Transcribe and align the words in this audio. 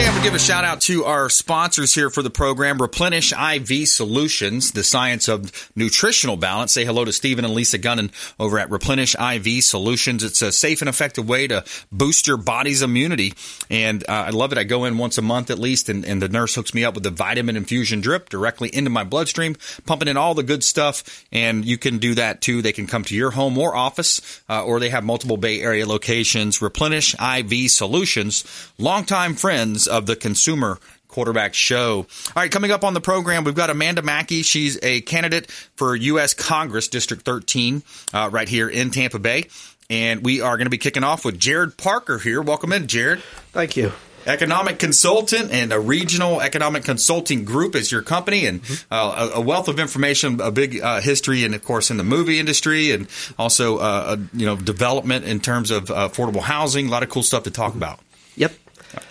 Yeah, 0.01 0.07
I'm 0.07 0.13
going 0.13 0.23
to 0.23 0.29
give 0.29 0.35
a 0.35 0.39
shout 0.39 0.63
out 0.63 0.81
to 0.81 1.05
our 1.05 1.29
sponsors 1.29 1.93
here 1.93 2.09
for 2.09 2.23
the 2.23 2.31
program, 2.31 2.81
Replenish 2.81 3.31
IV 3.33 3.87
Solutions, 3.87 4.71
the 4.71 4.83
science 4.83 5.27
of 5.27 5.69
nutritional 5.75 6.37
balance. 6.37 6.73
Say 6.73 6.85
hello 6.85 7.05
to 7.05 7.13
Stephen 7.13 7.45
and 7.45 7.53
Lisa 7.53 7.77
Gunnan 7.77 8.11
over 8.39 8.57
at 8.57 8.71
Replenish 8.71 9.13
IV 9.13 9.63
Solutions. 9.63 10.23
It's 10.23 10.41
a 10.41 10.51
safe 10.51 10.81
and 10.81 10.89
effective 10.89 11.29
way 11.29 11.45
to 11.49 11.63
boost 11.91 12.25
your 12.25 12.37
body's 12.37 12.81
immunity. 12.81 13.35
And 13.69 14.03
uh, 14.09 14.23
I 14.25 14.29
love 14.31 14.51
it. 14.51 14.57
I 14.57 14.63
go 14.63 14.85
in 14.85 14.97
once 14.97 15.19
a 15.19 15.21
month 15.21 15.51
at 15.51 15.59
least, 15.59 15.87
and, 15.87 16.03
and 16.03 16.19
the 16.19 16.29
nurse 16.29 16.55
hooks 16.55 16.73
me 16.73 16.83
up 16.83 16.95
with 16.95 17.03
the 17.03 17.11
vitamin 17.11 17.55
infusion 17.55 18.01
drip 18.01 18.27
directly 18.27 18.73
into 18.73 18.89
my 18.89 19.03
bloodstream, 19.03 19.55
pumping 19.85 20.07
in 20.07 20.17
all 20.17 20.33
the 20.33 20.41
good 20.41 20.63
stuff. 20.63 21.23
And 21.31 21.63
you 21.63 21.77
can 21.77 21.99
do 21.99 22.15
that 22.15 22.41
too. 22.41 22.63
They 22.63 22.73
can 22.73 22.87
come 22.87 23.03
to 23.03 23.15
your 23.15 23.29
home 23.29 23.55
or 23.55 23.75
office, 23.75 24.41
uh, 24.49 24.65
or 24.65 24.79
they 24.79 24.89
have 24.89 25.03
multiple 25.03 25.37
Bay 25.37 25.61
Area 25.61 25.85
locations. 25.85 26.59
Replenish 26.59 27.13
IV 27.21 27.69
Solutions, 27.69 28.71
longtime 28.79 29.35
friends 29.35 29.89
of 29.91 30.05
the 30.05 30.15
consumer 30.15 30.79
quarterback 31.11 31.53
show. 31.53 31.97
All 31.97 32.07
right, 32.35 32.51
coming 32.51 32.71
up 32.71 32.83
on 32.83 32.93
the 32.93 33.01
program, 33.01 33.43
we've 33.43 33.53
got 33.53 33.69
Amanda 33.69 34.01
Makki. 34.01 34.43
She's 34.43 34.79
a 34.81 35.01
candidate 35.01 35.51
for 35.75 35.95
U.S. 35.95 36.33
Congress 36.33 36.87
District 36.87 37.23
13 37.23 37.83
uh, 38.13 38.29
right 38.31 38.49
here 38.49 38.67
in 38.67 38.89
Tampa 38.89 39.19
Bay. 39.19 39.47
And 39.89 40.23
we 40.23 40.39
are 40.41 40.55
going 40.55 40.65
to 40.67 40.71
be 40.71 40.77
kicking 40.77 41.03
off 41.03 41.25
with 41.25 41.37
Jared 41.37 41.77
Parker 41.77 42.17
here. 42.17 42.41
Welcome 42.41 42.71
in, 42.71 42.87
Jared. 42.87 43.21
Thank 43.51 43.75
you. 43.75 43.91
Economic 44.25 44.77
consultant 44.77 45.51
and 45.51 45.73
a 45.73 45.79
regional 45.79 46.41
economic 46.41 46.83
consulting 46.83 47.43
group 47.43 47.75
is 47.75 47.91
your 47.91 48.03
company, 48.03 48.45
and 48.45 48.61
uh, 48.91 49.31
a 49.33 49.41
wealth 49.41 49.67
of 49.67 49.79
information, 49.79 50.39
a 50.39 50.51
big 50.51 50.79
uh, 50.79 51.01
history, 51.01 51.43
and 51.43 51.55
of 51.55 51.63
course 51.63 51.89
in 51.89 51.97
the 51.97 52.03
movie 52.03 52.39
industry, 52.39 52.91
and 52.91 53.07
also 53.39 53.79
uh, 53.79 54.17
you 54.33 54.45
know 54.45 54.55
development 54.55 55.25
in 55.25 55.39
terms 55.39 55.71
of 55.71 55.89
uh, 55.89 56.07
affordable 56.07 56.41
housing. 56.41 56.87
A 56.87 56.91
lot 56.91 57.01
of 57.01 57.09
cool 57.09 57.23
stuff 57.23 57.43
to 57.43 57.51
talk 57.51 57.73
about. 57.73 57.99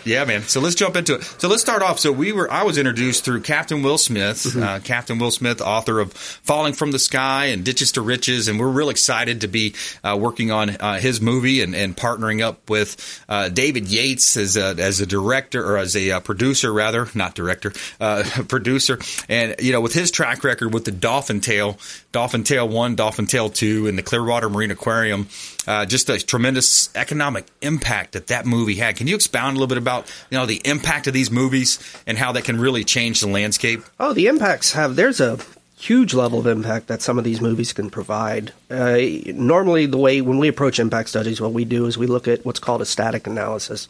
Yeah, 0.05 0.25
man. 0.25 0.43
So 0.43 0.61
let's 0.61 0.75
jump 0.75 0.97
into 0.97 1.15
it. 1.15 1.23
So 1.23 1.49
let's 1.49 1.63
start 1.63 1.83
off. 1.83 1.99
So 1.99 2.11
we 2.13 2.33
were, 2.33 2.51
I 2.51 2.65
was 2.65 2.79
introduced 2.79 3.25
through 3.25 3.43
Captain 3.43 3.83
Will 3.83 3.99
Smith, 3.99 4.57
uh, 4.57 4.81
Captain 4.81 5.19
Will 5.19 5.31
Smith, 5.31 5.61
author 5.61 6.01
of 6.01 6.13
Falling 6.13 6.73
from 6.73 6.91
the 6.91 6.99
Sky 6.99 7.47
and 7.47 7.65
Ditches 7.65 7.93
to 7.93 8.01
Riches, 8.01 8.49
and 8.49 8.59
we're 8.59 8.69
real 8.69 8.89
excited 8.91 9.43
to 9.43 9.49
be 9.49 9.75
uh, 10.03 10.17
working 10.21 10.51
on 10.51 10.71
uh, 10.71 10.99
his 10.99 11.21
movie 11.21 11.63
and, 11.63 11.75
and 11.75 11.97
partnering 11.97 12.43
up 12.43 12.69
with 12.69 13.25
uh, 13.29 13.49
David 13.49 13.89
Yates 13.89 14.37
as 14.37 14.57
a, 14.57 14.75
as 14.79 15.01
a 15.01 15.07
director 15.07 15.65
or 15.65 15.77
as 15.79 15.97
a 15.97 16.13
uh, 16.13 16.21
producer, 16.21 16.73
rather, 16.73 17.09
not 17.15 17.35
director, 17.35 17.73
uh, 18.01 18.25
producer, 18.49 18.99
and 19.29 19.57
you 19.61 19.73
know 19.73 19.81
with 19.81 19.93
his 19.93 20.11
track 20.11 20.45
record 20.45 20.73
with 20.75 20.85
the 20.85 20.93
Dolphin 20.93 21.41
Tale, 21.41 21.79
Dolphin 22.13 22.45
Tale 22.45 22.69
One, 22.69 22.97
Dolphin 22.97 23.27
Tale 23.27 23.51
Two, 23.51 23.87
and 23.87 23.97
the 23.97 24.03
Clearwater 24.03 24.49
Marine 24.49 24.71
Aquarium, 24.71 25.29
uh, 25.67 25.87
just 25.87 26.09
a 26.09 26.19
tremendous 26.19 26.95
economic 26.95 27.47
impact 27.63 28.13
that 28.13 28.29
that 28.29 28.47
movie 28.47 28.77
had. 28.77 28.97
Can 28.97 29.07
you 29.07 29.15
expound 29.15 29.57
a 29.57 29.61
little 29.61 29.70
bit 29.71 29.79
about 29.79 30.07
you 30.31 30.37
know 30.39 30.47
the 30.47 30.61
impact 30.65 31.07
of 31.07 31.15
these 31.15 31.31
movies 31.31 31.79
and 32.07 32.19
how 32.19 32.33
that 32.33 32.45
can 32.45 32.61
really 32.61 32.85
change 32.85 33.21
the 33.21 33.29
landscape? 33.29 33.81
Oh, 33.99 34.13
the 34.13 34.27
impacts 34.27 34.73
have. 34.73 34.97
There's 34.97 35.21
a 35.21 35.39
huge 35.79 36.13
level 36.13 36.39
of 36.39 36.47
impact 36.47 36.89
that 36.89 37.01
some 37.01 37.17
of 37.17 37.25
these 37.25 37.41
movies 37.41 37.73
can 37.73 37.89
provide. 37.89 38.53
Uh, 38.71 38.99
normally, 39.33 39.87
the 39.87 39.97
way 39.97 40.21
when 40.21 40.37
we 40.37 40.47
approach 40.49 40.79
impact 40.79 41.09
studies, 41.09 41.41
what 41.41 41.55
we 41.55 41.65
do 41.65 41.87
is 41.87 41.97
we 41.97 42.07
look 42.07 42.29
at 42.29 42.45
what's 42.45 42.59
called 42.61 42.83
a 42.83 42.85
static 42.85 43.27
analysis, 43.27 43.89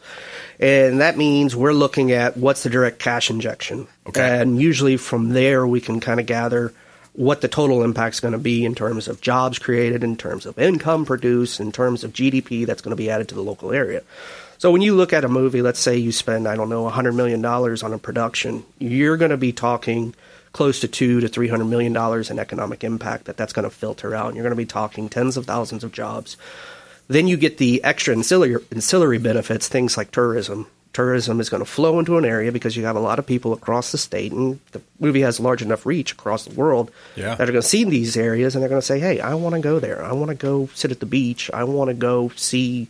and 0.60 1.00
that 1.00 1.16
means 1.16 1.56
we're 1.56 1.72
looking 1.72 2.12
at 2.12 2.36
what's 2.36 2.62
the 2.62 2.70
direct 2.70 3.00
cash 3.00 3.28
injection, 3.28 3.88
Okay. 4.06 4.40
and 4.40 4.60
usually 4.60 4.96
from 4.96 5.30
there 5.30 5.66
we 5.66 5.80
can 5.80 5.98
kind 5.98 6.20
of 6.20 6.26
gather 6.26 6.72
what 7.14 7.40
the 7.40 7.48
total 7.48 7.82
impact 7.82 8.14
is 8.14 8.20
going 8.20 8.32
to 8.32 8.38
be 8.38 8.64
in 8.64 8.72
terms 8.76 9.08
of 9.08 9.20
jobs 9.20 9.58
created, 9.58 10.04
in 10.04 10.16
terms 10.16 10.46
of 10.46 10.56
income 10.60 11.04
produced, 11.04 11.58
in 11.58 11.72
terms 11.72 12.04
of 12.04 12.12
GDP 12.12 12.64
that's 12.64 12.82
going 12.82 12.92
to 12.92 12.96
be 12.96 13.10
added 13.10 13.28
to 13.30 13.34
the 13.34 13.42
local 13.42 13.72
area. 13.72 14.02
So 14.60 14.70
when 14.70 14.82
you 14.82 14.94
look 14.94 15.14
at 15.14 15.24
a 15.24 15.28
movie, 15.28 15.62
let's 15.62 15.80
say 15.80 15.96
you 15.96 16.12
spend 16.12 16.46
I 16.46 16.54
don't 16.54 16.68
know 16.68 16.86
hundred 16.90 17.12
million 17.14 17.40
dollars 17.40 17.82
on 17.82 17.94
a 17.94 17.98
production, 17.98 18.62
you're 18.78 19.16
going 19.16 19.30
to 19.30 19.38
be 19.38 19.52
talking 19.52 20.14
close 20.52 20.80
to 20.80 20.88
two 20.88 21.20
to 21.20 21.28
three 21.28 21.48
hundred 21.48 21.64
million 21.64 21.94
dollars 21.94 22.30
in 22.30 22.38
economic 22.38 22.84
impact 22.84 23.24
that 23.24 23.38
that's 23.38 23.54
going 23.54 23.62
to 23.64 23.74
filter 23.74 24.14
out. 24.14 24.26
And 24.26 24.36
you're 24.36 24.42
going 24.42 24.50
to 24.50 24.56
be 24.56 24.66
talking 24.66 25.08
tens 25.08 25.38
of 25.38 25.46
thousands 25.46 25.82
of 25.82 25.92
jobs. 25.92 26.36
Then 27.08 27.26
you 27.26 27.38
get 27.38 27.56
the 27.56 27.82
extra 27.82 28.14
ancillary, 28.14 28.56
ancillary 28.70 29.16
benefits, 29.16 29.66
things 29.66 29.96
like 29.96 30.10
tourism. 30.10 30.66
Tourism 30.92 31.40
is 31.40 31.48
going 31.48 31.62
to 31.64 31.70
flow 31.70 31.98
into 31.98 32.18
an 32.18 32.26
area 32.26 32.52
because 32.52 32.76
you 32.76 32.84
have 32.84 32.96
a 32.96 33.00
lot 33.00 33.18
of 33.18 33.24
people 33.26 33.54
across 33.54 33.92
the 33.92 33.96
state, 33.98 34.30
and 34.32 34.60
the 34.72 34.82
movie 34.98 35.22
has 35.22 35.40
large 35.40 35.62
enough 35.62 35.86
reach 35.86 36.12
across 36.12 36.44
the 36.44 36.54
world 36.54 36.90
Yeah. 37.16 37.34
that 37.36 37.48
are 37.48 37.52
going 37.52 37.62
to 37.62 37.66
see 37.66 37.84
these 37.84 38.14
areas 38.14 38.54
and 38.54 38.60
they're 38.62 38.68
going 38.68 38.80
to 38.82 38.86
say, 38.86 39.00
"Hey, 39.00 39.20
I 39.20 39.32
want 39.34 39.54
to 39.54 39.60
go 39.62 39.78
there. 39.80 40.04
I 40.04 40.12
want 40.12 40.28
to 40.28 40.34
go 40.34 40.68
sit 40.74 40.90
at 40.90 41.00
the 41.00 41.06
beach. 41.06 41.50
I 41.54 41.64
want 41.64 41.88
to 41.88 41.94
go 41.94 42.30
see 42.36 42.88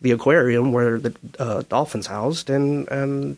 the 0.00 0.12
aquarium 0.12 0.72
where 0.72 0.98
the 0.98 1.14
uh, 1.38 1.62
dolphins 1.68 2.06
housed, 2.06 2.50
and 2.50 2.88
and 2.88 3.36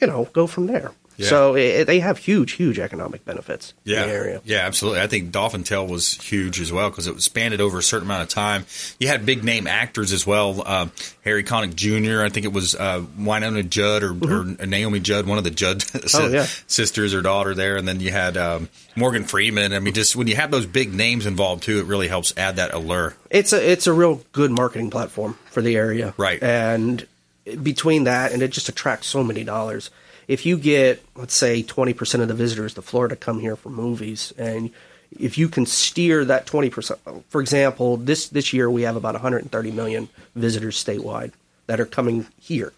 you 0.00 0.06
know 0.06 0.28
go 0.32 0.46
from 0.46 0.66
there." 0.66 0.92
Yeah. 1.16 1.28
So 1.28 1.54
it, 1.56 1.84
they 1.86 2.00
have 2.00 2.18
huge, 2.18 2.52
huge 2.52 2.78
economic 2.78 3.24
benefits 3.24 3.72
Yeah, 3.84 4.02
in 4.02 4.08
the 4.08 4.14
area. 4.14 4.40
yeah, 4.44 4.58
absolutely. 4.66 5.00
I 5.00 5.06
think 5.06 5.30
Dolphin 5.30 5.62
Tale 5.62 5.86
was 5.86 6.14
huge 6.14 6.60
as 6.60 6.72
well 6.72 6.90
because 6.90 7.06
it 7.06 7.14
was 7.14 7.24
spanned 7.24 7.60
over 7.60 7.78
a 7.78 7.82
certain 7.82 8.08
amount 8.08 8.22
of 8.24 8.28
time. 8.30 8.66
You 8.98 9.08
had 9.08 9.24
big 9.24 9.44
name 9.44 9.66
actors 9.66 10.12
as 10.12 10.26
well. 10.26 10.62
Uh, 10.66 10.88
Harry 11.24 11.44
Connick 11.44 11.74
Jr. 11.76 12.22
I 12.22 12.28
think 12.30 12.46
it 12.46 12.52
was 12.52 12.74
uh, 12.74 13.02
Wynonna 13.18 13.68
Judd 13.68 14.02
or, 14.02 14.10
or 14.12 14.44
Naomi 14.66 14.98
Judd, 15.00 15.26
one 15.26 15.38
of 15.38 15.44
the 15.44 15.50
Judd 15.50 15.80
Mm-hmm. 15.80 16.04
Oh, 16.24 16.28
yeah. 16.28 16.46
sisters 16.66 17.14
or 17.14 17.22
daughter 17.22 17.54
there, 17.54 17.76
and 17.76 17.86
then 17.88 18.00
you 18.00 18.10
had 18.10 18.36
um, 18.36 18.68
Morgan 18.96 19.24
Freeman. 19.24 19.72
I 19.72 19.78
mean, 19.80 19.94
just 19.94 20.14
when 20.16 20.26
you 20.26 20.36
have 20.36 20.50
those 20.50 20.66
big 20.66 20.92
names 20.94 21.26
involved 21.26 21.62
too, 21.64 21.78
it 21.78 21.86
really 21.86 22.08
helps 22.08 22.32
add 22.36 22.56
that 22.56 22.72
allure. 22.74 23.14
It's 23.30 23.52
a 23.52 23.70
it's 23.72 23.86
a 23.86 23.92
real 23.92 24.22
good 24.32 24.50
marketing 24.50 24.90
platform 24.90 25.36
for 25.50 25.60
the 25.62 25.76
area, 25.76 26.14
Right. 26.16 26.42
And 26.42 27.06
between 27.62 28.04
that 28.04 28.32
and 28.32 28.42
it 28.42 28.48
just 28.52 28.68
attracts 28.68 29.06
so 29.06 29.22
many 29.24 29.44
dollars. 29.44 29.90
If 30.28 30.46
you 30.46 30.56
get 30.58 31.04
let's 31.14 31.34
say 31.34 31.62
twenty 31.62 31.92
percent 31.94 32.22
of 32.22 32.28
the 32.28 32.34
visitors 32.34 32.74
to 32.74 32.82
Florida 32.82 33.16
come 33.16 33.40
here 33.40 33.56
for 33.56 33.68
movies, 33.70 34.32
and 34.38 34.70
if 35.18 35.38
you 35.38 35.48
can 35.48 35.66
steer 35.66 36.24
that 36.24 36.46
twenty 36.46 36.70
percent, 36.70 37.00
for 37.28 37.40
example, 37.40 37.96
this 37.96 38.28
this 38.28 38.52
year 38.52 38.70
we 38.70 38.82
have 38.82 38.96
about 38.96 39.14
one 39.14 39.22
hundred 39.22 39.42
and 39.42 39.50
thirty 39.52 39.70
million 39.70 40.08
visitors 40.34 40.82
statewide 40.82 41.32
that 41.66 41.80
are 41.80 41.86
coming 41.86 42.26
here. 42.40 42.72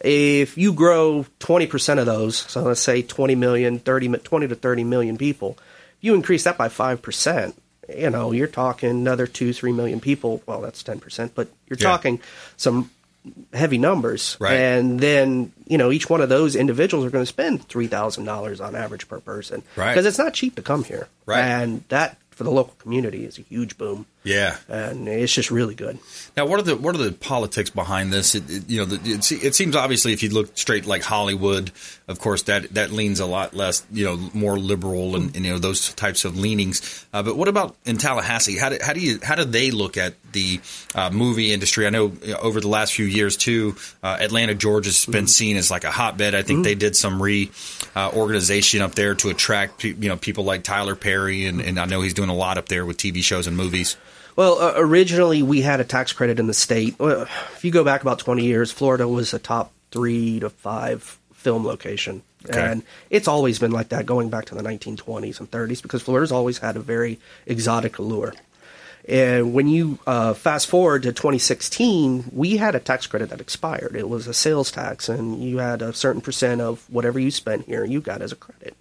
If 0.00 0.56
you 0.56 0.72
grow 0.74 1.26
20% 1.40 1.98
of 1.98 2.06
those, 2.06 2.36
so 2.36 2.62
let's 2.62 2.80
say 2.80 3.02
20 3.02 3.34
million, 3.34 3.80
30, 3.80 4.08
20 4.18 4.46
to 4.46 4.54
30 4.54 4.84
million 4.84 5.18
people, 5.18 5.58
if 5.58 6.04
You 6.04 6.14
increase 6.14 6.44
that 6.44 6.56
by 6.56 6.68
five 6.68 7.02
percent. 7.02 7.60
You 7.88 8.10
know, 8.10 8.30
you're 8.32 8.46
talking 8.46 8.90
another 8.90 9.26
two, 9.26 9.52
three 9.52 9.72
million 9.72 9.98
people. 9.98 10.42
Well, 10.46 10.60
that's 10.60 10.82
ten 10.84 11.00
percent, 11.00 11.32
but 11.34 11.48
you're 11.68 11.78
Yeah. 11.80 11.88
talking 11.90 12.20
some 12.56 12.90
heavy 13.52 13.78
numbers. 13.78 14.36
Right. 14.40 14.54
And 14.54 15.00
then, 15.00 15.52
you 15.66 15.78
know, 15.78 15.90
each 15.90 16.08
one 16.08 16.20
of 16.20 16.28
those 16.28 16.56
individuals 16.56 17.06
are 17.06 17.10
going 17.10 17.22
to 17.22 17.26
spend 17.26 17.68
$3,000 17.68 18.64
on 18.64 18.74
average 18.74 19.08
per 19.08 19.20
person. 19.20 19.62
Right. 19.76 19.92
Because 19.92 20.06
it's 20.06 20.18
not 20.18 20.34
cheap 20.34 20.56
to 20.56 20.62
come 20.62 20.84
here. 20.84 21.08
Right. 21.26 21.40
And 21.40 21.84
that, 21.88 22.18
for 22.38 22.44
the 22.44 22.50
local 22.52 22.74
community, 22.78 23.24
is 23.24 23.36
a 23.36 23.42
huge 23.42 23.76
boom. 23.76 24.06
Yeah. 24.22 24.56
And 24.68 25.08
it's 25.08 25.32
just 25.32 25.50
really 25.50 25.74
good. 25.74 25.98
Now, 26.36 26.46
what 26.46 26.60
are 26.60 26.62
the 26.62 26.76
what 26.76 26.94
are 26.94 26.98
the 26.98 27.10
politics 27.12 27.70
behind 27.70 28.12
this? 28.12 28.34
It, 28.36 28.48
it- 28.48 28.68
you 28.70 28.78
know, 28.78 28.84
the, 28.84 28.96
it, 29.10 29.32
it 29.32 29.54
seems 29.56 29.74
obviously 29.74 30.12
if 30.12 30.22
you 30.22 30.28
look 30.30 30.56
straight 30.56 30.86
like 30.86 31.02
Hollywood, 31.02 31.72
of 32.06 32.18
course 32.20 32.42
that 32.44 32.74
that 32.74 32.90
leans 32.92 33.18
a 33.20 33.26
lot 33.26 33.54
less, 33.54 33.84
you 33.90 34.04
know, 34.04 34.16
more 34.34 34.56
liberal 34.58 35.16
and, 35.16 35.34
and 35.34 35.44
you 35.44 35.52
know 35.52 35.58
those 35.58 35.92
types 35.94 36.24
of 36.24 36.38
leanings. 36.38 37.06
Uh, 37.12 37.22
but 37.24 37.36
what 37.36 37.48
about 37.48 37.74
in 37.86 37.96
Tallahassee? 37.96 38.56
How 38.58 38.68
do, 38.68 38.78
how 38.82 38.92
do 38.92 39.00
you 39.00 39.18
how 39.22 39.34
do 39.34 39.44
they 39.44 39.70
look 39.72 39.96
at 39.96 40.14
the 40.32 40.60
uh, 40.94 41.10
movie 41.10 41.52
industry? 41.52 41.86
I 41.86 41.90
know 41.90 42.12
over 42.40 42.60
the 42.60 42.68
last 42.68 42.92
few 42.94 43.06
years 43.06 43.36
too, 43.36 43.76
uh, 44.02 44.18
Atlanta, 44.20 44.54
Georgia's 44.54 45.06
been 45.06 45.26
seen 45.26 45.56
as 45.56 45.70
like 45.70 45.84
a 45.84 45.90
hotbed. 45.90 46.34
I 46.34 46.42
think 46.42 46.64
they 46.64 46.74
did 46.74 46.94
some 46.96 47.20
reorganization 47.22 48.82
uh, 48.82 48.84
up 48.86 48.94
there 48.94 49.14
to 49.16 49.30
attract 49.30 49.84
you 49.84 49.94
know 50.08 50.16
people 50.16 50.44
like 50.44 50.62
Tyler 50.64 50.94
Perry, 50.94 51.46
and, 51.46 51.60
and 51.62 51.78
I 51.78 51.86
know 51.86 52.00
he's 52.02 52.14
doing 52.14 52.27
a 52.28 52.34
lot 52.34 52.58
up 52.58 52.68
there 52.68 52.84
with 52.84 52.96
TV 52.96 53.22
shows 53.22 53.46
and 53.46 53.56
movies. 53.56 53.96
Well, 54.36 54.60
uh, 54.60 54.74
originally 54.76 55.42
we 55.42 55.62
had 55.62 55.80
a 55.80 55.84
tax 55.84 56.12
credit 56.12 56.38
in 56.38 56.46
the 56.46 56.54
state. 56.54 56.96
Well, 56.98 57.22
if 57.22 57.64
you 57.64 57.72
go 57.72 57.82
back 57.82 58.02
about 58.02 58.20
20 58.20 58.44
years, 58.44 58.70
Florida 58.70 59.08
was 59.08 59.34
a 59.34 59.38
top 59.38 59.72
three 59.90 60.38
to 60.40 60.50
five 60.50 61.18
film 61.32 61.64
location. 61.64 62.22
Okay. 62.48 62.60
And 62.60 62.82
it's 63.10 63.26
always 63.26 63.58
been 63.58 63.72
like 63.72 63.88
that 63.88 64.06
going 64.06 64.30
back 64.30 64.44
to 64.46 64.54
the 64.54 64.62
1920s 64.62 65.40
and 65.40 65.50
30s 65.50 65.82
because 65.82 66.02
Florida's 66.02 66.30
always 66.30 66.58
had 66.58 66.76
a 66.76 66.80
very 66.80 67.18
exotic 67.46 67.98
allure. 67.98 68.32
And 69.08 69.54
when 69.54 69.66
you 69.68 69.98
uh, 70.06 70.34
fast 70.34 70.68
forward 70.68 71.02
to 71.04 71.12
2016, 71.12 72.26
we 72.30 72.58
had 72.58 72.74
a 72.74 72.80
tax 72.80 73.06
credit 73.06 73.30
that 73.30 73.40
expired. 73.40 73.96
It 73.96 74.08
was 74.08 74.26
a 74.26 74.34
sales 74.34 74.70
tax, 74.70 75.08
and 75.08 75.42
you 75.42 75.58
had 75.58 75.80
a 75.80 75.94
certain 75.94 76.20
percent 76.20 76.60
of 76.60 76.84
whatever 76.90 77.18
you 77.18 77.30
spent 77.30 77.66
here, 77.66 77.84
you 77.84 78.00
got 78.02 78.20
as 78.20 78.32
a 78.32 78.36
credit 78.36 78.76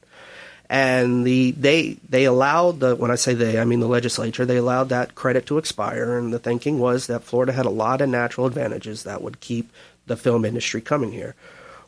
and 0.70 1.26
the 1.26 1.52
they 1.52 1.98
they 2.10 2.26
allowed 2.26 2.80
the 2.80 2.96
when 2.96 3.12
I 3.12 3.16
say 3.16 3.34
they 3.34 3.60
I 3.60 3.66
mean 3.66 3.80
the 3.80 3.88
legislature 3.88 4.46
they 4.46 4.58
allowed 4.58 4.90
that 4.90 5.16
credit 5.16 5.46
to 5.48 5.58
expire 5.58 6.18
and 6.18 6.34
the 6.34 6.40
thinking 6.40 6.80
was 6.80 7.08
that 7.08 7.24
Florida 7.24 7.54
had 7.54 7.66
a 7.66 7.70
lot 7.70 8.02
of 8.02 8.10
natural 8.10 8.48
advantages 8.48 9.04
that 9.04 9.22
would 9.22 9.40
keep 9.40 9.72
the 10.08 10.18
film 10.18 10.46
industry 10.46 10.82
coming 10.82 11.12
here. 11.12 11.36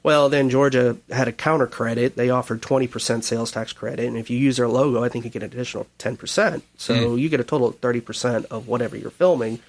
Well, 0.02 0.30
then 0.30 0.50
Georgia 0.50 0.96
had 1.10 1.28
a 1.28 1.34
counter 1.34 1.68
credit. 1.68 2.16
They 2.16 2.30
offered 2.30 2.62
20% 2.62 3.22
sales 3.24 3.52
tax 3.52 3.74
credit, 3.74 4.06
and 4.06 4.18
if 4.18 4.30
you 4.30 4.38
use 4.38 4.56
their 4.56 4.70
logo, 4.70 5.04
I 5.04 5.10
think 5.10 5.26
you 5.26 5.32
get 5.32 5.44
an 5.44 5.52
additional 5.52 5.88
10%. 6.00 6.62
So 6.78 7.12
hmm. 7.12 7.18
you 7.18 7.28
get 7.28 7.42
a 7.42 7.44
total 7.44 7.68
of 7.68 7.82
30% 7.82 8.46
of 8.46 8.70
whatever 8.70 8.96
you're 8.96 9.10
filming 9.10 9.60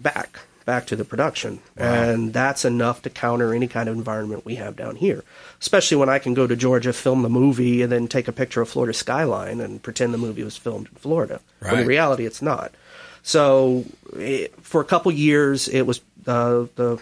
back 0.00 0.40
back 0.68 0.84
to 0.84 0.96
the 0.96 1.04
production. 1.04 1.60
And 1.78 2.30
that's 2.30 2.66
enough 2.66 3.00
to 3.00 3.08
counter 3.08 3.54
any 3.54 3.68
kind 3.68 3.88
of 3.88 3.96
environment 3.96 4.44
we 4.44 4.56
have 4.56 4.76
down 4.76 4.96
here. 4.96 5.24
Especially 5.62 5.96
when 5.96 6.10
i 6.10 6.18
can 6.18 6.34
go 6.34 6.46
to 6.46 6.54
georgia 6.54 6.92
film 6.92 7.22
the 7.22 7.30
movie 7.30 7.80
and 7.80 7.90
then 7.90 8.06
take 8.06 8.28
a 8.28 8.32
picture 8.32 8.60
of 8.60 8.68
florida 8.68 8.92
skyline 8.92 9.62
and 9.62 9.82
pretend 9.82 10.12
the 10.12 10.18
movie 10.18 10.44
was 10.44 10.58
filmed 10.58 10.88
in 10.88 10.94
florida. 10.96 11.40
Right. 11.60 11.78
in 11.78 11.86
reality 11.86 12.26
it's 12.26 12.42
not. 12.42 12.74
So 13.22 13.86
it, 14.14 14.54
for 14.60 14.82
a 14.82 14.84
couple 14.84 15.10
years 15.10 15.68
it 15.68 15.86
was 15.86 16.02
uh, 16.26 16.66
the 16.76 17.00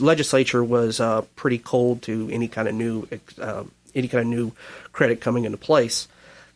legislature 0.00 0.64
was 0.64 0.98
uh, 0.98 1.22
pretty 1.36 1.58
cold 1.58 2.02
to 2.02 2.28
any 2.32 2.48
kind 2.48 2.66
of 2.66 2.74
new 2.74 3.06
uh, 3.40 3.62
any 3.94 4.08
kind 4.08 4.22
of 4.22 4.26
new 4.26 4.50
credit 4.92 5.20
coming 5.20 5.44
into 5.44 5.56
place. 5.58 6.08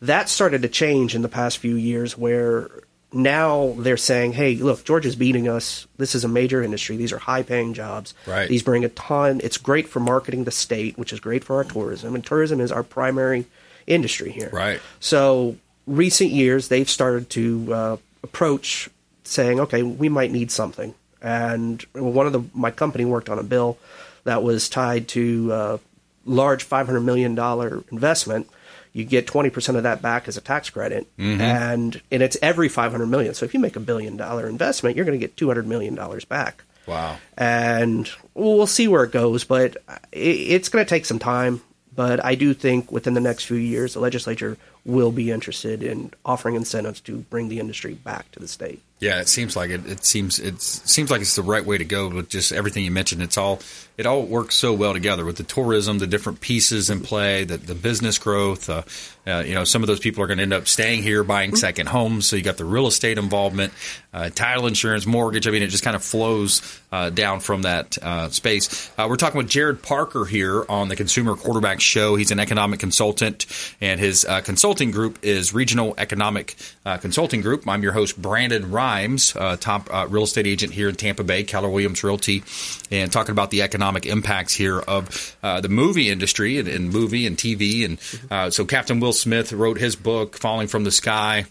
That 0.03 0.29
started 0.29 0.63
to 0.63 0.69
change 0.69 1.15
in 1.15 1.23
the 1.23 1.29
past 1.29 1.59
few 1.59 1.77
years, 1.77 2.19
where 2.19 2.69
now 3.13 3.75
they're 3.79 3.97
saying, 3.97 4.33
"Hey, 4.33 4.55
look, 4.57 4.85
Georgia's 4.85 5.17
beating 5.17 5.49
us. 5.49 5.87
This 5.97 6.15
is 6.15 6.25
a 6.25 6.29
major 6.29 6.63
industry. 6.63 6.97
These 6.97 7.13
are 7.13 7.19
high-paying 7.19 7.75
jobs. 7.75 8.15
Right. 8.27 8.49
These 8.49 8.63
bring 8.63 8.85
a 8.85 8.89
ton. 8.91 9.41
It's 9.43 9.59
great 9.59 9.89
for 9.89 10.01
marketing 10.01 10.45
the 10.45 10.51
state, 10.51 10.97
which 10.99 11.13
is 11.13 11.21
great 11.21 11.45
for 11.45 11.57
our 11.57 11.65
tourism, 11.65 12.15
and 12.15 12.25
tourism 12.25 12.61
is 12.61 12.71
our 12.71 12.83
primary 12.83 13.47
industry 13.87 14.31
here. 14.31 14.51
Right. 14.53 14.81
So 15.01 15.57
recent 15.87 16.31
years, 16.31 16.69
they've 16.69 16.89
started 16.89 17.31
to 17.31 17.75
uh, 17.75 17.97
approach 18.23 18.89
saying, 19.25 19.61
okay, 19.61 19.83
we 19.83 20.09
might 20.09 20.31
need 20.31 20.51
something. 20.51 20.95
And 21.23 21.83
one 21.93 22.27
of 22.27 22.33
the 22.33 22.43
my 22.55 22.71
company 22.71 23.05
worked 23.05 23.29
on 23.29 23.39
a 23.39 23.43
bill 23.43 23.79
that 24.25 24.43
was 24.43 24.69
tied 24.69 25.09
to 25.09 25.53
uh, 25.53 25.79
large 26.25 26.63
five 26.65 26.87
hundred 26.87 27.01
million 27.01 27.35
dollar 27.35 27.83
investment. 27.91 28.49
You 28.93 29.05
get 29.05 29.27
twenty 29.27 29.51
percent 29.51 29.77
of 29.77 29.85
that 29.85 30.03
back 30.03 30.27
as 30.29 30.37
a 30.37 30.41
tax 30.41 30.71
credit, 30.71 31.07
mm-hmm. 31.17 31.41
and 31.41 32.01
and 32.11 32.23
it's 32.23 32.37
every 32.43 32.69
five 32.69 32.91
hundred 32.91 33.07
million. 33.07 33.35
So 33.35 33.45
if 33.45 33.55
you 33.55 33.61
make 33.61 33.77
a 33.77 33.81
billion 33.81 34.17
dollar 34.17 34.49
investment, 34.49 34.97
you're 34.97 35.05
going 35.05 35.19
to 35.19 35.25
get 35.25 35.37
two 35.37 35.47
hundred 35.47 35.67
million 35.67 35.95
dollars 35.95 36.25
back 36.25 36.65
Wow. 36.87 37.19
and 37.37 38.11
we'll 38.35 38.67
see 38.67 38.89
where 38.89 39.05
it 39.05 39.13
goes. 39.13 39.45
But 39.45 39.77
uh, 39.89 39.99
it, 40.11 40.19
it's 40.19 40.69
going 40.69 40.85
to 40.85 40.89
take 40.89 41.07
some 41.07 41.19
time. 41.19 41.63
But 41.95 42.25
I 42.25 42.35
do 42.35 42.55
think 42.55 42.91
within 42.91 43.15
the 43.15 43.21
next 43.21 43.45
few 43.45 43.57
years, 43.57 43.95
the 43.95 44.01
legislature 44.01 44.57
will 44.85 45.13
be 45.13 45.31
interested 45.31 45.83
in 45.83 46.13
offering 46.25 46.55
incentives 46.55 47.01
to 47.03 47.19
bring 47.19 47.49
the 47.49 47.61
industry 47.61 47.95
back 47.95 48.31
to 48.33 48.39
the 48.39 48.49
state. 48.49 48.83
Yeah, 49.01 49.21
it 49.21 49.29
seems 49.29 49.57
like 49.57 49.71
it. 49.71 49.87
It 49.87 50.05
seems 50.05 50.39
it 50.39 50.61
seems 50.61 51.11
like 51.11 51.23
it's 51.23 51.35
the 51.35 51.43
right 51.43 51.65
way 51.65 51.79
to 51.79 51.87
go 51.87 52.11
with 52.11 52.29
just 52.29 52.53
everything 52.53 52.85
you 52.85 52.91
mentioned. 52.91 53.23
It's 53.23 53.39
all 53.39 53.61
it 53.97 54.05
all 54.05 54.23
works 54.23 54.57
so 54.57 54.75
well 54.75 54.93
together 54.93 55.25
with 55.25 55.39
the 55.39 55.43
tourism, 55.43 55.99
the 55.99 56.07
different 56.07 56.43
pieces 56.43 56.91
in 56.91 57.01
play, 57.01 57.45
the 57.45 57.57
the 57.57 57.75
business 57.75 58.19
growth. 58.19 58.69
Uh, 58.69 58.83
uh, 59.27 59.43
you 59.47 59.55
know, 59.55 59.65
some 59.65 59.83
of 59.83 59.87
those 59.87 60.01
people 60.01 60.23
are 60.23 60.27
going 60.27 60.39
to 60.39 60.43
end 60.43 60.53
up 60.53 60.67
staying 60.67 61.03
here, 61.03 61.23
buying 61.23 61.55
second 61.55 61.89
homes. 61.89 62.27
So 62.27 62.37
you 62.37 62.43
got 62.43 62.57
the 62.57 62.65
real 62.65 62.87
estate 62.87 63.19
involvement, 63.19 63.73
uh, 64.13 64.31
title 64.31 64.67
insurance, 64.67 65.07
mortgage. 65.07 65.47
I 65.47 65.51
mean, 65.51 65.63
it 65.63 65.69
just 65.69 65.85
kind 65.85 65.95
of 65.95 66.03
flows 66.03 66.81
uh, 66.91 67.11
down 67.11 67.41
from 67.41 67.63
that 67.63 67.99
uh, 68.03 68.31
space. 68.31 68.91
Uh, 68.99 69.07
we're 69.09 69.17
talking 69.17 69.39
with 69.39 69.49
Jared 69.49 69.83
Parker 69.83 70.25
here 70.25 70.65
on 70.69 70.89
the 70.89 70.97
Consumer 70.97 71.37
Quarterback 71.37 71.81
Show. 71.81 72.17
He's 72.17 72.31
an 72.31 72.41
economic 72.41 72.81
consultant, 72.81 73.47
and 73.81 74.01
his 74.01 74.25
uh, 74.25 74.41
consulting 74.71 74.93
group 74.93 75.19
is 75.23 75.53
Regional 75.53 75.97
Economic 75.99 76.55
uh, 76.87 76.97
Consulting 76.97 77.41
Group. 77.41 77.67
I'm 77.67 77.83
your 77.83 77.91
host, 77.91 78.23
Brandon 78.23 78.71
Rhymes, 78.71 79.35
uh, 79.35 79.57
top 79.57 79.93
uh, 79.93 80.07
real 80.09 80.23
estate 80.23 80.47
agent 80.47 80.73
here 80.73 80.89
in 80.89 80.95
Tampa 80.95 81.25
Bay, 81.25 81.43
Keller 81.43 81.69
Williams 81.69 82.05
Realty, 82.05 82.45
and 82.89 83.11
talking 83.11 83.33
about 83.33 83.51
the 83.51 83.63
economic 83.63 84.07
impacts 84.07 84.55
here 84.55 84.79
of 84.79 85.37
uh, 85.43 85.61
the 85.61 85.69
movie 85.69 86.09
industry 86.09 86.61
and, 86.61 86.69
and 86.69 86.93
movie 86.93 87.27
and 87.27 87.37
TV. 87.37 87.85
And 87.85 87.99
uh, 88.31 88.51
so, 88.51 88.65
Captain 88.65 89.01
Will 89.01 89.13
Smith 89.13 89.53
wrote 89.53 89.77
his 89.77 89.97
book, 89.97 90.39
Falling 90.39 90.69
from 90.69 90.85
the 90.85 90.93
Sky. 90.93 91.47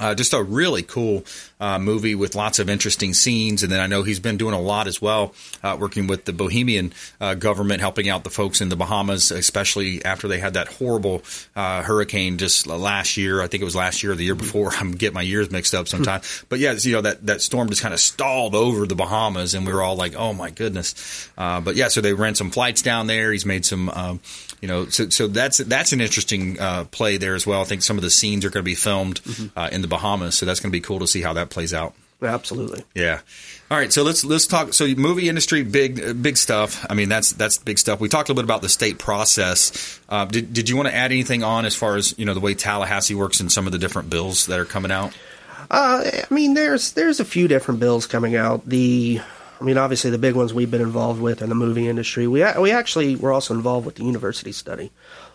Uh, 0.00 0.14
just 0.14 0.32
a 0.32 0.42
really 0.42 0.82
cool 0.82 1.24
uh, 1.60 1.78
movie 1.78 2.14
with 2.14 2.34
lots 2.34 2.58
of 2.58 2.70
interesting 2.70 3.12
scenes. 3.12 3.62
And 3.62 3.70
then 3.70 3.78
I 3.78 3.86
know 3.86 4.02
he's 4.02 4.20
been 4.20 4.38
doing 4.38 4.54
a 4.54 4.60
lot 4.60 4.86
as 4.86 5.02
well, 5.02 5.34
uh, 5.62 5.76
working 5.78 6.06
with 6.06 6.24
the 6.24 6.32
Bohemian 6.32 6.92
uh, 7.20 7.34
government, 7.34 7.80
helping 7.80 8.08
out 8.08 8.24
the 8.24 8.30
folks 8.30 8.60
in 8.60 8.70
the 8.70 8.76
Bahamas, 8.76 9.30
especially 9.30 10.02
after 10.04 10.28
they 10.28 10.38
had 10.38 10.54
that 10.54 10.68
horrible 10.68 11.22
uh, 11.54 11.82
hurricane 11.82 12.38
just 12.38 12.66
last 12.66 13.16
year. 13.16 13.42
I 13.42 13.48
think 13.48 13.60
it 13.60 13.64
was 13.64 13.76
last 13.76 14.02
year 14.02 14.12
or 14.12 14.14
the 14.14 14.24
year 14.24 14.34
before. 14.34 14.72
I'm 14.80 14.92
getting 14.92 15.14
my 15.14 15.22
years 15.22 15.50
mixed 15.50 15.74
up 15.74 15.88
sometimes. 15.88 16.44
but 16.48 16.58
yeah, 16.58 16.72
you 16.78 16.92
know, 16.92 17.02
that, 17.02 17.26
that 17.26 17.42
storm 17.42 17.68
just 17.68 17.82
kind 17.82 17.94
of 17.94 18.00
stalled 18.00 18.54
over 18.54 18.86
the 18.86 18.96
Bahamas, 18.96 19.54
and 19.54 19.66
we 19.66 19.72
were 19.72 19.82
all 19.82 19.96
like, 19.96 20.14
oh 20.16 20.32
my 20.32 20.50
goodness. 20.50 21.28
Uh, 21.36 21.60
but 21.60 21.76
yeah, 21.76 21.88
so 21.88 22.00
they 22.00 22.14
ran 22.14 22.34
some 22.34 22.50
flights 22.50 22.80
down 22.80 23.06
there. 23.06 23.30
He's 23.32 23.46
made 23.46 23.66
some. 23.66 23.90
Um, 23.90 24.20
you 24.62 24.68
know, 24.68 24.86
so 24.86 25.10
so 25.10 25.26
that's 25.26 25.58
that's 25.58 25.92
an 25.92 26.00
interesting 26.00 26.58
uh, 26.58 26.84
play 26.84 27.18
there 27.18 27.34
as 27.34 27.46
well. 27.46 27.60
I 27.60 27.64
think 27.64 27.82
some 27.82 27.98
of 27.98 28.02
the 28.02 28.10
scenes 28.10 28.44
are 28.44 28.50
going 28.50 28.64
to 28.64 28.70
be 28.70 28.74
filmed 28.74 29.20
uh, 29.56 29.68
in 29.70 29.82
the 29.82 29.88
Bahamas, 29.88 30.36
so 30.36 30.46
that's 30.46 30.60
going 30.60 30.70
to 30.70 30.76
be 30.76 30.80
cool 30.80 31.00
to 31.00 31.06
see 31.06 31.20
how 31.20 31.34
that 31.34 31.50
plays 31.50 31.74
out. 31.74 31.94
Absolutely. 32.22 32.84
Yeah. 32.94 33.20
All 33.70 33.76
right. 33.76 33.92
So 33.92 34.04
let's 34.04 34.24
let's 34.24 34.46
talk. 34.46 34.72
So 34.72 34.86
movie 34.86 35.28
industry, 35.28 35.64
big 35.64 36.00
uh, 36.00 36.12
big 36.12 36.36
stuff. 36.36 36.86
I 36.88 36.94
mean, 36.94 37.08
that's 37.08 37.32
that's 37.32 37.58
big 37.58 37.78
stuff. 37.78 38.00
We 38.00 38.08
talked 38.08 38.28
a 38.28 38.32
little 38.32 38.42
bit 38.42 38.44
about 38.44 38.62
the 38.62 38.68
state 38.68 38.98
process. 38.98 40.00
Uh, 40.08 40.24
did 40.26 40.52
did 40.52 40.68
you 40.68 40.76
want 40.76 40.88
to 40.88 40.94
add 40.94 41.10
anything 41.10 41.42
on 41.42 41.64
as 41.64 41.74
far 41.74 41.96
as 41.96 42.16
you 42.18 42.24
know 42.24 42.34
the 42.34 42.40
way 42.40 42.54
Tallahassee 42.54 43.14
works 43.14 43.40
and 43.40 43.50
some 43.50 43.66
of 43.66 43.72
the 43.72 43.78
different 43.78 44.10
bills 44.10 44.46
that 44.46 44.60
are 44.60 44.64
coming 44.64 44.92
out? 44.92 45.12
Uh, 45.70 46.04
I 46.30 46.32
mean, 46.32 46.54
there's 46.54 46.92
there's 46.92 47.18
a 47.18 47.24
few 47.24 47.48
different 47.48 47.80
bills 47.80 48.06
coming 48.06 48.36
out. 48.36 48.68
The, 48.68 49.20
I 49.62 49.64
mean, 49.64 49.78
obviously 49.78 50.10
the 50.10 50.18
big 50.18 50.34
ones 50.34 50.52
we've 50.52 50.72
been 50.72 50.80
involved 50.80 51.20
with 51.20 51.40
in 51.40 51.48
the 51.48 51.54
movie 51.54 51.86
industry. 51.88 52.26
We 52.26 52.44
we 52.58 52.72
actually 52.72 53.14
were 53.14 53.32
also 53.32 53.54
involved 53.54 53.86
with 53.86 53.94
the 53.94 54.02
university 54.02 54.50
study, 54.50 54.90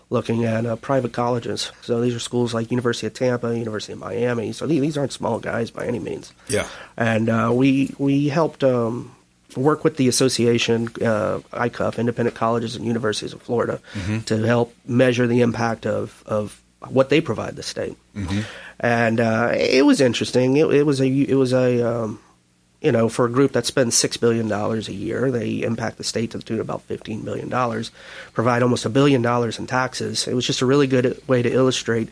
looking 0.09 0.43
at 0.43 0.65
uh, 0.65 0.75
private 0.75 1.13
colleges. 1.13 1.71
So 1.81 2.01
these 2.01 2.13
are 2.13 2.19
schools 2.19 2.53
like 2.53 2.69
University 2.69 3.07
of 3.07 3.13
Tampa, 3.13 3.57
University 3.57 3.93
of 3.93 3.99
Miami. 3.99 4.51
So 4.51 4.67
these, 4.67 4.81
these 4.81 4.97
aren't 4.97 5.13
small 5.13 5.39
guys 5.39 5.71
by 5.71 5.85
any 5.85 5.99
means. 5.99 6.33
Yeah. 6.49 6.67
and 6.97 7.29
uh, 7.29 7.51
we 7.53 7.95
we 7.97 8.27
helped 8.27 8.65
um, 8.65 9.15
work 9.55 9.85
with 9.85 9.95
the 9.95 10.09
association 10.09 10.89
uh, 11.01 11.39
ICUF, 11.53 11.97
Independent 11.97 12.35
Colleges 12.35 12.75
and 12.75 12.85
Universities 12.85 13.31
of 13.31 13.41
Florida, 13.41 13.79
to 14.25 14.35
help 14.43 14.75
measure 14.85 15.25
the 15.25 15.39
impact 15.39 15.85
of 15.85 16.21
of 16.25 16.61
what 16.89 17.07
they 17.09 17.21
provide 17.21 17.55
the 17.55 17.63
state. 17.63 17.95
And 18.79 19.21
uh, 19.21 19.53
it 19.55 19.85
was 19.85 20.01
interesting. 20.01 20.57
It, 20.57 20.67
it 20.73 20.83
was 20.85 20.99
a 20.99 21.07
it 21.07 21.35
was 21.35 21.53
a 21.53 21.81
um, 21.81 22.19
you 22.81 22.91
know 22.91 23.09
for 23.09 23.25
a 23.25 23.31
group 23.31 23.53
that 23.53 23.65
spends 23.65 23.95
six 23.95 24.17
billion 24.17 24.47
dollars 24.47 24.87
a 24.87 24.93
year, 24.93 25.31
they 25.31 25.63
impact 25.63 25.97
the 25.97 26.03
state 26.03 26.31
to 26.31 26.37
the 26.37 26.43
tune 26.43 26.59
of 26.59 26.65
about 26.65 26.83
fifteen 26.83 27.21
billion 27.21 27.49
dollars, 27.49 27.91
provide 28.33 28.63
almost 28.63 28.85
a 28.85 28.89
billion 28.89 29.21
dollars 29.21 29.59
in 29.59 29.67
taxes. 29.67 30.27
It 30.27 30.33
was 30.33 30.45
just 30.45 30.61
a 30.61 30.65
really 30.65 30.87
good 30.87 31.21
way 31.27 31.41
to 31.41 31.51
illustrate 31.51 32.09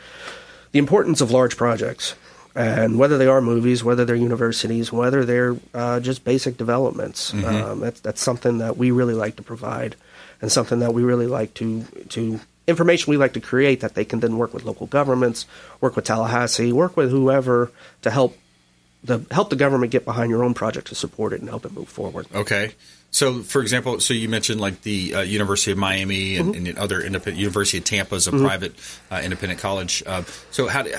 the 0.71 0.79
importance 0.79 1.21
of 1.21 1.31
large 1.31 1.57
projects 1.57 2.15
and 2.55 2.97
whether 2.97 3.17
they 3.17 3.27
are 3.27 3.41
movies, 3.41 3.83
whether 3.83 4.05
they're 4.05 4.15
universities, 4.15 4.91
whether 4.91 5.25
they're 5.25 5.57
uh, 5.73 5.99
just 5.99 6.23
basic 6.23 6.57
developments. 6.57 7.31
Mm-hmm. 7.31 7.45
Um, 7.45 7.79
that's 7.81 7.99
that's 7.99 8.21
something 8.21 8.59
that 8.59 8.77
we 8.77 8.91
really 8.91 9.13
like 9.13 9.35
to 9.35 9.43
provide, 9.43 9.95
and 10.41 10.51
something 10.51 10.79
that 10.79 10.93
we 10.93 11.03
really 11.03 11.27
like 11.27 11.53
to 11.55 11.83
to 12.09 12.39
information 12.67 13.11
we 13.11 13.17
like 13.17 13.33
to 13.33 13.41
create 13.41 13.81
that 13.81 13.93
they 13.93 14.05
can 14.05 14.21
then 14.21 14.37
work 14.37 14.53
with 14.53 14.63
local 14.63 14.87
governments, 14.87 15.45
work 15.81 15.95
with 15.95 16.05
Tallahassee, 16.05 16.71
work 16.71 16.97
with 16.97 17.11
whoever 17.11 17.71
to 18.01 18.09
help 18.09 18.37
the 19.05 19.25
help 19.31 19.49
the 19.49 19.55
government 19.55 19.91
get 19.91 20.03
behind 20.05 20.29
your 20.29 20.43
own 20.43 20.53
project 20.53 20.87
to 20.87 20.95
support 20.95 21.33
it 21.33 21.39
and 21.41 21.49
help 21.49 21.65
it 21.65 21.71
move 21.73 21.87
forward. 21.89 22.27
Okay. 22.33 22.73
So, 23.11 23.43
for 23.43 23.61
example, 23.61 24.01
so 24.01 24.13
you 24.13 24.27
mentioned 24.27 24.59
like 24.59 24.81
the 24.81 25.15
uh, 25.15 25.21
University 25.21 25.71
of 25.71 25.77
Miami 25.77 26.35
and, 26.35 26.53
Mm-hmm. 26.53 26.65
and 26.67 26.77
other 26.77 26.99
independent 26.99 27.37
University 27.37 27.77
of 27.77 27.85
Tampa 27.85 28.15
is 28.15 28.27
a 28.27 28.31
private 28.31 28.73
uh, 29.09 29.21
independent 29.23 29.61
college. 29.61 30.03
Uh, 30.05 30.23
so, 30.51 30.67
how 30.67 30.81
do, 30.81 30.93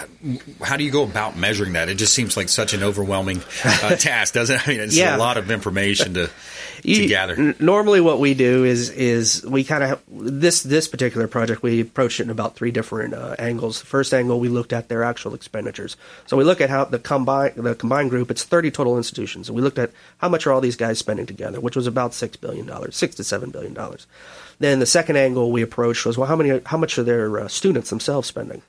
how 0.62 0.78
do 0.78 0.84
you 0.84 0.90
go 0.90 1.02
about 1.02 1.36
measuring 1.36 1.74
that? 1.74 1.90
It 1.90 1.96
just 1.96 2.14
seems 2.14 2.34
like 2.34 2.48
such 2.48 2.72
an 2.72 2.82
overwhelming 2.82 3.42
uh, 3.64 3.96
task, 3.96 4.32
doesn't 4.32 4.56
it? 4.56 4.66
I 4.66 4.70
mean, 4.70 4.80
it's 4.80 4.96
Yeah. 4.96 5.14
a 5.14 5.18
lot 5.18 5.36
of 5.36 5.50
information 5.50 6.14
to 6.14 6.30
You- 6.82 7.08
gather. 7.08 7.34
n- 7.34 7.54
normally, 7.58 8.00
what 8.00 8.18
we 8.20 8.34
do 8.34 8.64
is 8.64 8.90
is 8.90 9.44
we 9.46 9.64
kind 9.64 9.82
of 9.84 10.00
this 10.08 10.62
this 10.62 10.88
particular 10.88 11.26
project 11.28 11.62
we 11.62 11.80
approached 11.80 12.20
it 12.20 12.24
in 12.24 12.30
about 12.30 12.56
three 12.56 12.70
different 12.70 13.14
uh, 13.14 13.34
angles. 13.38 13.80
The 13.80 13.86
first 13.86 14.12
angle 14.14 14.40
we 14.40 14.48
looked 14.48 14.72
at 14.72 14.88
their 14.88 15.02
actual 15.02 15.34
expenditures. 15.34 15.96
So 16.26 16.36
we 16.36 16.44
look 16.44 16.60
at 16.60 16.70
how 16.70 16.84
the 16.84 16.98
combined 16.98 17.54
the 17.56 17.74
combined 17.74 18.10
group. 18.10 18.30
It's 18.30 18.44
thirty 18.44 18.70
total 18.70 18.96
institutions, 18.96 19.48
and 19.48 19.56
we 19.56 19.62
looked 19.62 19.78
at 19.78 19.90
how 20.18 20.28
much 20.28 20.46
are 20.46 20.52
all 20.52 20.60
these 20.60 20.76
guys 20.76 20.98
spending 20.98 21.26
together, 21.26 21.60
which 21.60 21.76
was 21.76 21.86
about 21.86 22.14
six 22.14 22.36
billion 22.36 22.66
dollars, 22.66 22.96
six 22.96 23.14
to 23.16 23.24
seven 23.24 23.50
billion 23.50 23.74
dollars. 23.74 24.06
Then 24.58 24.78
the 24.78 24.86
second 24.86 25.16
angle 25.16 25.52
we 25.52 25.62
approached 25.62 26.06
was 26.06 26.16
well, 26.16 26.28
how 26.28 26.36
many 26.36 26.60
how 26.66 26.78
much 26.78 26.98
are 26.98 27.02
their 27.02 27.40
uh, 27.40 27.48
students 27.48 27.90
themselves 27.90 28.28
spending? 28.28 28.62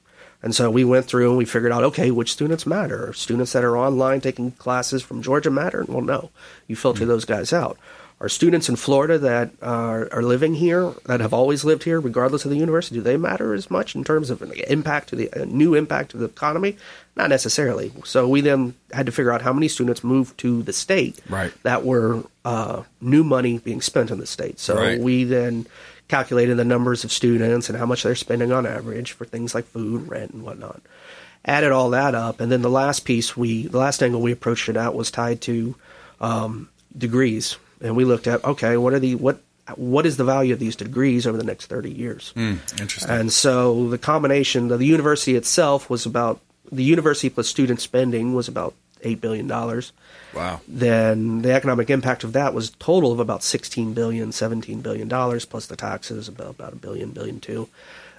And 0.44 0.54
so 0.54 0.70
we 0.70 0.84
went 0.84 1.06
through 1.08 1.30
and 1.30 1.38
we 1.38 1.46
figured 1.46 1.72
out, 1.72 1.84
okay, 1.84 2.12
which 2.12 2.32
students 2.32 2.66
matter? 2.68 3.12
Students 3.14 3.54
that 3.54 3.64
are 3.64 3.78
online 3.78 4.22
taking 4.22 4.52
classes 4.52 5.02
from 5.02 5.22
Georgia 5.22 5.50
matter? 5.50 5.84
Well, 5.88 6.02
no. 6.02 6.30
You 6.68 6.76
filter 6.76 7.06
those 7.06 7.26
guys 7.26 7.52
out. 7.52 7.78
Are 8.20 8.30
students 8.30 8.68
in 8.68 8.76
Florida 8.78 9.20
that 9.20 9.52
are, 9.62 10.12
are 10.12 10.24
living 10.24 10.56
here, 10.56 10.92
that 11.06 11.20
have 11.20 11.34
always 11.36 11.64
lived 11.64 11.84
here, 11.84 12.00
regardless 12.00 12.46
of 12.46 12.52
the 12.52 12.58
university, 12.58 12.96
do 12.96 13.02
they 13.02 13.16
matter 13.16 13.54
as 13.54 13.70
much 13.70 13.94
in 13.96 14.04
terms 14.04 14.32
of 14.32 14.42
an 14.42 14.54
impact 14.68 15.10
to 15.10 15.16
the 15.16 15.46
new 15.46 15.76
impact 15.76 16.12
to 16.12 16.18
the 16.18 16.26
economy? 16.26 16.78
Not 17.16 17.30
necessarily. 17.30 17.92
So 18.06 18.28
we 18.28 18.42
then 18.42 18.74
had 18.92 19.06
to 19.06 19.12
figure 19.12 19.32
out 19.32 19.44
how 19.44 19.54
many 19.54 19.68
students 19.68 20.04
moved 20.04 20.38
to 20.40 20.64
the 20.64 20.74
state 20.74 21.20
Right. 21.30 21.54
that 21.62 21.86
were 21.86 22.24
uh, 22.44 22.84
new 23.02 23.24
money 23.24 23.60
being 23.60 23.82
spent 23.82 24.10
in 24.10 24.18
the 24.20 24.26
state. 24.28 24.60
So 24.60 24.76
Right. 24.78 25.00
we 25.00 25.24
then 25.24 25.68
calculated 26.08 26.56
the 26.56 26.66
numbers 26.66 27.04
of 27.04 27.12
students 27.12 27.70
and 27.70 27.78
how 27.78 27.86
much 27.86 28.04
they're 28.04 28.16
spending 28.16 28.52
on 28.52 28.66
average 28.66 29.12
for 29.12 29.26
things 29.26 29.54
like 29.54 29.66
food, 29.66 30.08
rent, 30.08 30.32
and 30.32 30.44
whatnot. 30.44 30.82
Added 31.46 31.72
all 31.72 31.92
that 31.92 32.16
up, 32.16 32.42
and 32.42 32.52
then 32.52 32.62
the 32.62 32.70
last 32.70 33.06
piece 33.06 33.38
we, 33.38 33.68
the 33.68 33.78
last 33.78 34.04
angle 34.04 34.22
we 34.22 34.32
approached 34.32 34.68
it 34.68 34.76
at 34.76 34.94
was 34.94 35.12
tied 35.12 35.42
to 35.42 35.76
um, 36.20 36.70
degrees, 36.98 37.58
and 37.82 37.96
we 37.96 38.06
looked 38.06 38.28
at 38.28 38.44
okay, 38.44 38.76
what 38.76 38.94
are 38.94 39.00
the 39.00 39.16
what 39.16 39.42
what 39.76 40.06
is 40.06 40.18
the 40.18 40.24
value 40.24 40.54
of 40.54 40.60
these 40.60 40.76
degrees 40.76 41.26
over 41.26 41.38
the 41.38 41.44
next 41.44 41.68
thirty 41.68 41.92
years? 41.92 42.34
Interesting. 42.36 43.10
And 43.10 43.32
so 43.32 43.88
the 43.90 43.98
combination 43.98 44.72
of 44.72 44.80
the 44.80 44.86
university 44.86 45.36
itself 45.36 45.90
was 45.90 46.06
about 46.06 46.42
the 46.72 46.84
university 46.84 47.30
plus 47.30 47.48
student 47.48 47.80
spending 47.80 48.34
was 48.34 48.48
about 48.48 48.74
eight 49.04 49.22
billion 49.22 49.48
dollars 49.48 49.94
wow. 50.34 50.60
then 50.68 51.42
the 51.42 51.52
economic 51.52 51.90
impact 51.90 52.24
of 52.24 52.34
that 52.34 52.54
was 52.54 52.72
total 52.80 53.12
of 53.12 53.20
about 53.20 53.44
16 53.44 53.94
billion 53.94 54.32
17 54.32 54.82
billion 54.82 55.08
dollars 55.08 55.46
plus 55.46 55.66
the 55.68 55.76
taxes 55.76 56.28
about 56.28 56.50
about 56.52 56.74
a 56.74 56.78
billion 56.78 57.12
billion 57.12 57.40
two 57.40 57.68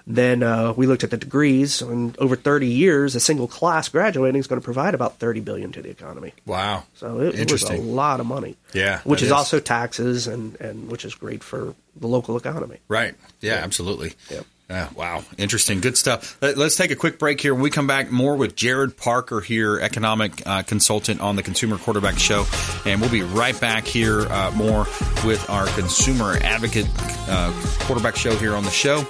then 0.07 0.41
uh, 0.41 0.73
we 0.75 0.87
looked 0.87 1.03
at 1.03 1.11
the 1.11 1.17
degrees 1.17 1.83
and 1.83 2.17
over 2.17 2.35
30 2.35 2.65
years 2.65 3.13
a 3.15 3.19
single 3.19 3.47
class 3.47 3.89
graduating 3.89 4.39
is 4.39 4.47
going 4.47 4.59
to 4.59 4.63
provide 4.65 4.95
about 4.95 5.19
30 5.19 5.41
billion 5.41 5.71
to 5.71 5.81
the 5.83 5.89
economy 5.89 6.33
Wow. 6.47 6.83
so 6.95 7.19
it, 7.19 7.35
it 7.39 7.51
was 7.51 7.63
a 7.63 7.75
lot 7.75 8.19
of 8.19 8.25
money 8.25 8.55
Yeah, 8.73 9.01
which 9.03 9.21
is, 9.21 9.27
is. 9.27 9.31
also 9.31 9.59
taxes 9.59 10.25
and, 10.25 10.55
and 10.59 10.89
which 10.89 11.05
is 11.05 11.13
great 11.13 11.43
for 11.43 11.75
the 11.95 12.07
local 12.07 12.37
economy 12.37 12.77
Right. 12.87 13.15
Yeah, 13.41 13.55
absolutely. 13.55 14.13
Yep. 14.31 14.45
Wow. 14.69 15.23
Interesting. 15.37 15.81
Good 15.81 15.97
stuff. 15.97 16.37
Let, 16.41 16.57
us 16.57 16.75
take 16.75 16.91
a 16.91 16.95
quick 16.95 17.17
break 17.17 17.41
here. 17.41 17.53
When 17.55 17.63
we 17.63 17.71
come 17.71 17.87
back, 17.87 18.11
more 18.11 18.35
with 18.35 18.55
Jared 18.55 18.97
Parker 18.97 19.41
here, 19.41 19.79
economic 19.79 20.45
uh, 20.45 20.61
consultant 20.61 21.21
on 21.21 21.35
the 21.35 21.41
Consumer 21.41 21.77
Quarterback 21.77 22.19
Show. 22.19 22.45
And 22.85 23.01
we'll 23.01 23.09
be 23.09 23.23
right 23.23 23.59
back 23.59 23.85
here 23.85 24.27
uh, 24.27 24.51
more 24.55 24.85
with 25.25 25.43
our 25.49 25.65
consumer 25.67 26.37
advocate 26.43 26.85
uh, 27.27 27.51
quarterback 27.79 28.15
show 28.15 28.35
here 28.35 28.55
on 28.55 28.63
the 28.63 28.69
show. 28.69 29.03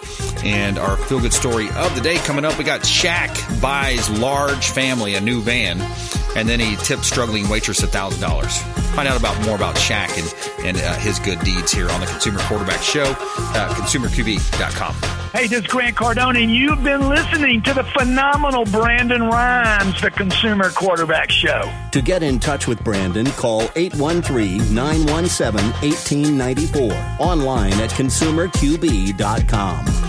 And 0.46 0.78
our 0.78 0.96
feel 0.96 1.20
good 1.20 1.34
story 1.34 1.68
of 1.75 1.94
the 1.94 2.01
day 2.01 2.16
coming 2.20 2.46
up. 2.46 2.58
We 2.58 2.63
got 2.63 2.82
Shaq 2.82 3.62
buys 3.62 4.10
large 4.10 4.70
family 4.70 5.16
a 5.16 5.22
new 5.22 5.42
van, 5.42 5.82
and 6.38 6.48
then 6.48 6.62
he 6.62 6.78
tips 6.78 7.08
struggling 7.08 7.50
waitress 7.50 7.82
$1,000. 7.82 8.50
Find 8.96 9.10
out 9.10 9.20
about 9.20 9.46
more 9.46 9.58
about 9.58 9.75
Shaq 9.75 10.18
and, 10.18 10.68
and 10.68 10.78
uh, 10.78 10.96
his 11.00 11.20
good 11.20 11.39
deeds 11.42 11.74
here 11.74 11.89
on 11.89 12.00
the 12.00 12.08
Consumer 12.08 12.39
Quarterback 12.44 12.82
Show, 12.82 13.04
uh, 13.04 13.74
consumerqb.com. 13.74 15.19
Hey, 15.31 15.45
this 15.45 15.59
is 15.59 15.67
Grant 15.67 15.95
Cardone, 15.95 16.41
and 16.41 16.51
you've 16.51 16.83
been 16.83 17.07
listening 17.07 17.62
to 17.62 17.74
the 17.74 17.83
phenomenal 17.83 18.65
Brandon 18.65 19.21
Rhymes, 19.21 20.01
the 20.01 20.09
Consumer 20.09 20.71
Quarterback 20.71 21.29
Show. 21.29 21.71
To 21.91 22.01
get 22.01 22.24
in 22.24 22.39
touch 22.39 22.65
with 22.65 22.83
Brandon, 22.83 23.27
call 23.27 23.69
813 23.75 24.74
917 24.74 25.71
1894. 25.88 26.91
Online 27.19 27.74
at 27.74 27.91
consumerqb.com. 27.91 30.09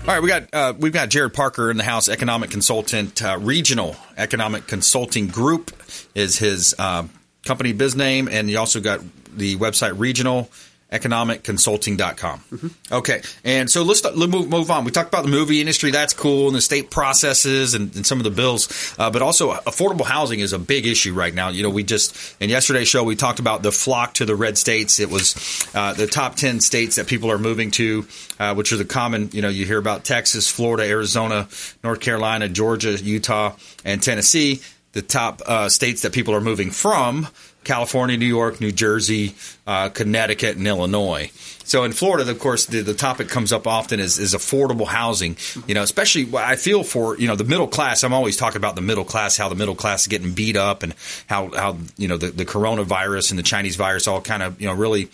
All 0.08 0.14
right, 0.14 0.22
we 0.22 0.28
got 0.28 0.54
uh, 0.54 0.74
we've 0.78 0.94
got 0.94 1.10
Jared 1.10 1.34
Parker 1.34 1.72
in 1.72 1.78
the 1.78 1.84
house, 1.84 2.10
economic 2.10 2.52
consultant, 2.52 3.24
uh, 3.24 3.40
regional 3.42 3.96
economic 4.18 4.68
consulting 4.68 5.26
group 5.26 5.72
is 6.14 6.38
his 6.38 6.76
uh, 6.78 7.08
company 7.44 7.74
biz 7.74 7.96
name, 7.96 8.30
and 8.30 8.48
you 8.48 8.60
also 8.60 8.82
got 8.82 9.00
the 9.36 9.56
website 9.56 9.98
regional 9.98 10.52
economicconsulting.com. 10.92 12.40
Mm-hmm. 12.40 12.94
Okay. 12.94 13.22
And 13.44 13.70
so 13.70 13.84
let's, 13.84 14.04
let's 14.04 14.16
move, 14.32 14.50
move, 14.50 14.70
on. 14.70 14.86
We 14.86 14.92
talked 14.92 15.10
about 15.10 15.24
the 15.24 15.32
movie 15.32 15.60
industry. 15.60 15.90
That's 15.92 16.14
cool. 16.14 16.48
And 16.48 16.56
the 16.56 16.62
state 16.62 16.92
processes 16.92 17.74
and, 17.74 17.94
and 17.96 18.06
some 18.06 18.20
of 18.20 18.24
the 18.24 18.30
bills. 18.30 18.96
Uh, 19.00 19.10
but 19.10 19.22
also 19.22 19.54
affordable 19.54 20.06
housing 20.06 20.42
is 20.42 20.54
a 20.54 20.60
big 20.60 20.86
issue 20.86 21.14
right 21.14 21.34
now. 21.34 21.50
You 21.50 21.64
know, 21.64 21.72
we 21.72 21.84
just, 21.84 22.40
in 22.40 22.50
yesterday's 22.50 22.88
show, 22.88 23.04
we 23.04 23.16
talked 23.16 23.40
about 23.40 23.64
the 23.64 23.72
flock 23.72 24.14
to 24.16 24.26
the 24.26 24.36
red 24.36 24.58
states. 24.58 25.00
It 25.00 25.10
was 25.10 25.68
uh, 25.74 25.94
the 25.94 26.08
top 26.08 26.36
10 26.36 26.62
states 26.62 26.98
that 26.98 27.08
people 27.08 27.32
are 27.32 27.40
moving 27.40 27.72
to, 27.72 28.06
uh, 28.40 28.54
which 28.54 28.72
are 28.72 28.78
the 28.78 28.86
common, 28.86 29.30
you 29.34 29.42
know, 29.42 29.50
you 29.50 29.66
hear 29.66 29.80
about 29.80 30.04
Texas, 30.04 30.48
Florida, 30.48 30.84
Arizona, 30.84 31.48
North 31.84 32.00
Carolina, 32.00 32.48
Georgia, 32.48 32.92
Utah, 32.92 33.56
and 33.84 34.02
Tennessee. 34.04 34.62
The 34.92 35.02
top 35.02 35.42
uh, 35.46 35.68
states 35.68 36.04
that 36.04 36.14
people 36.14 36.34
are 36.36 36.42
moving 36.42 36.72
from 36.72 37.28
California, 37.66 38.18
New 38.18 38.26
York, 38.26 38.62
New 38.62 38.72
Jersey, 38.72 39.36
uh, 39.68 39.90
Connecticut, 39.90 40.56
and 40.56 40.66
Illinois. 40.66 41.32
So 41.66 41.84
in 41.84 41.94
Florida, 41.94 42.30
of 42.30 42.40
course, 42.40 42.68
the, 42.68 42.82
the 42.82 42.94
topic 42.94 43.28
comes 43.28 43.52
up 43.52 43.66
often 43.66 44.00
is, 44.00 44.20
is 44.20 44.34
affordable 44.34 44.88
housing. 44.88 45.36
You 45.68 45.74
know, 45.74 45.82
especially 45.82 46.30
I 46.38 46.56
feel 46.56 46.84
for 46.84 47.18
you 47.18 47.28
know 47.28 47.36
the 47.36 47.44
middle 47.44 47.68
class. 47.68 48.04
I'm 48.04 48.14
always 48.14 48.38
talking 48.38 48.58
about 48.58 48.76
the 48.76 48.82
middle 48.82 49.06
class, 49.06 49.36
how 49.36 49.50
the 49.50 49.56
middle 49.56 49.76
class 49.76 50.04
is 50.04 50.08
getting 50.08 50.34
beat 50.34 50.56
up, 50.56 50.84
and 50.84 50.94
how 51.28 51.52
how 51.52 51.78
you 51.98 52.08
know 52.08 52.18
the, 52.18 52.28
the 52.28 52.46
coronavirus 52.46 53.32
and 53.32 53.40
the 53.40 53.44
Chinese 53.44 53.76
virus 53.76 54.08
all 54.08 54.22
kind 54.22 54.44
of 54.44 54.62
you 54.62 54.68
know 54.68 54.74
really 54.74 55.10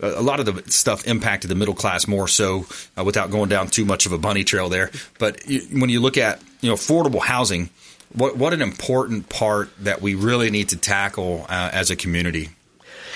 a 0.00 0.22
lot 0.22 0.40
of 0.40 0.46
the 0.46 0.70
stuff 0.70 1.06
impacted 1.06 1.50
the 1.50 1.54
middle 1.54 1.74
class 1.74 2.06
more 2.06 2.28
so 2.28 2.66
uh, 2.98 3.04
without 3.04 3.30
going 3.30 3.48
down 3.48 3.68
too 3.68 3.84
much 3.84 4.06
of 4.06 4.12
a 4.12 4.18
bunny 4.18 4.44
trail 4.44 4.68
there. 4.68 4.90
But 5.18 5.42
when 5.72 5.88
you 5.88 6.00
look 6.00 6.18
at 6.18 6.40
you 6.60 6.68
know 6.68 6.74
affordable 6.74 7.22
housing, 7.22 7.70
what 8.12 8.36
what 8.36 8.52
an 8.52 8.62
important 8.62 9.28
part 9.28 9.70
that 9.80 10.00
we 10.00 10.14
really 10.14 10.50
need 10.50 10.70
to 10.70 10.76
tackle 10.76 11.46
uh, 11.48 11.70
as 11.72 11.90
a 11.90 11.96
community. 11.96 12.50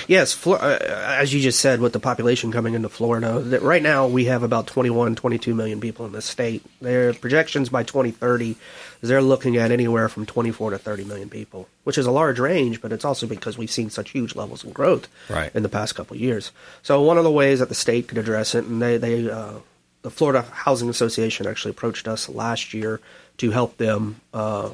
Yes, 0.09 0.47
uh, 0.47 0.79
as 1.19 1.33
you 1.33 1.41
just 1.41 1.61
said, 1.61 1.81
with 1.81 1.93
the 1.93 2.01
population 2.01 2.53
coming 2.53 2.73
into 2.73 2.89
Florida, 2.89 3.39
that 3.39 3.61
right 3.61 3.83
now 3.83 4.07
we 4.07 4.25
have 4.25 4.43
about 4.43 4.67
21, 4.67 5.15
22 5.15 5.55
million 5.55 5.79
people 5.79 6.07
in 6.07 6.13
the 6.13 6.23
state. 6.23 6.65
Their 6.81 7.13
projections 7.13 7.69
by 7.69 7.83
2030 7.83 8.57
they're 9.03 9.23
looking 9.23 9.57
at 9.57 9.71
anywhere 9.71 10.09
from 10.09 10.27
24 10.27 10.71
to 10.71 10.79
30 10.79 11.05
million 11.05 11.31
people, 11.31 11.69
which 11.85 11.97
is 11.97 12.07
a 12.07 12.11
large 12.11 12.39
range, 12.39 12.83
but 12.83 12.93
it's 12.93 13.05
also 13.05 13.26
because 13.26 13.57
we've 13.57 13.71
seen 13.71 13.89
such 13.89 14.11
huge 14.11 14.37
levels 14.37 14.63
of 14.63 14.75
growth 14.75 15.09
right. 15.29 15.50
in 15.55 15.63
the 15.63 15.69
past 15.69 15.95
couple 15.95 16.17
of 16.17 16.21
years. 16.21 16.53
So 16.83 17.00
one 17.03 17.17
of 17.17 17.25
the 17.25 17.31
ways 17.31 17.61
that 17.61 17.69
the 17.69 17.75
state 17.75 18.09
could 18.09 18.19
address 18.19 18.55
it, 18.55 18.65
and 18.65 18.81
they, 18.81 18.99
they 18.99 19.31
uh, 19.31 19.55
the 20.02 20.10
Florida 20.10 20.43
Housing 20.43 20.89
Association 20.89 21.47
actually 21.47 21.73
approached 21.73 22.08
us 22.08 22.28
last 22.28 22.75
year 22.75 23.00
to 23.39 23.50
help 23.50 23.76
them 23.76 24.21
uh, 24.32 24.71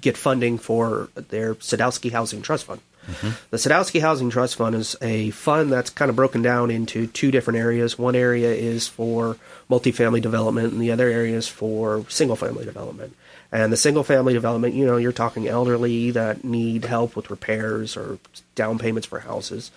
get 0.00 0.16
funding 0.16 0.58
for 0.58 1.08
their 1.14 1.54
Sadowski 1.56 2.12
Housing 2.12 2.42
Trust 2.42 2.64
Fund. 2.64 2.80
Mm-hmm. 3.06 3.30
The 3.50 3.56
Sadowski 3.56 4.00
Housing 4.00 4.30
Trust 4.30 4.56
Fund 4.56 4.74
is 4.74 4.96
a 5.00 5.30
fund 5.30 5.70
that's 5.70 5.90
kind 5.90 6.08
of 6.08 6.16
broken 6.16 6.42
down 6.42 6.70
into 6.70 7.06
two 7.06 7.30
different 7.30 7.58
areas. 7.58 7.98
One 7.98 8.16
area 8.16 8.52
is 8.52 8.88
for 8.88 9.36
multifamily 9.70 10.20
development, 10.22 10.72
and 10.72 10.80
the 10.80 10.90
other 10.90 11.08
area 11.08 11.36
is 11.36 11.46
for 11.46 12.04
single 12.08 12.36
family 12.36 12.64
development. 12.64 13.14
And 13.52 13.72
the 13.72 13.76
single 13.76 14.02
family 14.02 14.32
development, 14.32 14.74
you 14.74 14.84
know, 14.84 14.96
you're 14.96 15.12
talking 15.12 15.46
elderly 15.46 16.10
that 16.10 16.42
need 16.42 16.84
help 16.84 17.14
with 17.14 17.30
repairs 17.30 17.96
or 17.96 18.18
down 18.56 18.78
payments 18.78 19.06
for 19.06 19.20
houses. 19.20 19.70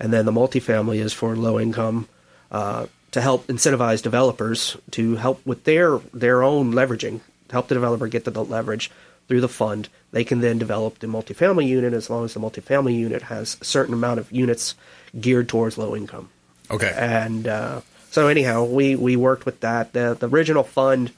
And 0.00 0.12
then 0.12 0.26
the 0.26 0.32
multifamily 0.32 0.98
is 0.98 1.12
for 1.12 1.36
low 1.36 1.60
income 1.60 2.08
uh, 2.50 2.86
to 3.12 3.20
help 3.20 3.46
incentivize 3.46 4.02
developers 4.02 4.76
to 4.90 5.16
help 5.16 5.44
with 5.46 5.64
their 5.64 5.98
their 6.12 6.42
own 6.42 6.72
leveraging, 6.72 7.20
help 7.50 7.68
the 7.68 7.74
developer 7.74 8.08
get 8.08 8.24
the 8.24 8.44
leverage 8.44 8.90
through 9.28 9.40
the 9.40 9.48
fund. 9.48 9.88
They 10.10 10.24
can 10.24 10.40
then 10.40 10.58
develop 10.58 10.98
the 10.98 11.06
multifamily 11.06 11.66
unit 11.66 11.94
as 11.94 12.10
long 12.10 12.24
as 12.24 12.34
the 12.34 12.40
multifamily 12.40 12.98
unit 12.98 13.22
has 13.22 13.56
a 13.60 13.64
certain 13.64 13.94
amount 13.94 14.20
of 14.20 14.30
units 14.32 14.74
geared 15.18 15.48
towards 15.48 15.78
low 15.78 15.94
income. 15.94 16.28
Okay. 16.70 16.92
And 16.96 17.46
uh, 17.46 17.80
so 18.10 18.28
anyhow, 18.28 18.64
we 18.64 18.96
we 18.96 19.16
worked 19.16 19.46
with 19.46 19.60
that. 19.60 19.92
The, 19.92 20.16
the 20.18 20.28
original 20.28 20.64
fund 20.64 21.12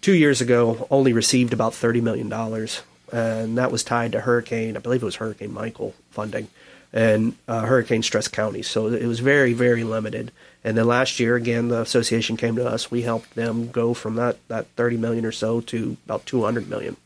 two 0.00 0.14
years 0.14 0.40
ago 0.40 0.86
only 0.90 1.12
received 1.12 1.52
about 1.52 1.74
thirty 1.74 2.00
million 2.00 2.28
dollars, 2.28 2.82
and 3.12 3.56
that 3.58 3.72
was 3.72 3.84
tied 3.84 4.12
to 4.12 4.20
hurricane. 4.20 4.76
I 4.76 4.80
believe 4.80 5.02
it 5.02 5.06
was 5.06 5.16
Hurricane 5.16 5.52
Michael 5.52 5.94
funding 6.10 6.48
and 6.92 7.36
uh, 7.46 7.62
hurricane 7.62 8.02
stress 8.02 8.26
counties. 8.26 8.68
So 8.68 8.88
it 8.88 9.06
was 9.06 9.20
very 9.20 9.52
very 9.52 9.84
limited. 9.84 10.32
And 10.62 10.76
then 10.76 10.86
last 10.86 11.18
year, 11.18 11.36
again, 11.36 11.68
the 11.68 11.80
association 11.80 12.36
came 12.36 12.56
to 12.56 12.66
us. 12.66 12.90
We 12.90 13.02
helped 13.02 13.34
them 13.34 13.70
go 13.70 13.94
from 13.94 14.16
that, 14.16 14.36
that 14.48 14.66
30 14.76 14.98
million 14.98 15.24
or 15.24 15.32
so 15.32 15.60
to 15.62 15.96
about 16.04 16.26
200 16.26 16.68
million. 16.68 16.96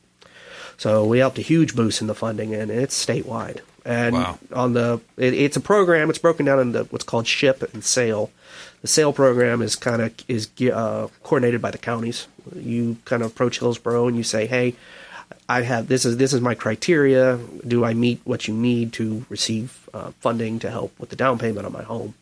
So 0.76 1.04
we 1.04 1.18
helped 1.18 1.38
a 1.38 1.42
huge 1.42 1.76
boost 1.76 2.00
in 2.00 2.08
the 2.08 2.14
funding, 2.14 2.54
and 2.54 2.70
it's 2.70 3.04
statewide. 3.04 3.60
And 3.84 4.14
wow. 4.14 4.38
on 4.52 4.72
the, 4.72 5.00
it, 5.16 5.34
it's 5.34 5.56
a 5.56 5.60
program. 5.60 6.10
It's 6.10 6.18
broken 6.18 6.46
down 6.46 6.58
into 6.58 6.84
what's 6.84 7.04
called 7.04 7.26
SHIP 7.26 7.74
and 7.74 7.84
SAIL. 7.84 8.30
The 8.82 8.88
SAIL 8.88 9.12
program 9.12 9.62
is 9.62 9.76
kind 9.76 10.02
of 10.02 10.12
is 10.26 10.48
uh, 10.72 11.08
coordinated 11.22 11.62
by 11.62 11.70
the 11.70 11.78
counties. 11.78 12.26
You 12.54 12.96
kind 13.04 13.22
of 13.22 13.30
approach 13.30 13.60
Hillsborough 13.60 14.08
and 14.08 14.16
you 14.16 14.22
say, 14.22 14.46
"Hey, 14.46 14.74
I 15.48 15.62
have 15.62 15.88
this 15.88 16.04
is 16.04 16.18
this 16.18 16.32
is 16.34 16.40
my 16.40 16.54
criteria. 16.54 17.38
Do 17.66 17.84
I 17.84 17.94
meet 17.94 18.20
what 18.24 18.46
you 18.46 18.52
need 18.52 18.92
to 18.94 19.24
receive 19.30 19.88
uh, 19.94 20.10
funding 20.20 20.58
to 20.58 20.70
help 20.70 20.98
with 20.98 21.08
the 21.10 21.16
down 21.16 21.38
payment 21.38 21.64
on 21.64 21.72
my 21.72 21.82
home?" 21.82 22.14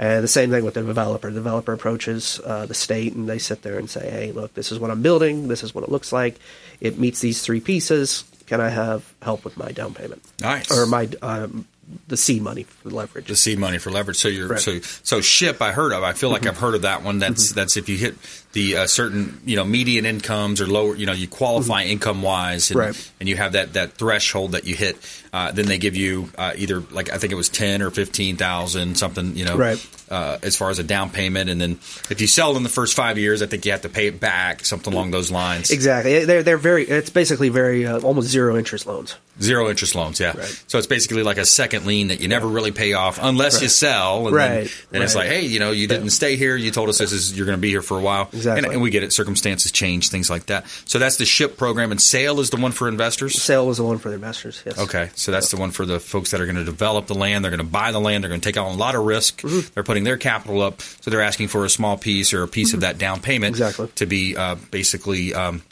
And 0.00 0.24
the 0.24 0.28
same 0.28 0.50
thing 0.50 0.64
with 0.64 0.72
the 0.72 0.82
developer. 0.82 1.28
The 1.28 1.34
developer 1.34 1.74
approaches 1.74 2.40
uh, 2.46 2.64
the 2.64 2.72
state 2.72 3.12
and 3.12 3.28
they 3.28 3.38
sit 3.38 3.60
there 3.60 3.78
and 3.78 3.88
say, 3.88 4.10
hey, 4.10 4.32
look, 4.32 4.54
this 4.54 4.72
is 4.72 4.78
what 4.78 4.90
I'm 4.90 5.02
building. 5.02 5.48
This 5.48 5.62
is 5.62 5.74
what 5.74 5.84
it 5.84 5.90
looks 5.90 6.10
like. 6.10 6.38
It 6.80 6.98
meets 6.98 7.20
these 7.20 7.42
three 7.42 7.60
pieces. 7.60 8.24
Can 8.46 8.62
I 8.62 8.70
have 8.70 9.12
help 9.20 9.44
with 9.44 9.58
my 9.58 9.72
down 9.72 9.92
payment? 9.92 10.22
Nice. 10.40 10.70
Or 10.70 10.86
my 10.86 11.06
um, 11.20 11.66
the 12.10 12.16
seed 12.16 12.42
money 12.42 12.64
for 12.64 12.90
leverage. 12.90 13.28
The 13.28 13.36
seed 13.36 13.58
money 13.58 13.78
for 13.78 13.90
leverage. 13.90 14.18
So 14.18 14.28
you're 14.28 14.58
so 14.58 14.80
so 14.80 15.20
SHIP. 15.20 15.62
I 15.62 15.72
heard 15.72 15.92
of. 15.92 16.02
I 16.02 16.12
feel 16.12 16.28
like 16.28 16.42
mm-hmm. 16.42 16.50
I've 16.50 16.58
heard 16.58 16.74
of 16.74 16.82
that 16.82 17.02
one. 17.02 17.18
That's 17.18 17.48
mm-hmm. 17.48 17.54
that's 17.54 17.76
if 17.76 17.88
you 17.88 17.96
hit 17.96 18.16
the 18.52 18.78
uh, 18.78 18.86
certain 18.86 19.40
you 19.46 19.56
know 19.56 19.64
median 19.64 20.04
incomes 20.04 20.60
or 20.60 20.66
lower. 20.66 20.94
You 20.94 21.06
know 21.06 21.12
you 21.12 21.28
qualify 21.28 21.82
mm-hmm. 21.82 21.92
income 21.92 22.22
wise, 22.22 22.70
and, 22.70 22.80
right. 22.80 23.12
and 23.18 23.28
you 23.28 23.36
have 23.36 23.52
that 23.52 23.72
that 23.72 23.92
threshold 23.94 24.52
that 24.52 24.66
you 24.66 24.74
hit. 24.74 24.98
Uh, 25.32 25.52
then 25.52 25.66
they 25.66 25.78
give 25.78 25.94
you 25.94 26.28
uh, 26.36 26.52
either 26.56 26.80
like 26.80 27.10
I 27.10 27.18
think 27.18 27.32
it 27.32 27.36
was 27.36 27.48
ten 27.48 27.80
or 27.80 27.90
fifteen 27.90 28.36
thousand 28.36 28.98
something. 28.98 29.36
You 29.36 29.46
know, 29.46 29.56
right. 29.56 29.86
Uh, 30.10 30.38
as 30.42 30.56
far 30.56 30.70
as 30.70 30.80
a 30.80 30.82
down 30.82 31.10
payment, 31.10 31.48
and 31.48 31.60
then 31.60 31.70
if 32.10 32.20
you 32.20 32.26
sell 32.26 32.56
in 32.56 32.64
the 32.64 32.68
first 32.68 32.96
five 32.96 33.16
years, 33.16 33.42
I 33.42 33.46
think 33.46 33.64
you 33.64 33.70
have 33.70 33.82
to 33.82 33.88
pay 33.88 34.08
it 34.08 34.18
back, 34.18 34.64
something 34.64 34.92
along 34.92 35.12
those 35.12 35.30
lines. 35.30 35.70
Exactly. 35.70 36.24
They're 36.24 36.42
they're 36.42 36.58
very. 36.58 36.84
It's 36.84 37.10
basically 37.10 37.48
very 37.48 37.86
uh, 37.86 38.00
almost 38.00 38.28
zero 38.28 38.56
interest 38.56 38.88
loans. 38.88 39.14
Zero 39.40 39.70
interest 39.70 39.94
loans, 39.94 40.18
yeah. 40.18 40.36
Right. 40.36 40.64
So 40.66 40.78
it's 40.78 40.88
basically 40.88 41.22
like 41.22 41.38
a 41.38 41.46
second 41.46 41.70
second 41.70 41.86
lien 42.00 42.08
that 42.08 42.20
you 42.20 42.28
never 42.28 42.46
really 42.46 42.72
pay 42.72 42.92
off 42.94 43.18
unless 43.20 43.62
you 43.62 43.68
sell. 43.68 44.26
And 44.26 44.34
Right, 44.36 44.48
Then, 44.64 44.68
then 44.90 45.02
it's 45.02 45.14
like, 45.14 45.28
hey, 45.28 45.42
you 45.46 45.58
know, 45.60 45.70
you 45.70 45.86
didn't 45.86 46.10
stay 46.10 46.36
here. 46.36 46.56
You 46.56 46.70
told 46.70 46.88
us 46.88 46.98
this 46.98 47.12
is 47.12 47.36
you're 47.36 47.46
going 47.46 47.58
to 47.58 47.60
be 47.60 47.70
here 47.70 47.82
for 47.82 47.98
a 47.98 48.02
while. 48.02 48.28
Exactly. 48.32 48.64
And, 48.64 48.72
and 48.74 48.82
we 48.82 48.90
get 48.90 49.02
it. 49.02 49.12
Circumstances 49.12 49.72
change, 49.72 50.08
things 50.08 50.30
like 50.30 50.46
that. 50.46 50.66
So 50.86 50.98
that's 50.98 51.16
the 51.16 51.26
SHIP 51.26 51.56
program, 51.56 51.90
and 51.90 52.00
SAIL 52.00 52.40
is 52.40 52.50
the 52.50 52.56
one 52.56 52.72
for 52.72 52.88
investors. 52.88 53.40
SAIL 53.40 53.66
was 53.66 53.76
the 53.78 53.84
one 53.84 53.98
for 53.98 54.08
the 54.08 54.14
investors. 54.14 54.62
Yes. 54.64 54.78
Okay, 54.78 55.10
so 55.14 55.30
that's 55.32 55.50
the 55.50 55.56
one 55.56 55.70
for 55.70 55.84
the 55.86 56.00
folks 56.00 56.30
that 56.30 56.40
are 56.40 56.46
going 56.46 56.56
to 56.56 56.64
develop 56.64 57.06
the 57.06 57.14
land. 57.14 57.44
They're 57.44 57.50
going 57.50 57.64
to 57.64 57.70
buy 57.72 57.92
the 57.92 58.00
land. 58.00 58.24
They're 58.24 58.28
going 58.28 58.40
to 58.40 58.48
take 58.48 58.56
on 58.60 58.70
a 58.72 58.76
lot 58.76 58.94
of 58.94 59.04
risk. 59.04 59.42
Mm-hmm. 59.42 59.72
They're 59.74 59.84
putting 59.84 60.04
their 60.04 60.16
capital 60.16 60.62
up, 60.62 60.80
so 60.80 61.10
they're 61.10 61.20
asking 61.22 61.48
for 61.48 61.64
a 61.64 61.70
small 61.70 61.96
piece 61.98 62.32
or 62.32 62.42
a 62.42 62.48
piece 62.48 62.74
of 62.74 62.80
that 62.80 62.98
down 62.98 63.20
payment 63.20 63.54
Exactly. 63.54 63.88
to 63.96 64.06
be 64.06 64.36
uh, 64.36 64.56
basically 64.70 65.34
um, 65.34 65.62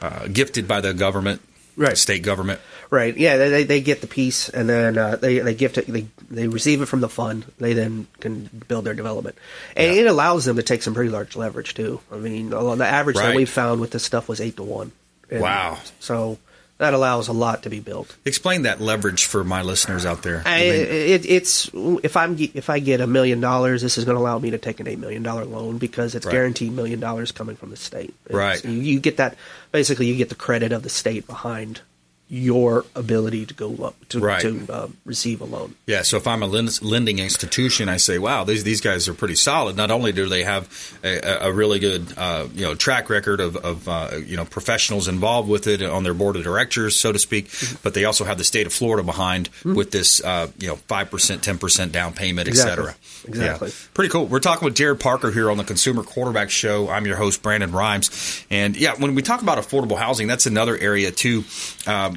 uh, 0.00 0.26
gifted 0.28 0.66
by 0.68 0.80
the 0.80 0.94
government, 0.94 1.40
Right. 1.76 1.96
state 1.98 2.22
government. 2.22 2.60
Right. 2.90 3.16
Yeah. 3.16 3.36
They, 3.36 3.64
they, 3.64 3.80
get 3.80 4.00
the 4.00 4.06
piece 4.06 4.48
and 4.48 4.68
then 4.68 4.96
uh, 4.96 5.16
they 5.16 5.40
they 5.40 5.54
gift 5.54 5.76
it. 5.78 5.86
They 5.86 6.06
they 6.30 6.46
receive 6.48 6.82
it 6.82 6.86
from 6.86 7.00
the 7.00 7.08
fund. 7.08 7.44
They 7.58 7.72
then 7.72 8.06
can 8.20 8.48
build 8.68 8.84
their 8.84 8.94
development, 8.94 9.36
and 9.76 9.90
it 9.92 10.06
allows 10.06 10.44
them 10.44 10.56
to 10.56 10.62
take 10.62 10.82
some 10.82 10.94
pretty 10.94 11.10
large 11.10 11.34
leverage 11.36 11.74
too. 11.74 12.00
I 12.12 12.16
mean, 12.16 12.50
the 12.50 12.86
average 12.86 13.16
Right. 13.16 13.28
that 13.28 13.36
we've 13.36 13.50
found 13.50 13.80
with 13.80 13.90
this 13.90 14.04
stuff 14.04 14.28
was 14.28 14.40
eight 14.40 14.56
to 14.56 14.62
one. 14.62 14.92
And 15.30 15.40
Wow. 15.40 15.78
So 16.00 16.38
that 16.78 16.92
allows 16.94 17.28
a 17.28 17.32
lot 17.32 17.62
to 17.62 17.70
be 17.70 17.80
built. 17.80 18.14
Explain 18.24 18.62
that 18.62 18.80
leverage 18.80 19.24
for 19.24 19.42
my 19.42 19.62
listeners 19.62 20.04
out 20.04 20.22
there. 20.22 20.42
I, 20.44 20.58
it, 20.60 21.26
it's 21.26 21.70
if 21.74 22.16
I'm 22.16 22.36
if 22.38 22.68
I 22.70 22.78
get 22.80 23.00
a 23.00 23.06
million 23.06 23.40
dollars, 23.40 23.82
this 23.82 23.98
is 23.98 24.04
going 24.04 24.16
to 24.16 24.20
allow 24.20 24.38
me 24.38 24.50
to 24.50 24.58
take 24.58 24.78
an 24.78 24.86
eight 24.86 24.98
million 24.98 25.22
dollar 25.22 25.44
loan 25.44 25.78
because 25.78 26.14
it's 26.14 26.26
Right. 26.26 26.32
guaranteed 26.32 26.72
million 26.72 27.00
dollars 27.00 27.32
coming 27.32 27.56
from 27.56 27.70
the 27.70 27.76
state. 27.76 28.14
It's- 28.26 28.34
Right. 28.36 28.64
You, 28.64 28.72
you 28.72 29.00
get 29.00 29.16
that 29.16 29.36
basically. 29.72 30.06
You 30.06 30.16
get 30.16 30.28
the 30.28 30.34
credit 30.34 30.70
of 30.72 30.82
the 30.82 30.88
state 30.90 31.26
behind 31.26 31.80
your 32.28 32.84
ability 32.96 33.46
to 33.46 33.54
go 33.54 33.68
lo- 33.68 33.94
to 34.08 34.18
Right. 34.18 34.40
to 34.42 34.66
uh, 34.68 34.88
receive 35.04 35.40
a 35.40 35.44
loan. 35.44 35.74
Yeah, 35.86 36.02
so 36.02 36.16
if 36.16 36.26
I'm 36.26 36.42
a 36.42 36.46
lending 36.46 37.18
institution, 37.20 37.88
I 37.88 37.98
say, 37.98 38.18
"Wow, 38.18 38.42
these 38.42 38.64
these 38.64 38.80
guys 38.80 39.06
are 39.08 39.14
pretty 39.14 39.36
solid." 39.36 39.76
Not 39.76 39.92
only 39.92 40.10
do 40.12 40.28
they 40.28 40.42
have 40.42 40.68
a, 41.04 41.46
a 41.46 41.52
really 41.52 41.78
good, 41.78 42.06
uh, 42.16 42.46
you 42.52 42.62
know, 42.62 42.74
track 42.74 43.08
record 43.10 43.40
of, 43.40 43.56
of 43.56 43.88
uh, 43.88 44.10
you 44.26 44.36
know 44.36 44.44
professionals 44.44 45.06
involved 45.06 45.48
with 45.48 45.68
it 45.68 45.82
on 45.82 46.02
their 46.02 46.14
board 46.14 46.34
of 46.36 46.42
directors, 46.42 46.98
so 46.98 47.12
to 47.12 47.18
speak, 47.18 47.48
but 47.84 47.94
they 47.94 48.04
also 48.04 48.24
have 48.24 48.38
the 48.38 48.44
state 48.44 48.66
of 48.66 48.72
Florida 48.72 49.04
behind 49.04 49.48
with 49.64 49.92
this, 49.92 50.20
uh, 50.24 50.48
you 50.58 50.66
know, 50.66 50.76
five 50.88 51.10
percent, 51.10 51.44
ten 51.44 51.58
percent 51.58 51.92
down 51.92 52.12
payment, 52.12 52.48
et 52.48 52.54
cetera. 52.54 52.96
Exactly. 53.28 53.68
Yeah. 53.68 53.74
Pretty 53.94 54.10
cool. 54.10 54.26
We're 54.26 54.40
talking 54.40 54.64
with 54.64 54.74
Jared 54.74 54.98
Parker 55.00 55.30
here 55.30 55.50
on 55.50 55.56
the 55.58 55.64
Consumer 55.64 56.02
Quarterback 56.02 56.50
Show. 56.50 56.88
I'm 56.88 57.06
your 57.06 57.16
host, 57.16 57.42
Brandon 57.42 57.70
Rhymes, 57.72 58.44
and 58.50 58.76
yeah, 58.76 58.94
when 58.98 59.14
we 59.14 59.22
talk 59.22 59.42
about 59.42 59.58
affordable 59.58 59.96
housing, 59.96 60.26
that's 60.26 60.46
another 60.46 60.76
area 60.76 61.12
too. 61.12 61.44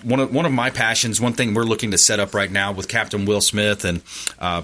One 0.04 0.20
of 0.20 0.34
one 0.34 0.46
of 0.46 0.52
my 0.52 0.70
passions, 0.70 1.20
one 1.20 1.34
thing 1.34 1.54
we're 1.54 1.64
looking 1.64 1.92
to 1.92 1.98
set 1.98 2.20
up 2.20 2.34
right 2.34 2.52
now 2.52 2.72
with 2.72 2.88
Captain 2.88 3.26
Will 3.26 3.42
Smith 3.42 3.86
and 3.86 4.02
uh, 4.40 4.64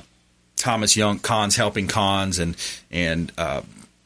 Thomas 0.58 0.96
Younk, 0.96 1.22
Cons 1.22 1.56
helping 1.56 1.88
Cons, 1.88 2.40
and 2.40 2.56
and 2.92 3.32
uh, 3.38 3.62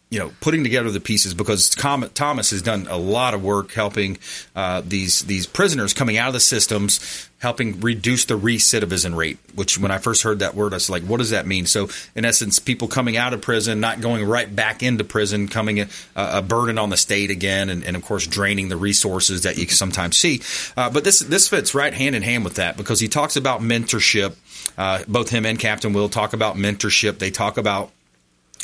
you 0.10 0.17
know 0.17 0.32
putting 0.41 0.63
together 0.63 0.89
the 0.89 1.00
pieces 1.00 1.34
because 1.34 1.69
Thomas 1.69 2.50
has 2.50 2.62
done 2.62 2.88
a 2.89 2.98
lot 2.98 3.34
of 3.34 3.43
work 3.43 3.72
helping 3.74 4.17
uh, 4.56 4.82
these 4.84 5.22
these 5.22 5.45
prisoners 5.45 5.93
coming 5.93 6.17
out 6.17 6.30
of 6.30 6.34
the 6.34 6.39
systems, 6.39 7.30
helping 7.39 7.80
reduce 7.80 8.26
the 8.26 8.38
recidivism 8.38 9.15
rate. 9.15 9.38
Which 9.54 9.78
when 9.78 9.91
I 9.91 10.00
first 10.00 10.24
heard 10.24 10.39
that 10.39 10.56
word, 10.56 10.74
I 10.74 10.78
was 10.78 10.89
like, 10.89 11.04
what 11.04 11.17
does 11.17 11.30
that 11.30 11.45
mean? 11.45 11.67
So 11.67 11.89
in 12.15 12.26
essence, 12.26 12.58
people 12.58 12.88
coming 12.88 13.17
out 13.17 13.34
of 13.34 13.41
prison, 13.41 13.80
not 13.80 14.02
going 14.02 14.26
right 14.26 14.54
back 14.54 14.82
into 14.82 15.04
prison, 15.04 15.48
coming 15.48 15.80
a, 15.82 15.88
a 16.15 16.41
burden 16.41 16.80
on 16.80 16.89
the 16.89 16.98
state 16.98 17.30
again, 17.30 17.69
and, 17.69 17.84
and 17.84 17.95
of 17.95 18.04
course 18.04 18.26
draining 18.26 18.69
the 18.69 18.78
resources 18.78 19.43
that 19.43 19.58
you 19.58 19.67
sometimes 19.67 20.17
see. 20.17 20.41
Uh, 20.76 20.89
but 20.89 21.04
this 21.04 21.19
this 21.19 21.48
fits 21.48 21.76
right 21.76 21.93
hand 21.93 22.15
in 22.15 22.24
hand 22.24 22.43
with 22.43 22.56
that 22.56 22.78
because 22.78 23.00
he 23.00 23.08
talks 23.08 23.36
about 23.36 23.62
mentorship. 23.62 24.36
Uh, 24.76 25.04
both 25.08 25.30
him 25.30 25.45
and 25.45 25.60
Captain 25.60 25.93
Will 25.93 26.10
talk 26.10 26.34
about 26.34 26.56
mentorship. 26.56 27.19
They 27.19 27.32
talk 27.32 27.58
about 27.58 27.91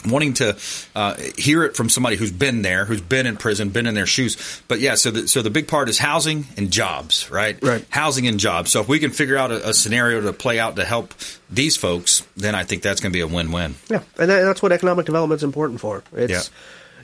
wanting 0.08 0.34
to 0.36 0.58
uh, 0.96 1.16
hear 1.38 1.64
it 1.64 1.76
from 1.76 1.90
somebody 1.90 2.16
who's 2.16 2.32
been 2.32 2.62
there, 2.62 2.86
who's 2.86 3.02
been 3.02 3.26
in 3.26 3.38
prison, 3.38 3.70
been 3.70 3.88
in 3.88 3.96
their 3.96 4.06
shoes. 4.06 4.62
But 4.68 4.80
yeah, 4.80 4.96
so 4.96 5.12
the, 5.12 5.28
so 5.28 5.42
the 5.42 5.50
big 5.50 5.68
part 5.68 5.90
is 5.90 5.98
housing 5.98 6.46
and 6.58 6.72
jobs, 6.72 7.30
right? 7.32 7.62
Right. 7.62 7.86
Housing 7.90 8.28
and 8.28 8.40
jobs. 8.40 8.72
So 8.72 8.82
if 8.82 8.88
we 8.88 9.00
can 9.00 9.12
figure 9.12 9.38
out 9.38 9.52
a, 9.52 9.70
a 9.70 9.74
scenario 9.74 10.22
to 10.22 10.34
play 10.34 10.60
out 10.60 10.76
to 10.78 10.86
help 10.86 11.14
these 11.50 11.76
folks, 11.76 12.26
then 12.38 12.56
I 12.56 12.64
think 12.64 12.82
that's 12.82 13.02
going 13.02 13.12
to 13.12 13.18
be 13.18 13.22
a 13.22 13.28
win-win. 13.28 13.76
Yeah, 13.90 14.04
and 14.20 14.30
that, 14.30 14.42
that's 14.44 14.62
what 14.62 14.72
economic 14.72 15.06
development 15.06 15.40
is 15.40 15.44
important 15.44 15.80
for. 15.80 16.04
It's 16.14 16.32
Yeah. 16.32 16.56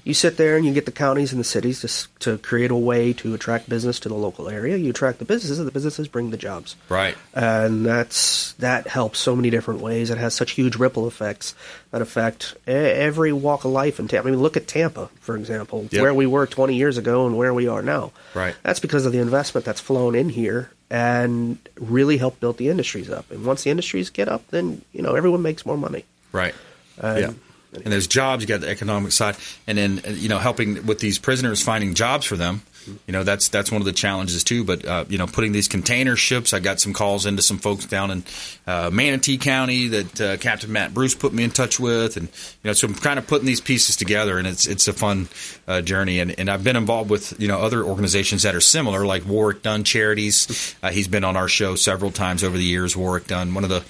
You 0.03 0.13
sit 0.13 0.37
there 0.37 0.57
and 0.57 0.65
you 0.65 0.73
get 0.73 0.85
the 0.85 0.91
counties 0.91 1.31
and 1.31 1.39
the 1.39 1.43
cities 1.45 1.81
to 1.81 2.19
to 2.31 2.37
create 2.39 2.71
a 2.71 2.75
way 2.75 3.13
to 3.13 3.33
attract 3.33 3.69
business 3.69 3.99
to 4.01 4.09
the 4.09 4.15
local 4.15 4.49
area. 4.49 4.77
You 4.77 4.89
attract 4.89 5.19
the 5.19 5.25
businesses, 5.25 5.59
and 5.59 5.67
the 5.67 5.71
businesses 5.71 6.07
bring 6.07 6.31
the 6.31 6.37
jobs. 6.37 6.75
Right. 6.89 7.15
and 7.33 7.85
that's 7.85 8.53
that 8.53 8.87
helps 8.87 9.19
so 9.19 9.35
many 9.35 9.49
different 9.49 9.81
ways. 9.81 10.09
It 10.09 10.17
has 10.17 10.33
such 10.33 10.51
huge 10.51 10.75
ripple 10.75 11.07
effects 11.07 11.53
that 11.91 12.01
affect 12.01 12.55
every 12.67 13.31
walk 13.33 13.63
of 13.65 13.71
life 13.71 13.99
in 13.99 14.07
Tampa. 14.07 14.27
I 14.27 14.31
mean, 14.31 14.39
look 14.41 14.57
at 14.57 14.67
Tampa, 14.67 15.09
for 15.19 15.35
example, 15.35 15.87
Yep. 15.91 16.01
where 16.01 16.13
we 16.13 16.25
were 16.25 16.47
20 16.47 16.75
years 16.75 16.97
ago 16.97 17.25
and 17.27 17.37
where 17.37 17.53
we 17.53 17.67
are 17.67 17.81
now. 17.81 18.11
Right. 18.33 18.55
That's 18.63 18.79
because 18.79 19.05
of 19.05 19.11
the 19.11 19.19
investment 19.19 19.65
that's 19.65 19.81
flown 19.81 20.15
in 20.15 20.29
here 20.29 20.71
and 20.89 21.57
really 21.79 22.17
helped 22.17 22.39
build 22.39 22.57
the 22.57 22.69
industries 22.69 23.09
up. 23.09 23.29
And 23.31 23.45
once 23.45 23.63
the 23.63 23.69
industries 23.69 24.09
get 24.09 24.27
up, 24.27 24.47
then 24.49 24.81
you 24.93 25.01
know 25.01 25.15
everyone 25.15 25.41
makes 25.41 25.65
more 25.65 25.77
money. 25.77 26.05
Right. 26.31 26.55
Yeah. 27.01 27.33
And 27.73 27.85
there's 27.85 28.07
jobs. 28.07 28.43
You 28.43 28.47
got 28.47 28.61
the 28.61 28.69
economic 28.69 29.11
side, 29.13 29.37
and 29.65 29.77
then 29.77 30.01
you 30.07 30.27
know 30.27 30.39
helping 30.39 30.85
with 30.85 30.99
these 30.99 31.17
prisoners 31.17 31.61
finding 31.61 31.93
jobs 31.93 32.25
for 32.25 32.35
them. 32.35 32.63
You 32.87 33.13
know 33.13 33.23
that's 33.23 33.49
that's 33.49 33.71
one 33.71 33.81
of 33.81 33.85
the 33.85 33.91
challenges 33.91 34.43
too. 34.43 34.63
But 34.63 34.85
uh, 34.85 35.05
you 35.07 35.17
know 35.17 35.27
putting 35.27 35.51
these 35.51 35.67
container 35.67 36.15
ships. 36.15 36.53
I 36.53 36.59
got 36.59 36.79
some 36.79 36.93
calls 36.93 37.25
into 37.25 37.41
some 37.41 37.57
folks 37.57 37.85
down 37.85 38.11
in 38.11 38.23
uh, 38.67 38.89
Manatee 38.91 39.37
County 39.37 39.87
that 39.89 40.21
uh, 40.21 40.37
Captain 40.37 40.71
Matt 40.71 40.93
Bruce 40.93 41.15
put 41.15 41.33
me 41.33 41.43
in 41.43 41.51
touch 41.51 41.79
with, 41.79 42.17
and 42.17 42.27
you 42.27 42.69
know 42.69 42.73
so 42.73 42.87
I'm 42.87 42.95
kind 42.95 43.19
of 43.19 43.27
putting 43.27 43.45
these 43.45 43.61
pieces 43.61 43.95
together, 43.95 44.37
and 44.37 44.47
it's 44.47 44.67
it's 44.67 44.87
a 44.87 44.93
fun 44.93 45.27
uh, 45.67 45.81
journey. 45.81 46.19
And, 46.19 46.37
and 46.39 46.49
I've 46.49 46.63
been 46.63 46.75
involved 46.75 47.09
with 47.09 47.39
you 47.39 47.47
know 47.47 47.59
other 47.59 47.83
organizations 47.83 48.43
that 48.43 48.55
are 48.55 48.61
similar, 48.61 49.05
like 49.05 49.25
Warrick 49.25 49.61
Dunn 49.61 49.83
Charities. 49.83 50.75
Uh, 50.81 50.91
he's 50.91 51.07
been 51.07 51.23
on 51.23 51.35
our 51.35 51.47
show 51.47 51.75
several 51.75 52.11
times 52.11 52.43
over 52.43 52.57
the 52.57 52.63
years. 52.63 52.95
Warrick 52.95 53.27
Dunn, 53.27 53.53
one 53.53 53.63
of 53.63 53.69
the 53.69 53.83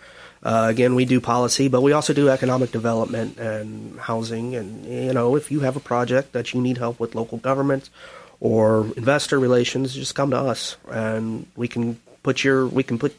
Uh, 0.42 0.68
again, 0.70 0.94
we 0.94 1.04
do 1.04 1.20
policy, 1.20 1.68
but 1.68 1.82
we 1.82 1.92
also 1.92 2.14
do 2.14 2.30
economic 2.30 2.70
development 2.70 3.36
and 3.38 4.00
housing. 4.00 4.54
And 4.54 4.86
you 4.86 5.12
know, 5.12 5.36
if 5.36 5.50
you 5.50 5.60
have 5.60 5.76
a 5.76 5.80
project 5.80 6.32
that 6.32 6.54
you 6.54 6.62
need 6.62 6.78
help 6.78 6.98
with 6.98 7.14
local 7.14 7.36
government 7.36 7.90
or 8.40 8.90
investor 8.96 9.38
relations, 9.38 9.94
just 9.94 10.14
come 10.14 10.30
to 10.30 10.38
us, 10.38 10.78
and 10.88 11.46
we 11.54 11.68
can 11.68 12.00
put 12.24 12.42
your 12.42 12.66
we 12.66 12.82
can 12.82 12.98
put 12.98 13.14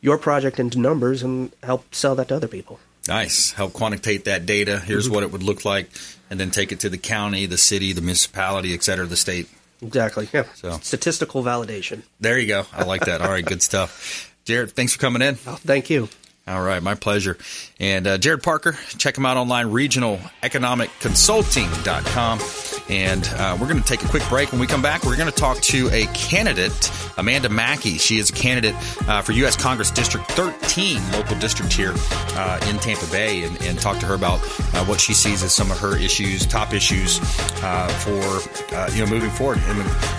your 0.00 0.16
project 0.16 0.58
into 0.58 0.78
numbers 0.78 1.22
and 1.22 1.52
help 1.62 1.94
sell 1.94 2.14
that 2.14 2.28
to 2.28 2.36
other 2.36 2.48
people. 2.48 2.80
Nice. 3.06 3.50
Help 3.52 3.74
quantitate 3.74 4.24
that 4.24 4.46
data. 4.46 4.78
Here's 4.78 5.10
what 5.10 5.22
it 5.22 5.30
would 5.30 5.42
look 5.42 5.66
like, 5.66 5.90
and 6.30 6.40
then 6.40 6.50
take 6.50 6.72
it 6.72 6.80
to 6.80 6.88
the 6.88 6.96
county, 6.96 7.44
the 7.44 7.58
city, 7.58 7.92
the 7.92 8.00
municipality, 8.00 8.72
et 8.72 8.82
cetera, 8.82 9.04
the 9.04 9.14
state. 9.16 9.46
Exactly. 9.82 10.26
Yeah. 10.32 10.44
So- 10.54 10.78
Statistical 10.82 11.42
validation. 11.42 12.00
There 12.20 12.38
you 12.38 12.46
go. 12.48 12.64
I 12.72 12.84
like 12.84 13.04
that. 13.04 13.20
All 13.20 13.28
right, 13.28 13.44
good 13.44 13.60
stuff. 13.62 14.32
Jared, 14.46 14.70
thanks 14.72 14.94
for 14.94 14.98
coming 15.00 15.20
in. 15.20 15.34
Oh, 15.46 15.56
thank 15.56 15.90
you. 15.90 16.08
All 16.46 16.62
right, 16.62 16.82
my 16.82 16.94
pleasure. 16.94 17.36
And 17.80 18.06
uh, 18.06 18.16
Jared 18.18 18.42
Parker, 18.42 18.78
check 18.98 19.16
him 19.18 19.26
out 19.26 19.36
online, 19.36 19.66
regionaleconomicconsulting.com. 19.70 22.38
And 22.88 23.26
uh, 23.36 23.56
we're 23.60 23.68
going 23.68 23.80
to 23.80 23.86
take 23.86 24.02
a 24.02 24.08
quick 24.08 24.22
break. 24.28 24.52
When 24.52 24.60
we 24.60 24.66
come 24.66 24.82
back, 24.82 25.04
we're 25.04 25.16
going 25.16 25.30
to 25.30 25.34
talk 25.34 25.58
to 25.62 25.88
a 25.90 26.06
candidate, 26.08 26.90
Amanda 27.16 27.48
Makki. 27.48 27.98
She 27.98 28.18
is 28.18 28.30
a 28.30 28.32
candidate 28.32 28.74
uh, 29.08 29.22
for 29.22 29.32
U.S. 29.32 29.56
Congress 29.56 29.90
District 29.90 30.30
13, 30.32 31.00
local 31.12 31.38
district 31.38 31.72
here 31.72 31.94
uh, 32.36 32.60
in 32.68 32.78
Tampa 32.78 33.06
Bay, 33.10 33.44
and, 33.44 33.60
and, 33.62 33.78
talk 33.80 33.98
to 33.98 34.06
her 34.06 34.14
about 34.14 34.40
uh, 34.74 34.84
what 34.84 35.00
she 35.00 35.12
sees 35.12 35.42
as 35.42 35.52
some 35.54 35.70
of 35.70 35.78
her 35.78 35.96
issues, 35.96 36.46
top 36.46 36.72
issues 36.72 37.18
uh, 37.62 37.88
for 37.88 38.74
uh, 38.74 38.90
you 38.92 39.04
know 39.04 39.10
moving 39.10 39.30
forward. 39.30 39.58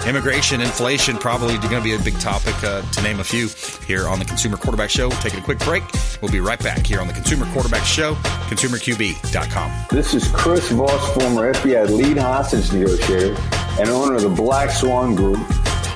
Immigration, 0.07 0.61
inflation, 0.61 1.17
probably 1.17 1.57
going 1.57 1.77
to 1.77 1.81
be 1.81 1.93
a 1.93 1.99
big 1.99 2.19
topic 2.19 2.55
to 2.57 3.01
name 3.01 3.19
a 3.19 3.23
few 3.23 3.47
here 3.85 4.07
on 4.07 4.19
the 4.19 4.25
Consumer 4.25 4.57
Quarterback 4.57 4.89
Show. 4.89 5.09
We're 5.09 5.15
taking 5.21 5.39
a 5.39 5.43
quick 5.43 5.59
break. 5.59 5.83
We'll 6.21 6.31
be 6.31 6.39
right 6.39 6.61
back 6.61 6.85
here 6.85 6.99
on 6.99 7.07
the 7.07 7.13
Consumer 7.13 7.45
Quarterback 7.53 7.83
Show, 7.85 8.15
ConsumerQB.com. 8.15 9.85
This 9.89 10.13
is 10.13 10.27
Chris 10.29 10.69
Voss, 10.71 11.13
former 11.13 11.53
FBI 11.53 11.89
lead 11.89 12.17
hostage 12.17 12.54
negotiator 12.55 13.35
and 13.79 13.89
owner 13.89 14.15
of 14.15 14.21
the 14.21 14.29
Black 14.29 14.71
Swan 14.71 15.13
Group, 15.15 15.39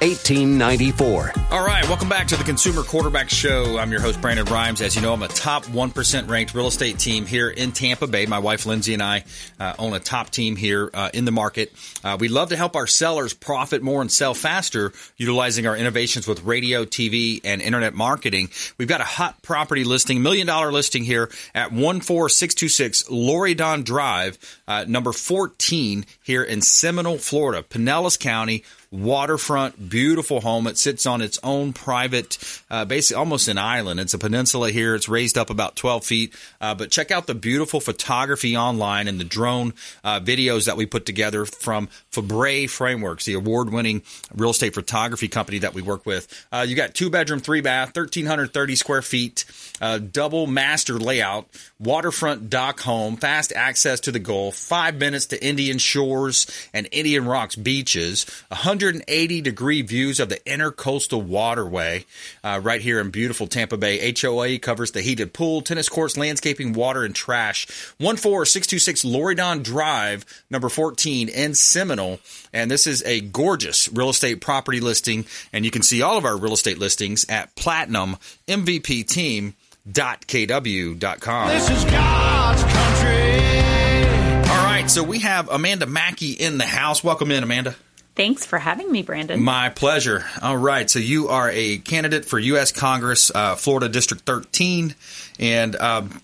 1894. 0.00 1.32
All 1.50 1.64
right, 1.64 1.82
welcome 1.88 2.08
back 2.08 2.26
to 2.26 2.36
the 2.36 2.44
Consumer 2.44 2.82
Quarterback 2.82 3.30
Show. 3.30 3.78
I'm 3.78 3.90
your 3.90 4.02
host, 4.02 4.20
Brandon 4.20 4.44
Rhymes. 4.44 4.82
As 4.82 4.94
you 4.94 5.00
know, 5.00 5.14
I'm 5.14 5.22
a 5.22 5.28
top 5.28 5.64
1% 5.64 6.28
ranked 6.28 6.54
real 6.54 6.66
estate 6.66 6.98
team 6.98 7.24
here 7.24 7.48
in 7.48 7.72
Tampa 7.72 8.06
Bay. 8.06 8.26
My 8.26 8.38
wife, 8.38 8.66
Lindsay, 8.66 8.92
and 8.92 9.02
I 9.02 9.24
uh, 9.58 9.72
own 9.78 9.94
a 9.94 10.00
top 10.00 10.28
team 10.28 10.54
here 10.54 10.90
uh, 10.92 11.08
in 11.14 11.24
the 11.24 11.30
market. 11.32 11.72
Uh, 12.04 12.18
we 12.20 12.28
love 12.28 12.50
to 12.50 12.56
help 12.56 12.76
our 12.76 12.86
sellers 12.86 13.32
profit 13.32 13.82
more 13.82 14.02
and 14.02 14.12
sell 14.12 14.34
faster, 14.34 14.92
utilizing 15.16 15.66
our 15.66 15.76
innovations 15.76 16.28
with 16.28 16.44
radio, 16.44 16.84
TV, 16.84 17.40
and 17.42 17.62
internet 17.62 17.94
marketing. 17.94 18.50
We've 18.76 18.88
got 18.88 19.00
a 19.00 19.04
hot 19.04 19.40
property 19.40 19.84
listing, 19.84 20.20
million 20.20 20.46
dollar 20.46 20.72
listing 20.72 21.04
here 21.04 21.30
at 21.54 21.70
14626 21.70 23.04
Loredan 23.04 23.82
Drive, 23.82 24.36
uh, 24.68 24.84
number 24.86 25.12
14 25.12 26.04
here 26.22 26.42
in 26.42 26.60
Seminole, 26.60 27.16
Florida, 27.16 27.62
Pinellas 27.62 28.20
County 28.20 28.62
waterfront, 28.90 29.88
beautiful 29.88 30.40
home. 30.40 30.66
It 30.66 30.78
sits 30.78 31.06
on 31.06 31.20
its 31.20 31.38
own 31.42 31.72
private, 31.72 32.38
uh, 32.70 32.84
basically 32.84 33.18
almost 33.18 33.48
an 33.48 33.58
island. 33.58 34.00
It's 34.00 34.14
a 34.14 34.18
peninsula 34.18 34.70
here. 34.70 34.94
It's 34.94 35.08
raised 35.08 35.36
up 35.36 35.50
about 35.50 35.76
12 35.76 36.04
feet. 36.04 36.34
Uh, 36.60 36.74
but 36.74 36.90
check 36.90 37.10
out 37.10 37.26
the 37.26 37.34
beautiful 37.34 37.80
photography 37.80 38.56
online 38.56 39.08
and 39.08 39.20
the 39.20 39.24
drone 39.24 39.74
uh, 40.04 40.20
videos 40.20 40.66
that 40.66 40.76
we 40.76 40.86
put 40.86 41.06
together 41.06 41.44
from 41.44 41.88
Fabre 42.10 42.68
Frameworks, 42.68 43.24
the 43.24 43.34
award 43.34 43.70
winning 43.70 44.02
real 44.34 44.50
estate 44.50 44.74
photography 44.74 45.28
company 45.28 45.58
that 45.58 45.74
we 45.74 45.82
work 45.82 46.06
with. 46.06 46.46
Uh, 46.52 46.64
you 46.66 46.76
got 46.76 46.94
two 46.94 47.10
bedroom, 47.10 47.40
three 47.40 47.60
bath, 47.60 47.88
1,330 47.88 48.76
square 48.76 49.02
feet, 49.02 49.44
uh, 49.80 49.98
double 49.98 50.46
master 50.46 50.98
layout, 50.98 51.46
waterfront 51.78 52.48
dock 52.48 52.80
home, 52.80 53.16
fast 53.16 53.52
access 53.52 54.00
to 54.00 54.12
the 54.12 54.18
Gulf, 54.18 54.56
five 54.56 54.96
minutes 54.96 55.26
to 55.26 55.44
Indian 55.44 55.78
shores 55.78 56.46
and 56.72 56.88
Indian 56.92 57.26
Rocks 57.26 57.56
beaches, 57.56 58.26
100 58.48 58.75
180 58.76 59.40
degree 59.40 59.80
views 59.80 60.20
of 60.20 60.28
the 60.28 60.36
intercoastal 60.40 61.22
waterway 61.22 62.04
uh, 62.44 62.60
right 62.62 62.82
here 62.82 63.00
in 63.00 63.08
beautiful 63.08 63.46
Tampa 63.46 63.78
Bay. 63.78 64.12
HOA 64.12 64.58
covers 64.58 64.90
the 64.90 65.00
heated 65.00 65.32
pool, 65.32 65.62
tennis 65.62 65.88
courts, 65.88 66.18
landscaping, 66.18 66.74
water, 66.74 67.02
and 67.02 67.14
trash. 67.14 67.64
14626 67.66 69.02
Loredan 69.02 69.62
Drive, 69.62 70.26
number 70.50 70.68
14 70.68 71.30
in 71.30 71.54
Seminole. 71.54 72.20
And 72.52 72.70
this 72.70 72.86
is 72.86 73.02
a 73.04 73.22
gorgeous 73.22 73.90
real 73.90 74.10
estate 74.10 74.42
property 74.42 74.80
listing. 74.80 75.24
And 75.54 75.64
you 75.64 75.70
can 75.70 75.82
see 75.82 76.02
all 76.02 76.18
of 76.18 76.26
our 76.26 76.36
real 76.36 76.52
estate 76.52 76.78
listings 76.78 77.24
at 77.30 77.56
Platinum 77.56 78.16
MVP 78.46 79.08
Team. 79.08 79.54
Dot 79.90 80.26
KW.com. 80.26 81.48
This 81.48 81.70
is 81.70 81.84
God's 81.84 82.62
country. 82.64 84.50
All 84.50 84.64
right, 84.64 84.86
so 84.88 85.04
we 85.04 85.20
have 85.20 85.48
Amanda 85.48 85.86
Makki 85.86 86.36
in 86.36 86.58
the 86.58 86.66
house. 86.66 87.04
Welcome 87.04 87.30
in, 87.30 87.44
Amanda. 87.44 87.76
Thanks 88.16 88.46
for 88.46 88.58
having 88.58 88.90
me, 88.90 89.02
Brandon. 89.02 89.42
My 89.42 89.68
pleasure. 89.68 90.24
All 90.40 90.56
right. 90.56 90.88
So 90.88 90.98
you 90.98 91.28
are 91.28 91.50
a 91.50 91.76
candidate 91.76 92.24
for 92.24 92.38
U.S. 92.38 92.72
Congress, 92.72 93.30
uh, 93.34 93.56
Florida 93.56 93.90
District 93.90 94.24
13. 94.24 94.94
And 95.38 95.76
um, 95.76 96.22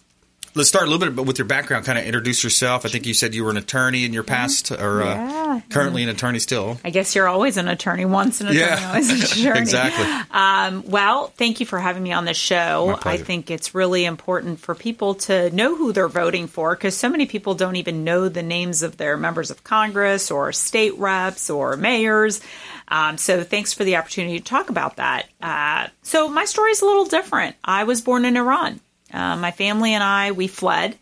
let's 0.54 0.68
start 0.68 0.86
a 0.86 0.90
little 0.90 1.10
bit 1.10 1.26
with 1.26 1.38
your 1.38 1.46
background. 1.46 1.84
Kind 1.84 1.98
of 1.98 2.04
introduce 2.04 2.44
yourself. 2.44 2.84
I 2.84 2.88
think 2.88 3.06
you 3.06 3.14
said 3.14 3.34
you 3.34 3.44
were 3.44 3.50
an 3.50 3.56
attorney 3.56 4.04
in 4.04 4.12
your 4.12 4.22
past, 4.22 4.70
or 4.70 5.02
uh, 5.02 5.14
yeah. 5.14 5.60
currently 5.70 6.02
an 6.02 6.08
attorney 6.08 6.38
still. 6.38 6.78
I 6.84 6.90
guess 6.90 7.14
you're 7.14 7.28
always 7.28 7.56
an 7.56 7.68
attorney. 7.68 8.04
Once 8.04 8.40
an 8.40 8.48
attorney, 8.48 8.60
yeah. 8.60 8.88
always 8.88 9.10
an 9.10 9.22
attorney. 9.40 9.60
exactly. 9.60 10.06
Um, 10.30 10.84
well, 10.86 11.28
thank 11.36 11.60
you 11.60 11.66
for 11.66 11.78
having 11.78 12.02
me 12.02 12.12
on 12.12 12.24
the 12.24 12.34
show. 12.34 12.98
I 13.02 13.16
think 13.16 13.50
it's 13.50 13.74
really 13.74 14.04
important 14.04 14.60
for 14.60 14.74
people 14.74 15.14
to 15.14 15.50
know 15.50 15.76
who 15.76 15.92
they're 15.92 16.08
voting 16.08 16.46
for 16.46 16.74
because 16.74 16.96
so 16.96 17.08
many 17.08 17.26
people 17.26 17.54
don't 17.54 17.76
even 17.76 18.04
know 18.04 18.28
the 18.28 18.42
names 18.42 18.82
of 18.82 18.96
their 18.96 19.16
members 19.16 19.50
of 19.50 19.64
Congress 19.64 20.30
or 20.30 20.52
state 20.52 20.98
reps 20.98 21.50
or 21.50 21.76
mayors. 21.76 22.40
Um, 22.88 23.16
so 23.16 23.42
thanks 23.42 23.72
for 23.72 23.84
the 23.84 23.96
opportunity 23.96 24.38
to 24.38 24.44
talk 24.44 24.68
about 24.68 24.96
that. 24.96 25.26
Uh, 25.40 25.88
so 26.02 26.28
my 26.28 26.44
story 26.44 26.72
is 26.72 26.82
a 26.82 26.84
little 26.84 27.06
different. 27.06 27.56
I 27.64 27.84
was 27.84 28.02
born 28.02 28.24
in 28.24 28.36
Iran. 28.36 28.80
Uh, 29.12 29.36
my 29.36 29.50
family 29.50 29.94
and 29.94 30.02
I, 30.02 30.32
we 30.32 30.46
fled 30.46 30.98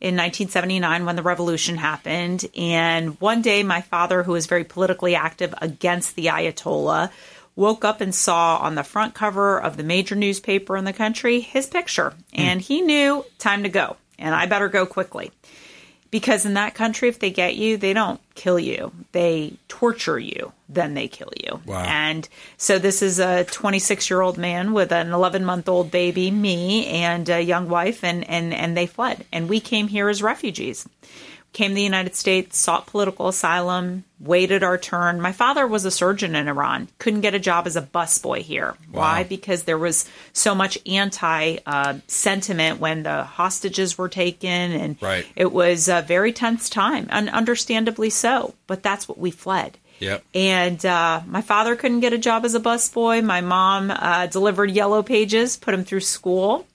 in 0.00 0.14
1979 0.14 1.04
when 1.04 1.16
the 1.16 1.22
revolution 1.22 1.76
happened. 1.76 2.46
And 2.56 3.20
one 3.20 3.42
day, 3.42 3.62
my 3.62 3.80
father, 3.80 4.22
who 4.22 4.32
was 4.32 4.46
very 4.46 4.64
politically 4.64 5.14
active 5.14 5.54
against 5.60 6.14
the 6.14 6.26
Ayatollah, 6.26 7.10
woke 7.56 7.84
up 7.84 8.00
and 8.00 8.14
saw 8.14 8.58
on 8.58 8.76
the 8.76 8.84
front 8.84 9.14
cover 9.14 9.60
of 9.60 9.76
the 9.76 9.82
major 9.82 10.14
newspaper 10.14 10.76
in 10.76 10.84
the 10.84 10.92
country 10.92 11.40
his 11.40 11.66
picture. 11.66 12.14
And 12.32 12.60
he 12.60 12.80
knew 12.80 13.24
time 13.38 13.64
to 13.64 13.68
go. 13.68 13.96
And 14.18 14.34
I 14.34 14.46
better 14.46 14.68
go 14.68 14.86
quickly 14.86 15.32
because 16.10 16.46
in 16.46 16.54
that 16.54 16.74
country 16.74 17.08
if 17.08 17.18
they 17.18 17.30
get 17.30 17.56
you 17.56 17.76
they 17.76 17.92
don't 17.92 18.20
kill 18.34 18.58
you. 18.58 18.92
They 19.12 19.54
torture 19.68 20.18
you 20.18 20.52
then 20.68 20.94
they 20.94 21.08
kill 21.08 21.32
you. 21.42 21.60
Wow. 21.66 21.84
and 21.84 22.28
so 22.56 22.78
this 22.78 23.02
is 23.02 23.18
a 23.18 23.44
26 23.44 24.10
year 24.10 24.20
old 24.20 24.38
man 24.38 24.72
with 24.72 24.92
an 24.92 25.12
11 25.12 25.44
month 25.44 25.68
old 25.68 25.90
baby 25.90 26.30
me 26.30 26.86
and 26.86 27.28
a 27.28 27.40
young 27.40 27.68
wife 27.68 28.04
and 28.04 28.28
and 28.28 28.52
and 28.52 28.76
they 28.76 28.86
fled. 28.86 29.24
And 29.32 29.48
we 29.48 29.60
came 29.60 29.88
here 29.88 30.08
as 30.08 30.22
refugees 30.22 30.88
came 31.52 31.70
to 31.70 31.74
the 31.74 31.82
United 31.82 32.14
States, 32.14 32.58
sought 32.58 32.86
political 32.86 33.28
asylum, 33.28 34.04
waited 34.20 34.62
our 34.62 34.78
turn. 34.78 35.20
My 35.20 35.32
father 35.32 35.66
was 35.66 35.84
a 35.84 35.90
surgeon 35.90 36.36
in 36.36 36.48
Iran, 36.48 36.88
couldn't 36.98 37.22
get 37.22 37.34
a 37.34 37.38
job 37.38 37.66
as 37.66 37.76
a 37.76 37.82
busboy 37.82 38.40
here. 38.40 38.74
Wow. 38.92 39.00
Why? 39.00 39.24
Because 39.24 39.64
there 39.64 39.78
was 39.78 40.08
so 40.32 40.54
much 40.54 40.78
anti 40.86 41.58
uh, 41.66 41.98
sentiment 42.06 42.80
when 42.80 43.02
the 43.02 43.24
hostages 43.24 43.96
were 43.96 44.08
taken, 44.08 44.50
and 44.72 45.02
right. 45.02 45.26
it 45.36 45.52
was 45.52 45.88
a 45.88 46.02
very 46.02 46.32
tense 46.32 46.68
time, 46.68 47.06
and 47.10 47.28
understandably 47.30 48.10
so. 48.10 48.54
But 48.66 48.82
that's 48.82 49.08
what 49.08 49.18
we 49.18 49.30
fled. 49.30 49.78
Yep. 50.00 50.24
And 50.34 50.84
uh, 50.86 51.22
my 51.26 51.42
father 51.42 51.74
couldn't 51.76 52.00
get 52.00 52.12
a 52.12 52.18
job 52.18 52.44
as 52.44 52.54
a 52.54 52.60
busboy. 52.60 53.24
My 53.24 53.40
mom 53.40 53.90
uh, 53.90 54.26
delivered 54.26 54.70
yellow 54.70 55.02
pages, 55.02 55.56
put 55.56 55.74
him 55.74 55.84
through 55.84 56.00
school. 56.00 56.66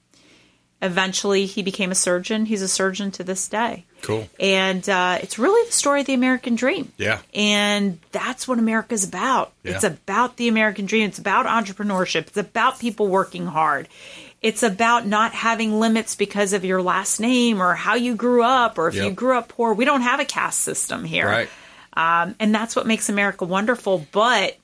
Eventually, 0.81 1.45
he 1.45 1.63
became 1.63 1.91
a 1.91 1.95
surgeon. 1.95 2.45
He's 2.45 2.61
a 2.61 2.67
surgeon 2.67 3.11
to 3.11 3.23
this 3.23 3.47
day. 3.47 3.85
Cool. 4.03 4.27
And 4.37 4.87
uh, 4.89 5.19
it's 5.21 5.39
really 5.39 5.65
the 5.65 5.73
story 5.73 6.01
of 6.01 6.07
the 6.07 6.13
American 6.13 6.55
dream. 6.55 6.91
Yeah. 6.97 7.21
And 7.33 7.99
that's 8.11 8.47
what 8.47 8.59
America's 8.59 9.05
about. 9.05 9.53
Yeah. 9.63 9.75
It's 9.75 9.85
about 9.85 10.35
the 10.35 10.49
American 10.49 10.85
dream. 10.85 11.07
It's 11.07 11.19
about 11.19 11.45
entrepreneurship. 11.45 12.27
It's 12.27 12.37
about 12.37 12.79
people 12.79 13.07
working 13.07 13.47
hard. 13.47 13.87
It's 14.41 14.61
about 14.61 15.07
not 15.07 15.31
having 15.31 15.79
limits 15.79 16.15
because 16.15 16.51
of 16.51 16.65
your 16.65 16.81
last 16.81 17.21
name 17.21 17.61
or 17.61 17.75
how 17.75 17.95
you 17.95 18.15
grew 18.15 18.43
up 18.43 18.77
or 18.77 18.89
if 18.89 18.95
yep. 18.95 19.05
you 19.05 19.11
grew 19.11 19.37
up 19.37 19.47
poor. 19.47 19.73
We 19.73 19.85
don't 19.85 20.01
have 20.01 20.19
a 20.19 20.25
caste 20.25 20.59
system 20.59 21.05
here. 21.05 21.25
Right. 21.25 21.49
Um, 21.93 22.35
and 22.41 22.53
that's 22.53 22.75
what 22.75 22.85
makes 22.85 23.07
America 23.07 23.45
wonderful. 23.45 24.05
But 24.11 24.57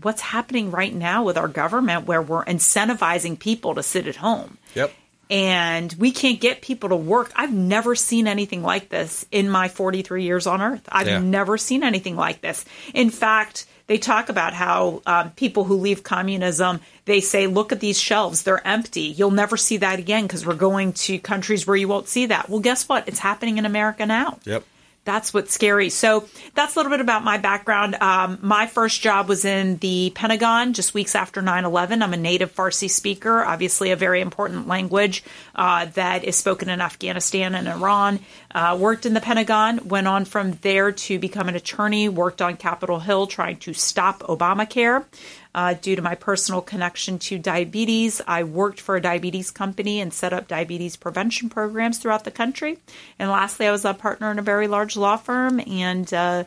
what's 0.00 0.22
happening 0.22 0.70
right 0.70 0.94
now 0.94 1.24
with 1.24 1.36
our 1.36 1.48
government 1.48 2.06
where 2.06 2.22
we're 2.22 2.44
incentivizing 2.46 3.38
people 3.38 3.74
to 3.74 3.82
sit 3.82 4.06
at 4.06 4.16
home. 4.16 4.56
Yep. 4.74 4.94
And 5.30 5.92
we 5.98 6.10
can't 6.12 6.40
get 6.40 6.62
people 6.62 6.88
to 6.90 6.96
work. 6.96 7.30
I've 7.36 7.52
never 7.52 7.94
seen 7.94 8.26
anything 8.26 8.62
like 8.62 8.88
this 8.88 9.24
in 9.30 9.50
my 9.50 9.68
43 9.68 10.24
years 10.24 10.46
on 10.46 10.62
earth. 10.62 10.82
I've 10.90 11.06
Yeah. 11.06 11.18
never 11.20 11.58
seen 11.58 11.82
anything 11.82 12.16
like 12.16 12.40
this. 12.40 12.64
In 12.94 13.10
fact, 13.10 13.66
they 13.88 13.98
talk 13.98 14.28
about 14.28 14.52
how 14.52 15.00
um, 15.06 15.30
people 15.30 15.64
who 15.64 15.76
leave 15.76 16.02
communism, 16.02 16.80
they 17.06 17.20
say, 17.20 17.46
look 17.46 17.72
at 17.72 17.80
these 17.80 17.98
shelves, 17.98 18.42
they're 18.42 18.66
empty. 18.66 19.00
You'll 19.02 19.30
never 19.30 19.56
see 19.56 19.78
that 19.78 19.98
again 19.98 20.24
because 20.24 20.44
we're 20.46 20.54
going 20.54 20.92
to 20.94 21.18
countries 21.18 21.66
where 21.66 21.76
you 21.76 21.88
won't 21.88 22.08
see 22.08 22.26
that. 22.26 22.48
Well, 22.50 22.60
guess 22.60 22.88
what? 22.88 23.08
It's 23.08 23.18
happening 23.18 23.56
in 23.58 23.64
America 23.66 24.04
now. 24.04 24.38
Yep. 24.44 24.64
That's 25.08 25.32
what's 25.32 25.54
scary. 25.54 25.88
So 25.88 26.28
that's 26.52 26.76
a 26.76 26.78
little 26.78 26.90
bit 26.90 27.00
about 27.00 27.24
my 27.24 27.38
background. 27.38 27.94
Um, 27.94 28.38
my 28.42 28.66
first 28.66 29.00
job 29.00 29.26
was 29.26 29.46
in 29.46 29.78
the 29.78 30.12
Pentagon 30.14 30.74
just 30.74 30.92
weeks 30.92 31.14
after 31.14 31.40
9 31.40 31.64
11. 31.64 32.02
I'm 32.02 32.12
a 32.12 32.18
native 32.18 32.54
Farsi 32.54 32.90
speaker, 32.90 33.42
obviously, 33.42 33.90
a 33.90 33.96
very 33.96 34.20
important 34.20 34.68
language 34.68 35.24
uh, 35.54 35.86
that 35.94 36.24
is 36.24 36.36
spoken 36.36 36.68
in 36.68 36.82
Afghanistan 36.82 37.54
and 37.54 37.68
Iran. 37.68 38.20
Uh, 38.54 38.76
worked 38.78 39.06
in 39.06 39.14
the 39.14 39.22
Pentagon, 39.22 39.88
went 39.88 40.06
on 40.06 40.26
from 40.26 40.52
there 40.60 40.92
to 40.92 41.18
become 41.18 41.48
an 41.48 41.54
attorney, 41.54 42.10
worked 42.10 42.42
on 42.42 42.58
Capitol 42.58 43.00
Hill 43.00 43.26
trying 43.26 43.56
to 43.60 43.72
stop 43.72 44.20
Obamacare. 44.20 45.06
Uh, 45.54 45.74
due 45.74 45.96
to 45.96 46.02
my 46.02 46.14
personal 46.14 46.60
connection 46.60 47.18
to 47.18 47.38
diabetes, 47.38 48.20
I 48.26 48.44
worked 48.44 48.80
for 48.80 48.96
a 48.96 49.00
diabetes 49.00 49.50
company 49.50 50.00
and 50.00 50.12
set 50.12 50.32
up 50.32 50.46
diabetes 50.46 50.96
prevention 50.96 51.48
programs 51.48 51.98
throughout 51.98 52.24
the 52.24 52.30
country. 52.30 52.78
And 53.18 53.30
lastly, 53.30 53.66
I 53.66 53.72
was 53.72 53.84
a 53.84 53.94
partner 53.94 54.30
in 54.30 54.38
a 54.38 54.42
very 54.42 54.68
large 54.68 54.96
law 54.96 55.16
firm 55.16 55.58
and 55.60 56.12
uh, 56.12 56.44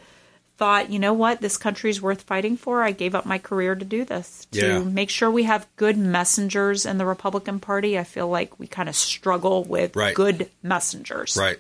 thought, 0.58 0.92
you 0.92 1.00
know 1.00 1.14
what, 1.14 1.42
this 1.42 1.58
country 1.58 1.90
is 1.90 2.02
worth 2.02 2.22
fighting 2.22 2.56
for. 2.56 2.84
I 2.84 2.92
gave 2.92 3.16
up 3.16 3.26
my 3.26 3.40
career 3.40 3.74
to 3.74 3.84
do 3.84 4.06
this, 4.06 4.46
to 4.52 4.60
Yeah. 4.66 4.80
make 4.80 5.10
sure 5.10 5.30
we 5.32 5.44
have 5.44 5.68
good 5.76 5.98
messengers 5.98 6.86
in 6.86 7.00
the 7.00 7.06
Republican 7.06 7.60
Party. 7.60 7.98
I 7.98 8.04
feel 8.04 8.30
like 8.30 8.60
we 8.60 8.68
kind 8.68 8.88
of 8.88 8.96
struggle 8.96 9.64
with 9.64 9.96
Right. 9.96 10.14
good 10.14 10.52
messengers. 10.62 11.36
Right. 11.36 11.58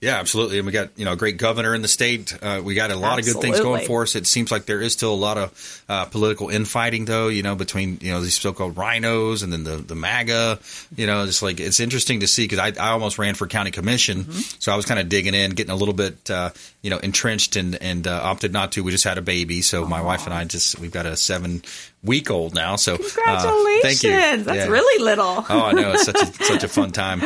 Yeah, 0.00 0.16
absolutely. 0.18 0.58
And 0.58 0.66
we 0.66 0.72
got 0.72 0.90
you 0.96 1.04
know 1.06 1.12
a 1.12 1.16
great 1.16 1.38
governor 1.38 1.74
in 1.74 1.80
the 1.80 1.88
state. 1.88 2.36
Uh, 2.42 2.60
we 2.62 2.74
got 2.74 2.90
a 2.90 2.96
lot 2.96 3.18
of 3.18 3.24
good 3.24 3.40
things 3.40 3.58
going 3.60 3.86
for 3.86 4.02
us. 4.02 4.14
It 4.14 4.26
seems 4.26 4.52
like 4.52 4.66
there 4.66 4.80
is 4.82 4.92
still 4.92 5.14
a 5.14 5.16
lot 5.16 5.38
of 5.38 5.84
uh, 5.88 6.04
political 6.06 6.50
infighting, 6.50 7.06
though. 7.06 7.28
You 7.28 7.42
know, 7.42 7.54
between 7.54 7.98
you 8.02 8.12
know 8.12 8.20
these 8.20 8.38
so-called 8.38 8.74
RINOs 8.74 9.42
and 9.42 9.52
then 9.52 9.64
the 9.64 9.76
the 9.76 9.94
MAGA. 9.94 10.58
You 10.96 11.06
know, 11.06 11.24
it's 11.24 11.40
like 11.42 11.58
it's 11.58 11.80
interesting 11.80 12.20
to 12.20 12.26
see 12.26 12.44
because 12.44 12.58
I, 12.58 12.68
I 12.78 12.90
almost 12.90 13.18
ran 13.18 13.34
for 13.34 13.46
county 13.46 13.70
commission, 13.70 14.24
Mm-hmm. 14.24 14.40
so 14.58 14.72
I 14.72 14.76
was 14.76 14.84
kind 14.84 15.00
of 15.00 15.08
digging 15.08 15.34
in, 15.34 15.52
getting 15.52 15.72
a 15.72 15.76
little 15.76 15.94
bit 15.94 16.30
uh, 16.30 16.50
you 16.82 16.90
know 16.90 16.98
entrenched 16.98 17.56
and 17.56 17.74
and 17.80 18.06
uh, 18.06 18.20
opted 18.22 18.52
not 18.52 18.72
to. 18.72 18.84
We 18.84 18.90
just 18.90 19.04
had 19.04 19.16
a 19.16 19.22
baby, 19.22 19.62
so 19.62 19.86
my 19.86 20.02
wife 20.02 20.26
and 20.26 20.34
I 20.34 20.44
just 20.44 20.78
we've 20.78 20.92
got 20.92 21.06
a 21.06 21.16
seven 21.16 21.62
week 22.04 22.30
old 22.30 22.54
now. 22.54 22.76
So 22.76 22.94
uh, 22.94 22.98
Congratulations. 22.98 23.82
thank 23.82 24.02
you. 24.02 24.44
That's 24.44 24.56
Yeah. 24.58 24.66
really 24.66 25.02
little. 25.04 25.44
Oh, 25.48 25.62
I 25.62 25.72
know 25.72 25.92
it's 25.92 26.04
such 26.04 26.22
a 26.22 26.26
such 26.44 26.64
a 26.64 26.68
fun 26.68 26.92
time. 26.92 27.20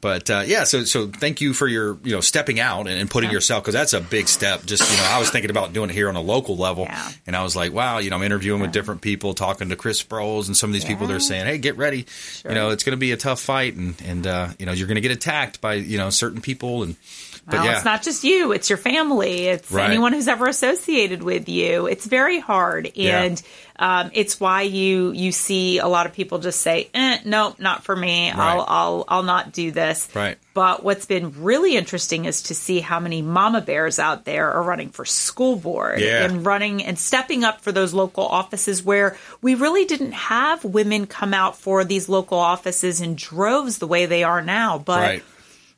But 0.00 0.28
uh, 0.28 0.42
yeah, 0.46 0.64
so 0.64 0.84
so 0.84 1.06
thank 1.06 1.40
you 1.40 1.54
for 1.54 1.66
your 1.66 1.96
you 2.04 2.12
know 2.12 2.20
stepping 2.20 2.60
out 2.60 2.80
and, 2.88 2.98
and 3.00 3.08
putting 3.10 3.30
yourself 3.30 3.62
because 3.62 3.72
that's 3.72 3.94
a 3.94 4.02
big 4.02 4.28
step. 4.28 4.66
Just 4.66 4.90
you 4.90 4.96
know, 4.98 5.04
I 5.10 5.18
was 5.18 5.30
thinking 5.30 5.50
about 5.50 5.72
doing 5.72 5.88
it 5.88 5.94
here 5.94 6.10
on 6.10 6.16
a 6.16 6.20
local 6.20 6.58
level, 6.58 6.84
Yeah. 6.84 7.10
and 7.26 7.34
I 7.34 7.42
was 7.42 7.56
like, 7.56 7.72
wow, 7.72 7.98
you 7.98 8.10
know, 8.10 8.16
I'm 8.16 8.22
interviewing 8.22 8.60
with 8.60 8.70
different 8.70 9.00
people, 9.00 9.32
talking 9.32 9.70
to 9.70 9.76
Chris 9.76 10.02
Sprowls 10.02 10.46
and 10.46 10.54
some 10.54 10.68
of 10.68 10.74
these 10.74 10.84
people. 10.84 11.06
They're 11.06 11.20
saying, 11.20 11.46
hey, 11.46 11.56
get 11.56 11.78
ready, 11.78 12.04
you 12.46 12.54
know, 12.54 12.68
it's 12.68 12.82
going 12.84 12.92
to 12.92 12.98
be 13.00 13.12
a 13.12 13.16
tough 13.16 13.40
fight, 13.40 13.76
and 13.76 13.94
and 14.04 14.26
uh, 14.26 14.48
you 14.58 14.66
know, 14.66 14.72
you're 14.72 14.88
going 14.88 14.96
to 14.96 15.00
get 15.00 15.10
attacked 15.12 15.62
by 15.62 15.74
you 15.74 15.96
know 15.96 16.10
certain 16.10 16.42
people, 16.42 16.82
and 16.82 16.96
but 17.46 17.54
well, 17.56 17.64
yeah, 17.66 17.76
it's 17.76 17.84
not 17.84 18.02
just 18.02 18.24
you; 18.24 18.52
it's 18.52 18.68
your 18.70 18.76
family. 18.78 19.46
It's 19.46 19.70
Right. 19.70 19.88
anyone 19.90 20.12
who's 20.12 20.28
ever 20.28 20.46
associated 20.46 21.22
with 21.22 21.48
you. 21.48 21.86
It's 21.86 22.06
very 22.06 22.40
hard, 22.40 22.92
Yeah. 22.94 23.22
and 23.22 23.42
um, 23.78 24.10
it's 24.14 24.38
why 24.38 24.62
you 24.62 25.10
you 25.12 25.32
see 25.32 25.78
a 25.78 25.88
lot 25.88 26.06
of 26.06 26.12
people 26.12 26.38
just 26.38 26.60
say, 26.60 26.88
eh, 26.94 27.18
"No, 27.24 27.54
not 27.58 27.84
for 27.84 27.94
me. 27.96 28.30
I'll 28.30 28.64
I'll 28.66 29.04
I'll 29.08 29.22
not 29.24 29.52
do 29.52 29.70
this." 29.72 30.08
Right. 30.14 30.38
But 30.54 30.84
what's 30.84 31.06
been 31.06 31.42
really 31.42 31.76
interesting 31.76 32.26
is 32.26 32.42
to 32.42 32.54
see 32.54 32.78
how 32.78 33.00
many 33.00 33.20
mama 33.22 33.60
bears 33.60 33.98
out 33.98 34.24
there 34.24 34.52
are 34.52 34.62
running 34.62 34.90
for 34.90 35.04
school 35.04 35.56
board 35.56 36.00
Yeah. 36.00 36.22
and 36.24 36.46
running 36.46 36.84
and 36.84 36.96
stepping 36.96 37.42
up 37.42 37.60
for 37.62 37.72
those 37.72 37.92
local 37.92 38.24
offices 38.24 38.82
where 38.82 39.16
we 39.42 39.56
really 39.56 39.84
didn't 39.84 40.12
have 40.12 40.64
women 40.64 41.06
come 41.08 41.34
out 41.34 41.56
for 41.58 41.82
these 41.84 42.08
local 42.08 42.38
offices 42.38 43.00
in 43.00 43.16
droves 43.16 43.78
the 43.78 43.88
way 43.88 44.06
they 44.06 44.22
are 44.22 44.40
now. 44.42 44.78
But 44.78 45.00
Right. 45.00 45.24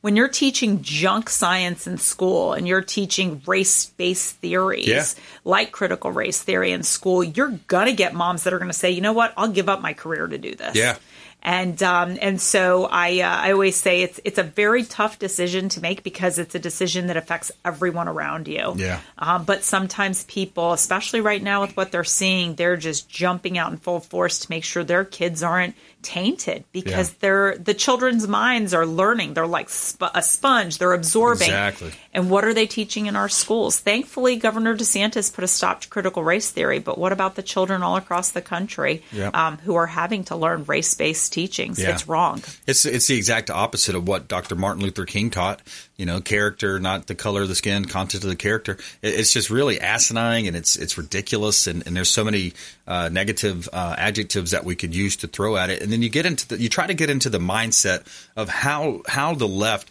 When 0.06 0.14
you're 0.14 0.28
teaching 0.28 0.82
junk 0.82 1.28
science 1.28 1.88
in 1.88 1.98
school 1.98 2.52
and 2.52 2.68
you're 2.68 2.80
teaching 2.80 3.42
race 3.44 3.86
based 3.86 4.36
theories 4.36 4.86
Yeah. 4.86 5.02
like 5.42 5.72
critical 5.72 6.12
race 6.12 6.40
theory 6.40 6.70
in 6.70 6.84
school, 6.84 7.24
you're 7.24 7.58
going 7.66 7.86
to 7.86 7.92
get 7.92 8.14
moms 8.14 8.44
that 8.44 8.52
are 8.52 8.58
going 8.60 8.70
to 8.70 8.78
say, 8.78 8.92
you 8.92 9.00
know 9.00 9.12
what, 9.14 9.34
I'll 9.36 9.48
give 9.48 9.68
up 9.68 9.80
my 9.82 9.94
career 9.94 10.28
to 10.28 10.38
do 10.38 10.54
this. 10.54 10.76
Yeah. 10.76 10.94
And 11.42 11.80
um, 11.82 12.18
and 12.22 12.40
so 12.40 12.86
I 12.86 13.20
uh, 13.20 13.28
I 13.28 13.52
always 13.52 13.74
say 13.76 14.02
it's 14.02 14.20
it's 14.24 14.38
a 14.38 14.42
very 14.42 14.84
tough 14.84 15.18
decision 15.18 15.68
to 15.70 15.80
make 15.80 16.02
because 16.04 16.38
it's 16.38 16.54
a 16.54 16.58
decision 16.60 17.08
that 17.08 17.16
affects 17.16 17.50
everyone 17.64 18.06
around 18.08 18.46
you. 18.48 18.74
Yeah. 18.76 19.00
Um, 19.18 19.44
but 19.44 19.62
sometimes 19.64 20.24
people, 20.24 20.72
especially 20.72 21.20
right 21.20 21.42
now 21.42 21.60
with 21.62 21.76
what 21.76 21.90
they're 21.92 22.04
seeing, 22.04 22.54
they're 22.54 22.76
just 22.76 23.08
jumping 23.08 23.58
out 23.58 23.70
in 23.72 23.78
full 23.78 24.00
force 24.00 24.40
to 24.40 24.50
make 24.50 24.64
sure 24.64 24.82
their 24.82 25.04
kids 25.04 25.42
aren't 25.42 25.74
tainted 26.06 26.64
because 26.70 27.08
Yeah. 27.10 27.14
they're 27.20 27.58
the 27.58 27.74
children's 27.74 28.28
minds 28.28 28.72
are 28.72 28.86
learning. 28.86 29.34
They're 29.34 29.46
like 29.46 29.68
sp- 29.68 30.14
a 30.14 30.22
sponge. 30.22 30.78
They're 30.78 30.92
absorbing. 30.92 31.48
Exactly. 31.48 31.92
And 32.14 32.30
what 32.30 32.44
are 32.44 32.54
they 32.54 32.66
teaching 32.66 33.06
in 33.06 33.16
our 33.16 33.28
schools? 33.28 33.80
Thankfully, 33.80 34.36
Governor 34.36 34.76
DeSantis 34.76 35.34
put 35.34 35.42
a 35.44 35.48
stop 35.48 35.80
to 35.82 35.88
critical 35.88 36.22
race 36.22 36.50
theory. 36.50 36.78
But 36.78 36.96
what 36.96 37.12
about 37.12 37.34
the 37.34 37.42
children 37.42 37.82
all 37.82 37.96
across 37.96 38.30
the 38.30 38.40
country 38.40 39.02
um, 39.34 39.58
who 39.58 39.74
are 39.74 39.86
having 39.88 40.22
to 40.24 40.36
learn 40.36 40.64
race 40.64 40.94
based 40.94 41.32
teachings? 41.32 41.78
Yeah. 41.80 41.90
It's 41.90 42.06
wrong. 42.06 42.42
It's 42.66 42.84
it's 42.86 43.08
the 43.08 43.16
exact 43.16 43.50
opposite 43.50 43.96
of 43.96 44.06
what 44.06 44.28
Dr. 44.28 44.54
Martin 44.54 44.82
Luther 44.84 45.04
King 45.04 45.30
taught. 45.30 45.60
You 45.96 46.04
know, 46.04 46.20
character, 46.20 46.78
not 46.78 47.06
the 47.06 47.14
color 47.14 47.42
of 47.42 47.48
the 47.48 47.54
skin, 47.54 47.86
content 47.86 48.22
of 48.22 48.28
the 48.28 48.36
character. 48.36 48.72
It, 49.00 49.14
it's 49.14 49.32
just 49.32 49.48
really 49.50 49.80
asinine 49.80 50.46
and 50.46 50.54
it's 50.54 50.76
it's 50.76 50.96
ridiculous. 50.98 51.66
And, 51.66 51.86
and 51.86 51.96
there's 51.96 52.10
so 52.10 52.22
many 52.22 52.52
uh, 52.86 53.08
negative 53.10 53.66
uh, 53.72 53.94
adjectives 53.98 54.50
that 54.52 54.64
we 54.64 54.76
could 54.76 54.94
use 54.94 55.16
to 55.16 55.26
throw 55.26 55.56
at 55.56 55.70
it. 55.70 55.82
And 55.82 55.90
then 55.96 56.02
you 56.02 56.08
get 56.10 56.26
into 56.26 56.46
the 56.48 56.60
you 56.60 56.68
try 56.68 56.86
to 56.86 56.94
get 56.94 57.10
into 57.10 57.30
the 57.30 57.38
mindset 57.38 58.06
of 58.36 58.48
how 58.48 59.02
how 59.08 59.34
the 59.34 59.48
left 59.48 59.90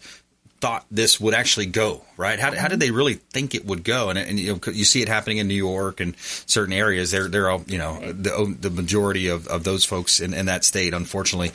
thought 0.60 0.86
this 0.90 1.20
would 1.20 1.34
actually 1.34 1.66
go 1.66 2.02
right? 2.16 2.38
How, 2.38 2.54
how 2.54 2.68
did 2.68 2.80
they 2.80 2.90
really 2.90 3.14
think 3.14 3.54
it 3.54 3.66
would 3.66 3.84
go? 3.84 4.10
And, 4.10 4.18
and 4.18 4.38
you, 4.38 4.54
know, 4.54 4.72
you 4.72 4.84
see 4.84 5.02
it 5.02 5.08
happening 5.08 5.38
in 5.38 5.48
New 5.48 5.54
York 5.54 6.00
and 6.00 6.16
certain 6.18 6.72
areas. 6.72 7.10
They're 7.10 7.28
they're 7.28 7.50
all 7.50 7.62
you 7.66 7.78
know 7.78 8.00
the 8.12 8.56
the 8.58 8.70
majority 8.70 9.28
of, 9.28 9.46
of 9.48 9.64
those 9.64 9.84
folks 9.84 10.20
in, 10.20 10.34
in 10.34 10.46
that 10.46 10.64
state 10.64 10.94
unfortunately 10.94 11.52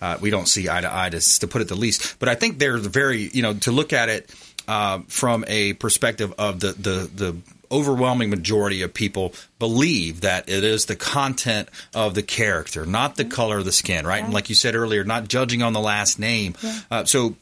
uh, 0.00 0.18
we 0.20 0.30
don't 0.30 0.46
see 0.46 0.68
eye 0.68 0.80
to 0.80 0.94
eye 0.94 1.10
to, 1.10 1.20
to 1.40 1.48
put 1.48 1.62
it 1.62 1.68
the 1.68 1.74
least. 1.74 2.18
But 2.18 2.28
I 2.28 2.34
think 2.34 2.58
they're 2.58 2.78
very 2.78 3.30
you 3.32 3.42
know 3.42 3.54
to 3.54 3.72
look 3.72 3.92
at 3.92 4.08
it 4.08 4.30
uh, 4.68 5.00
from 5.08 5.44
a 5.48 5.72
perspective 5.74 6.34
of 6.38 6.60
the 6.60 6.72
the 6.72 7.10
the 7.14 7.36
overwhelming 7.72 8.30
majority 8.30 8.82
of 8.82 8.92
people 8.92 9.32
believe 9.58 10.20
that 10.20 10.48
it 10.48 10.62
is 10.62 10.86
the 10.86 10.96
content 10.96 11.68
of 11.94 12.14
the 12.14 12.22
character, 12.22 12.84
not 12.86 13.16
the 13.16 13.24
color 13.24 13.58
of 13.58 13.64
the 13.64 13.72
skin, 13.72 14.06
right? 14.06 14.22
And 14.22 14.32
like 14.34 14.48
you 14.50 14.54
said 14.54 14.74
earlier, 14.74 15.02
not 15.04 15.26
judging 15.28 15.62
on 15.62 15.72
the 15.72 15.80
last 15.80 16.18
name. 16.18 16.54
Uh, 16.90 17.04
so 17.04 17.34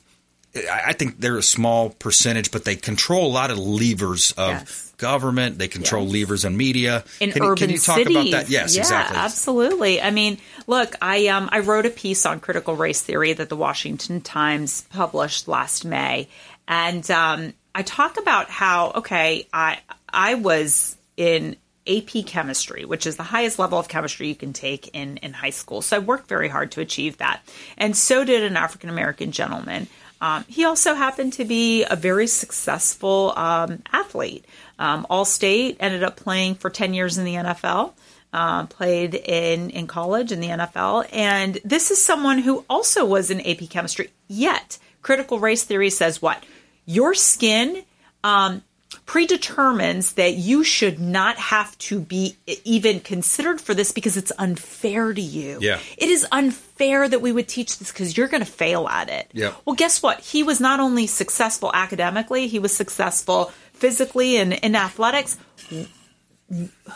I 0.71 0.95
think 0.95 1.21
they're 1.21 1.39
a 1.39 1.43
small 1.43 1.91
percentage, 1.91 2.51
but 2.51 2.65
they 2.65 2.75
control 2.77 3.27
a 3.27 3.33
lot 3.33 3.51
of 3.51 3.59
levers 3.59 4.33
of 4.33 4.51
Yes. 4.51 4.93
government. 4.97 5.59
They 5.59 5.69
control 5.69 6.05
Yes. 6.05 6.13
levers 6.13 6.45
in 6.45 6.57
media. 6.57 7.05
in 7.21 7.31
can, 7.31 7.43
urban 7.43 7.57
can 7.57 7.71
you 7.71 7.79
talk 7.79 7.99
cities. 7.99 8.17
about 8.17 8.31
that? 8.33 8.51
Yes, 8.51 8.75
yeah, 8.75 8.81
exactly. 8.81 9.17
absolutely. 9.17 10.03
I 10.03 10.11
mean, 10.11 10.39
look, 10.67 10.97
I 11.01 11.29
um 11.29 11.49
I 11.53 11.61
wrote 11.61 11.87
a 11.87 11.91
piece 11.91 12.27
on 12.27 12.41
critical 12.41 12.75
race 12.75 13.01
theory 13.01 13.33
that 13.33 13.49
the 13.49 13.57
Washington 13.57 14.21
Times 14.23 14.83
published 14.91 15.47
last 15.47 15.85
May, 15.85 16.29
and 16.67 17.09
um, 17.13 17.55
I 17.73 17.83
talk 17.83 18.19
about 18.19 18.51
how 18.51 18.91
okay, 18.97 19.47
I 19.53 19.79
I 20.13 20.35
was 20.35 20.97
in 21.17 21.57
AP 21.87 22.27
chemistry, 22.27 22.85
which 22.85 23.07
is 23.07 23.17
the 23.17 23.23
highest 23.23 23.59
level 23.59 23.79
of 23.79 23.89
chemistry 23.89 24.29
you 24.29 24.35
can 24.35 24.53
take 24.53 24.89
in 24.95 25.17
in 25.19 25.33
high 25.33 25.51
school. 25.51 25.83
So 25.83 25.97
I 25.97 25.99
worked 26.01 26.29
very 26.29 26.49
hard 26.49 26.73
to 26.73 26.81
achieve 26.81 27.19
that, 27.19 27.43
and 27.77 27.97
so 27.97 28.25
did 28.25 28.43
an 28.43 28.57
African 28.57 28.91
American 28.91 29.33
gentleman. 29.33 29.89
Um, 30.21 30.45
he 30.49 30.65
also 30.65 30.95
happened 30.95 31.33
to 31.35 31.45
be 31.45 31.85
a 31.85 31.97
very 31.97 32.27
successful 32.27 33.33
um, 33.37 33.83
athlete. 33.91 34.45
Um, 34.79 35.07
All 35.09 35.25
state 35.25 35.79
ended 35.81 36.03
up 36.03 36.17
playing 36.17 36.57
for 36.57 36.69
10 36.69 36.93
years 36.93 37.17
in 37.17 37.25
the 37.25 37.35
NFL, 37.35 37.95
uh, 38.33 38.67
played 38.67 39.15
in, 39.15 39.71
in 39.71 39.87
college 39.87 40.31
in 40.31 40.41
the 40.41 40.49
NFL. 40.49 41.09
And 41.13 41.59
this 41.65 41.91
is 41.91 42.05
someone 42.05 42.39
who 42.39 42.65
also 42.69 43.05
was 43.05 43.31
in 43.31 43.41
AP 43.41 43.71
chemistry. 43.71 44.11
Yet, 44.29 44.79
critical 45.01 45.39
race 45.39 45.65
theory 45.65 45.91
says 45.91 46.21
what? 46.21 46.45
Your 46.85 47.15
skin 47.15 47.83
um, 48.23 48.63
predetermines 49.07 50.15
that 50.15 50.35
you 50.35 50.65
should 50.65 50.99
not 50.99 51.37
have 51.37 51.77
to 51.79 52.01
be 52.01 52.37
even 52.65 53.01
considered 53.01 53.61
for 53.61 53.75
this 53.75 53.93
because 53.93 54.17
it's 54.17 54.33
unfair 54.39 55.13
to 55.13 55.21
you. 55.21 55.59
Yeah. 55.61 55.79
It 55.97 56.09
is 56.09 56.27
unfair 56.33 57.09
that 57.09 57.21
we 57.21 57.33
would 57.33 57.49
teach 57.49 57.79
this 57.79 57.93
because 57.93 58.17
you're 58.17 58.29
going 58.29 58.45
to 58.45 58.51
fail 58.51 58.89
at 58.89 59.09
it. 59.09 59.31
Yep. 59.33 59.57
Well, 59.65 59.77
guess 59.77 60.03
what? 60.03 60.21
He 60.21 60.43
was 60.43 60.61
not 60.61 60.81
only 60.81 61.07
successful 61.07 61.71
academically, 61.73 62.49
he 62.49 62.59
was 62.59 62.75
successful 62.77 63.53
physically 63.75 64.37
and 64.37 64.53
in 64.53 64.75
athletics. 64.75 65.39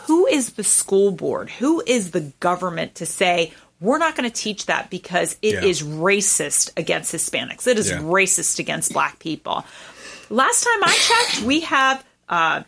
Who 0.05 0.27
is 0.27 0.53
the 0.53 0.63
school 0.63 1.11
board? 1.11 1.49
Who 1.49 1.81
is 1.85 2.11
the 2.11 2.31
government 2.39 2.95
to 2.95 3.05
say 3.05 3.53
we're 3.81 3.97
not 3.97 4.15
going 4.15 4.29
to 4.29 4.33
teach 4.35 4.67
that 4.67 4.89
because 4.89 5.37
it 5.41 5.63
is 5.63 5.81
Yeah. 5.81 5.87
racist 5.97 6.71
against 6.77 7.13
Hispanics. 7.13 7.67
It 7.67 7.77
is 7.77 7.89
Yeah. 7.89 7.99
racist 7.99 8.57
against 8.57 8.93
black 8.93 9.19
people. 9.19 9.65
Last 10.29 10.63
time 10.63 10.83
I 10.83 10.93
checked, 10.93 11.45
we 11.45 11.61
have 11.61 12.05
uh, 12.27 12.63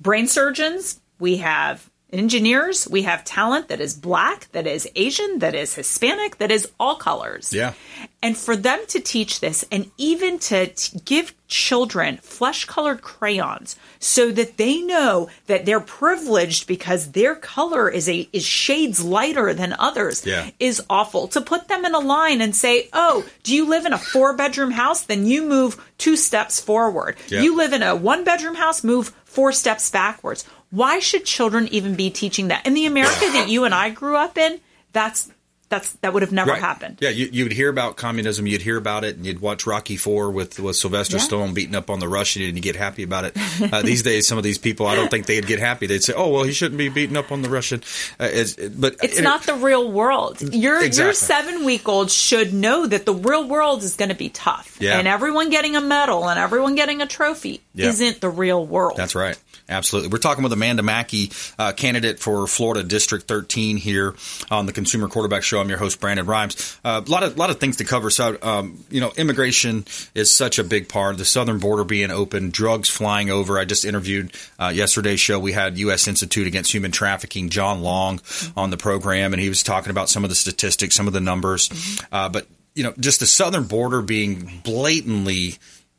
brain 0.00 0.26
surgeons, 0.26 1.00
we 1.18 1.38
have 1.38 1.90
engineers, 2.16 2.88
we 2.88 3.02
have 3.02 3.24
talent 3.24 3.68
that 3.68 3.80
is 3.80 3.94
black, 3.94 4.48
that 4.52 4.66
is 4.66 4.88
Asian, 4.96 5.38
that 5.40 5.54
is 5.54 5.74
Hispanic, 5.74 6.38
that 6.38 6.50
is 6.50 6.68
all 6.80 6.96
colors. 6.96 7.52
Yeah. 7.52 7.74
And 8.22 8.36
for 8.36 8.56
them 8.56 8.80
to 8.88 9.00
teach 9.00 9.40
this 9.40 9.64
and 9.70 9.90
even 9.98 10.38
to 10.40 10.66
t- 10.68 10.98
give 11.04 11.34
children 11.48 12.16
flesh 12.18 12.64
colored 12.64 13.02
crayons 13.02 13.76
so 14.00 14.32
that 14.32 14.56
they 14.56 14.80
know 14.82 15.28
that 15.46 15.64
they're 15.64 15.78
privileged 15.80 16.66
because 16.66 17.12
their 17.12 17.36
color 17.36 17.88
is 17.88 18.08
a 18.08 18.28
is 18.32 18.44
shades 18.44 19.04
lighter 19.04 19.54
than 19.54 19.74
others 19.78 20.26
Yeah. 20.26 20.50
is 20.58 20.82
awful. 20.90 21.28
To 21.28 21.40
put 21.40 21.68
them 21.68 21.84
in 21.84 21.94
a 21.94 22.00
line 22.00 22.40
and 22.40 22.54
say, 22.56 22.88
"Oh, 22.92 23.24
do 23.44 23.54
you 23.54 23.68
live 23.68 23.86
in 23.86 23.92
a 23.92 23.98
four 23.98 24.32
bedroom 24.32 24.72
house? 24.72 25.02
Then 25.02 25.24
you 25.26 25.42
move 25.42 25.76
two 25.98 26.16
steps 26.16 26.58
forward. 26.60 27.16
Yeah. 27.28 27.42
You 27.42 27.56
live 27.56 27.72
in 27.72 27.82
a 27.82 27.94
one 27.94 28.24
bedroom 28.24 28.56
house, 28.56 28.82
move 28.82 29.12
four 29.24 29.52
steps 29.52 29.88
backwards." 29.90 30.44
Why 30.76 30.98
should 30.98 31.24
children 31.24 31.68
even 31.68 31.94
be 31.94 32.10
teaching 32.10 32.48
that? 32.48 32.66
In 32.66 32.74
the 32.74 32.84
America 32.86 33.26
that 33.32 33.48
you 33.48 33.64
and 33.64 33.74
I 33.74 33.88
grew 33.90 34.14
up 34.16 34.36
in, 34.36 34.60
that's 34.92 35.30
that's 35.68 35.92
that 35.94 36.12
would 36.12 36.22
have 36.22 36.30
never 36.30 36.52
Right. 36.52 36.60
happened. 36.60 36.98
Yeah, 37.00 37.08
you, 37.08 37.42
would 37.42 37.52
hear 37.52 37.68
about 37.68 37.96
communism, 37.96 38.46
you'd 38.46 38.62
hear 38.62 38.76
about 38.76 39.02
it, 39.02 39.16
and 39.16 39.26
you'd 39.26 39.40
watch 39.40 39.66
Rocky 39.66 39.96
Four 39.96 40.30
with, 40.30 40.60
with 40.60 40.76
Sylvester 40.76 41.16
Yeah. 41.16 41.24
Stallone 41.24 41.54
beating 41.54 41.74
up 41.74 41.90
on 41.90 41.98
the 41.98 42.06
Russian, 42.06 42.42
and 42.42 42.54
you 42.56 42.62
get 42.62 42.76
happy 42.76 43.02
about 43.02 43.24
it. 43.24 43.36
Uh, 43.72 43.82
these 43.82 44.04
days, 44.04 44.28
some 44.28 44.38
of 44.38 44.44
these 44.44 44.58
people, 44.58 44.86
I 44.86 44.94
don't 44.94 45.10
think 45.10 45.26
they'd 45.26 45.44
get 45.44 45.58
happy. 45.58 45.86
They'd 45.88 46.04
say, 46.04 46.12
"Oh, 46.16 46.28
well, 46.28 46.44
he 46.44 46.52
shouldn't 46.52 46.78
be 46.78 46.88
beating 46.88 47.16
up 47.16 47.32
on 47.32 47.42
the 47.42 47.48
Russian." 47.48 47.82
Uh, 48.20 48.28
it's, 48.32 48.54
but 48.54 48.96
It's 49.02 49.18
not 49.20 49.42
the 49.42 49.54
real 49.54 49.90
world. 49.90 50.40
Your 50.54 50.76
Exactly. 50.84 51.04
your 51.04 51.12
seven 51.14 51.64
week 51.64 51.88
old 51.88 52.12
should 52.12 52.52
know 52.54 52.86
that 52.86 53.04
the 53.04 53.14
real 53.14 53.48
world 53.48 53.82
is 53.82 53.96
going 53.96 54.10
to 54.10 54.14
be 54.14 54.28
tough, 54.28 54.76
Yeah. 54.78 54.98
and 55.00 55.08
everyone 55.08 55.50
getting 55.50 55.74
a 55.74 55.80
medal 55.80 56.28
and 56.28 56.38
everyone 56.38 56.76
getting 56.76 57.02
a 57.02 57.06
trophy 57.06 57.60
Yeah. 57.74 57.88
isn't 57.88 58.20
the 58.20 58.28
real 58.30 58.64
world. 58.64 58.96
That's 58.96 59.16
right. 59.16 59.36
Absolutely. 59.68 60.10
We're 60.10 60.18
talking 60.18 60.44
with 60.44 60.52
Amanda 60.52 60.82
Makki, 60.82 61.54
uh, 61.58 61.72
candidate 61.72 62.20
for 62.20 62.46
Florida 62.46 62.84
District 62.84 63.26
13 63.26 63.76
here 63.76 64.14
on 64.48 64.66
the 64.66 64.72
Consumer 64.72 65.08
Quarterback 65.08 65.42
Show. 65.42 65.60
I'm 65.60 65.68
your 65.68 65.78
host, 65.78 66.00
Brandon 66.00 66.24
Rhymes. 66.24 66.78
Uh, 66.84 67.02
a 67.04 67.10
lot 67.10 67.24
of 67.24 67.36
lot 67.36 67.50
of 67.50 67.58
things 67.58 67.78
to 67.78 67.84
cover. 67.84 68.10
So, 68.10 68.38
um, 68.42 68.84
you 68.90 69.00
know, 69.00 69.12
immigration 69.16 69.84
is 70.14 70.32
such 70.32 70.60
a 70.60 70.64
big 70.64 70.88
part. 70.88 71.18
The 71.18 71.24
southern 71.24 71.58
border 71.58 71.82
being 71.82 72.12
open, 72.12 72.50
drugs 72.50 72.88
flying 72.88 73.28
over. 73.28 73.58
I 73.58 73.64
just 73.64 73.84
interviewed 73.84 74.32
uh, 74.58 74.72
yesterday's 74.74 75.20
show. 75.20 75.40
We 75.40 75.52
had 75.52 75.78
U.S. 75.78 76.06
Institute 76.06 76.46
Against 76.46 76.72
Human 76.72 76.92
Trafficking, 76.92 77.48
John 77.48 77.82
Long, 77.82 78.20
on 78.56 78.70
the 78.70 78.76
program, 78.76 79.32
and 79.32 79.42
he 79.42 79.48
was 79.48 79.64
talking 79.64 79.90
about 79.90 80.08
some 80.08 80.22
of 80.22 80.30
the 80.30 80.36
statistics, 80.36 80.94
some 80.94 81.08
of 81.08 81.12
the 81.12 81.20
numbers. 81.20 81.70
Uh, 82.12 82.28
but 82.28 82.46
you 82.74 82.84
know, 82.84 82.92
just 83.00 83.18
the 83.18 83.26
southern 83.26 83.64
border 83.64 84.00
being 84.00 84.60
blatantly 84.62 85.54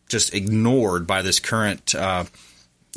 just 0.07 0.33
ignored 0.33 1.05
by 1.05 1.21
this 1.21 1.41
current. 1.41 1.93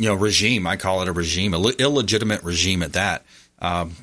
You 0.01 0.09
know 0.09 0.15
regime. 0.15 0.67
I 0.67 0.77
call 0.77 1.03
it 1.03 1.09
a 1.09 1.13
regime, 1.13 1.53
a 1.53 1.61
illegitimate 1.61 2.43
regime 2.43 2.83
at 2.83 2.95
that. 2.95 3.23
Um, 3.59 3.95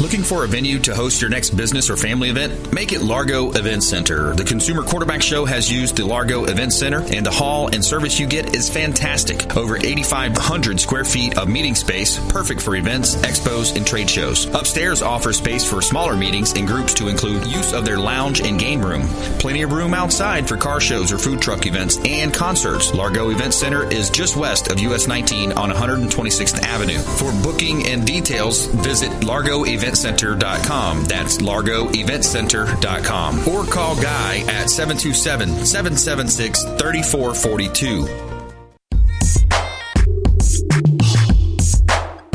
Looking 0.00 0.22
for 0.22 0.44
a 0.44 0.48
venue 0.48 0.78
to 0.78 0.94
host 0.94 1.20
your 1.20 1.28
next 1.28 1.50
business 1.50 1.90
or 1.90 1.96
family 1.96 2.30
event? 2.30 2.72
Make 2.72 2.94
it 2.94 3.02
Largo 3.02 3.50
Event 3.50 3.82
Center. 3.82 4.32
The 4.34 4.44
Consumer 4.44 4.82
Quarterback 4.82 5.20
Show 5.20 5.44
has 5.44 5.70
used 5.70 5.96
the 5.96 6.06
Largo 6.06 6.46
Event 6.46 6.72
Center, 6.72 7.04
and 7.12 7.26
the 7.26 7.30
hall 7.30 7.68
and 7.68 7.84
service 7.84 8.18
you 8.18 8.26
get 8.26 8.56
is 8.56 8.70
fantastic. 8.70 9.54
Over 9.58 9.76
8,500 9.76 10.80
square 10.80 11.04
feet 11.04 11.36
of 11.36 11.50
meeting 11.50 11.74
space, 11.74 12.18
perfect 12.30 12.62
for 12.62 12.76
events, 12.76 13.14
expos, 13.16 13.76
and 13.76 13.86
trade 13.86 14.08
shows. 14.08 14.46
Upstairs 14.54 15.02
offers 15.02 15.36
space 15.36 15.68
for 15.68 15.82
smaller 15.82 16.16
meetings 16.16 16.54
and 16.54 16.66
groups 16.66 16.94
to 16.94 17.08
include 17.08 17.46
use 17.46 17.74
of 17.74 17.84
their 17.84 17.98
lounge 17.98 18.40
and 18.40 18.58
game 18.58 18.80
room. 18.80 19.02
Plenty 19.38 19.60
of 19.60 19.72
room 19.72 19.92
outside 19.92 20.48
for 20.48 20.56
car 20.56 20.80
shows 20.80 21.12
or 21.12 21.18
food 21.18 21.42
truck 21.42 21.66
events 21.66 21.98
and 22.06 22.32
concerts. 22.32 22.94
Largo 22.94 23.28
Event 23.28 23.52
Center 23.52 23.84
is 23.92 24.08
just 24.08 24.34
west 24.34 24.68
of 24.68 24.80
US 24.80 25.06
19 25.06 25.52
on 25.52 25.70
126th 25.70 26.62
Avenue. 26.62 26.98
For 26.98 27.32
booking 27.42 27.86
and 27.86 28.06
details, 28.06 28.64
visit 28.64 29.24
Largo 29.24 29.66
Event 29.66 29.89
largoeventcenter.com. 29.90 31.04
That's 31.04 31.38
largoeventcenter.com. 31.38 33.48
Or 33.48 33.64
call 33.64 34.00
Guy 34.00 34.38
at 34.48 34.70
727 34.70 35.66
776 35.66 36.64
3442. 36.64 38.06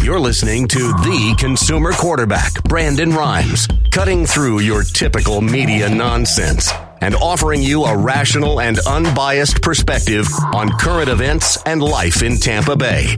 You're 0.03 0.19
listening 0.19 0.67
to 0.67 0.77
the 0.77 1.35
consumer 1.39 1.91
quarterback, 1.91 2.63
Brandon 2.65 3.09
Rhymes, 3.09 3.67
cutting 3.91 4.27
through 4.27 4.59
your 4.59 4.83
typical 4.83 5.41
media 5.41 5.89
nonsense 5.89 6.71
and 7.01 7.15
offering 7.15 7.63
you 7.63 7.85
a 7.85 7.97
rational 7.97 8.61
and 8.61 8.77
unbiased 8.87 9.63
perspective 9.63 10.27
on 10.53 10.69
current 10.77 11.09
events 11.09 11.57
and 11.65 11.81
life 11.81 12.21
in 12.21 12.37
Tampa 12.37 12.75
Bay. 12.75 13.17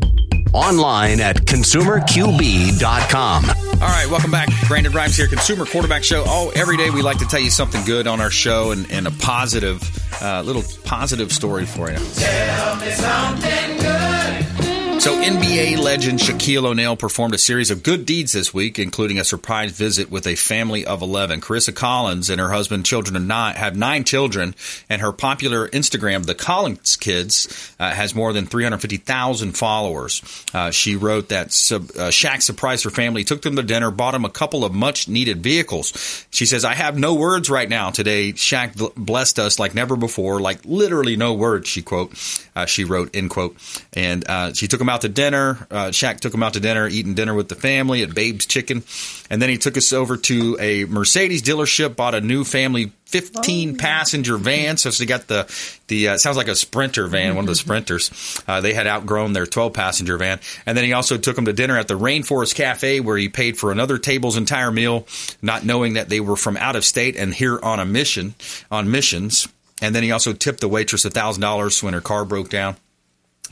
Online 0.53 1.19
at 1.19 1.37
consumerqb.com. 1.45 3.45
All 3.45 3.87
right, 3.87 4.07
welcome 4.09 4.31
back. 4.31 4.49
Brandon 4.67 4.91
Rhymes 4.91 5.15
here, 5.15 5.27
Consumer 5.27 5.65
Quarterback 5.65 6.03
Show. 6.03 6.23
Oh, 6.25 6.51
every 6.55 6.77
day 6.77 6.89
we 6.89 7.01
like 7.01 7.19
to 7.19 7.25
tell 7.25 7.39
you 7.39 7.51
something 7.51 7.83
good 7.85 8.07
on 8.07 8.21
our 8.21 8.31
show 8.31 8.71
and, 8.71 8.89
and 8.91 9.07
a 9.07 9.11
positive, 9.11 9.81
uh, 10.21 10.41
little 10.41 10.63
positive 10.83 11.31
story 11.31 11.65
for 11.65 11.91
you. 11.91 11.97
Tell 12.15 12.75
me 12.77 12.91
something 12.91 13.77
good. 13.77 14.56
So, 14.99 15.13
NBA 15.13 15.77
legend 15.77 16.19
Shaquille 16.19 16.65
O'Neal 16.65 16.97
performed 16.97 17.35
a 17.35 17.37
series 17.37 17.69
of 17.69 17.83
good 17.83 18.05
deeds 18.05 18.33
this 18.33 18.51
week, 18.51 18.79
including 18.79 19.19
a 19.19 19.23
surprise 19.23 19.71
visit 19.71 20.09
with 20.09 20.25
a 20.25 20.35
family 20.35 20.85
of 20.87 21.03
11. 21.03 21.39
Carissa 21.39 21.73
Collins 21.73 22.31
and 22.31 22.41
her 22.41 22.49
husband, 22.49 22.83
children 22.83 23.15
of 23.15 23.21
nine, 23.21 23.55
have 23.55 23.77
nine 23.77 24.03
children, 24.03 24.55
and 24.89 25.01
her 25.01 25.11
popular 25.11 25.67
Instagram, 25.69 26.25
The 26.25 26.33
Collins 26.33 26.97
Kids, 26.97 27.73
uh, 27.79 27.91
has 27.91 28.15
more 28.15 28.33
than 28.33 28.47
350,000 28.47 29.51
followers. 29.53 30.45
Uh, 30.51 30.71
she 30.71 30.95
wrote 30.95 31.29
that 31.29 31.53
sub, 31.53 31.83
uh, 31.91 32.09
Shaq 32.09 32.41
surprised 32.41 32.83
her 32.83 32.89
family, 32.89 33.23
took 33.23 33.43
them 33.43 33.55
to 33.55 33.63
dinner, 33.63 33.91
bought 33.91 34.11
them 34.11 34.25
a 34.25 34.29
couple 34.29 34.65
of 34.65 34.73
much 34.73 35.07
needed 35.07 35.43
vehicles. 35.43 36.25
She 36.31 36.47
says, 36.47 36.65
I 36.65 36.73
have 36.73 36.97
no 36.97 37.13
words 37.13 37.51
right 37.51 37.69
now 37.69 37.91
today. 37.91 38.33
Shaq 38.33 38.95
blessed 38.95 39.37
us 39.37 39.59
like 39.59 39.75
never 39.75 39.95
before, 39.95 40.41
like 40.41 40.65
literally 40.65 41.15
no 41.15 41.35
words, 41.35 41.69
she 41.69 41.83
quote, 41.83 42.13
uh, 42.55 42.65
she 42.65 42.83
wrote, 42.83 43.15
end 43.15 43.29
quote. 43.29 43.55
And 43.93 44.27
uh, 44.27 44.53
she 44.53 44.67
took 44.67 44.79
them 44.79 44.86
out 44.89 45.01
to 45.01 45.09
dinner. 45.09 45.67
Uh, 45.69 45.87
Shaq 45.87 46.19
took 46.19 46.33
him 46.33 46.43
out 46.43 46.53
to 46.53 46.59
dinner, 46.59 46.87
eating 46.87 47.13
dinner 47.13 47.33
with 47.33 47.49
the 47.49 47.55
family 47.55 48.03
at 48.03 48.13
Babe's 48.13 48.45
Chicken. 48.45 48.83
And 49.29 49.41
then 49.41 49.49
he 49.49 49.57
took 49.57 49.77
us 49.77 49.91
over 49.93 50.17
to 50.17 50.57
a 50.59 50.85
Mercedes 50.85 51.41
dealership, 51.41 51.95
bought 51.95 52.15
a 52.15 52.21
new 52.21 52.43
family 52.43 52.91
15 53.05 53.77
passenger 53.77 54.37
van. 54.37 54.77
So 54.77 54.91
she 54.91 55.05
got 55.05 55.27
the, 55.27 55.45
the 55.87 56.09
uh, 56.09 56.17
sounds 56.17 56.37
like 56.37 56.47
a 56.47 56.55
Sprinter 56.55 57.07
van, 57.07 57.35
one 57.35 57.45
of 57.45 57.49
the 57.49 57.55
Sprinters. 57.55 58.43
Uh, 58.47 58.61
they 58.61 58.73
had 58.73 58.87
outgrown 58.87 59.33
their 59.33 59.45
12 59.45 59.73
passenger 59.73 60.17
van. 60.17 60.39
And 60.65 60.77
then 60.77 60.83
he 60.83 60.93
also 60.93 61.17
took 61.17 61.35
them 61.35 61.45
to 61.45 61.53
dinner 61.53 61.77
at 61.77 61.87
the 61.87 61.97
Rainforest 61.97 62.55
Cafe 62.55 62.99
where 62.99 63.17
he 63.17 63.29
paid 63.29 63.57
for 63.57 63.71
another 63.71 63.97
table's 63.97 64.37
entire 64.37 64.71
meal, 64.71 65.07
not 65.41 65.65
knowing 65.65 65.93
that 65.93 66.09
they 66.09 66.19
were 66.19 66.35
from 66.35 66.57
out 66.57 66.75
of 66.75 66.85
state 66.85 67.15
and 67.15 67.33
here 67.33 67.59
on 67.61 67.79
a 67.79 67.85
mission, 67.85 68.35
on 68.69 68.91
missions. 68.91 69.47
And 69.81 69.93
then 69.93 70.03
he 70.03 70.11
also 70.11 70.33
tipped 70.33 70.61
the 70.61 70.67
waitress 70.67 71.05
$1,000 71.05 71.83
when 71.83 71.93
her 71.93 72.01
car 72.01 72.25
broke 72.25 72.49
down. 72.49 72.77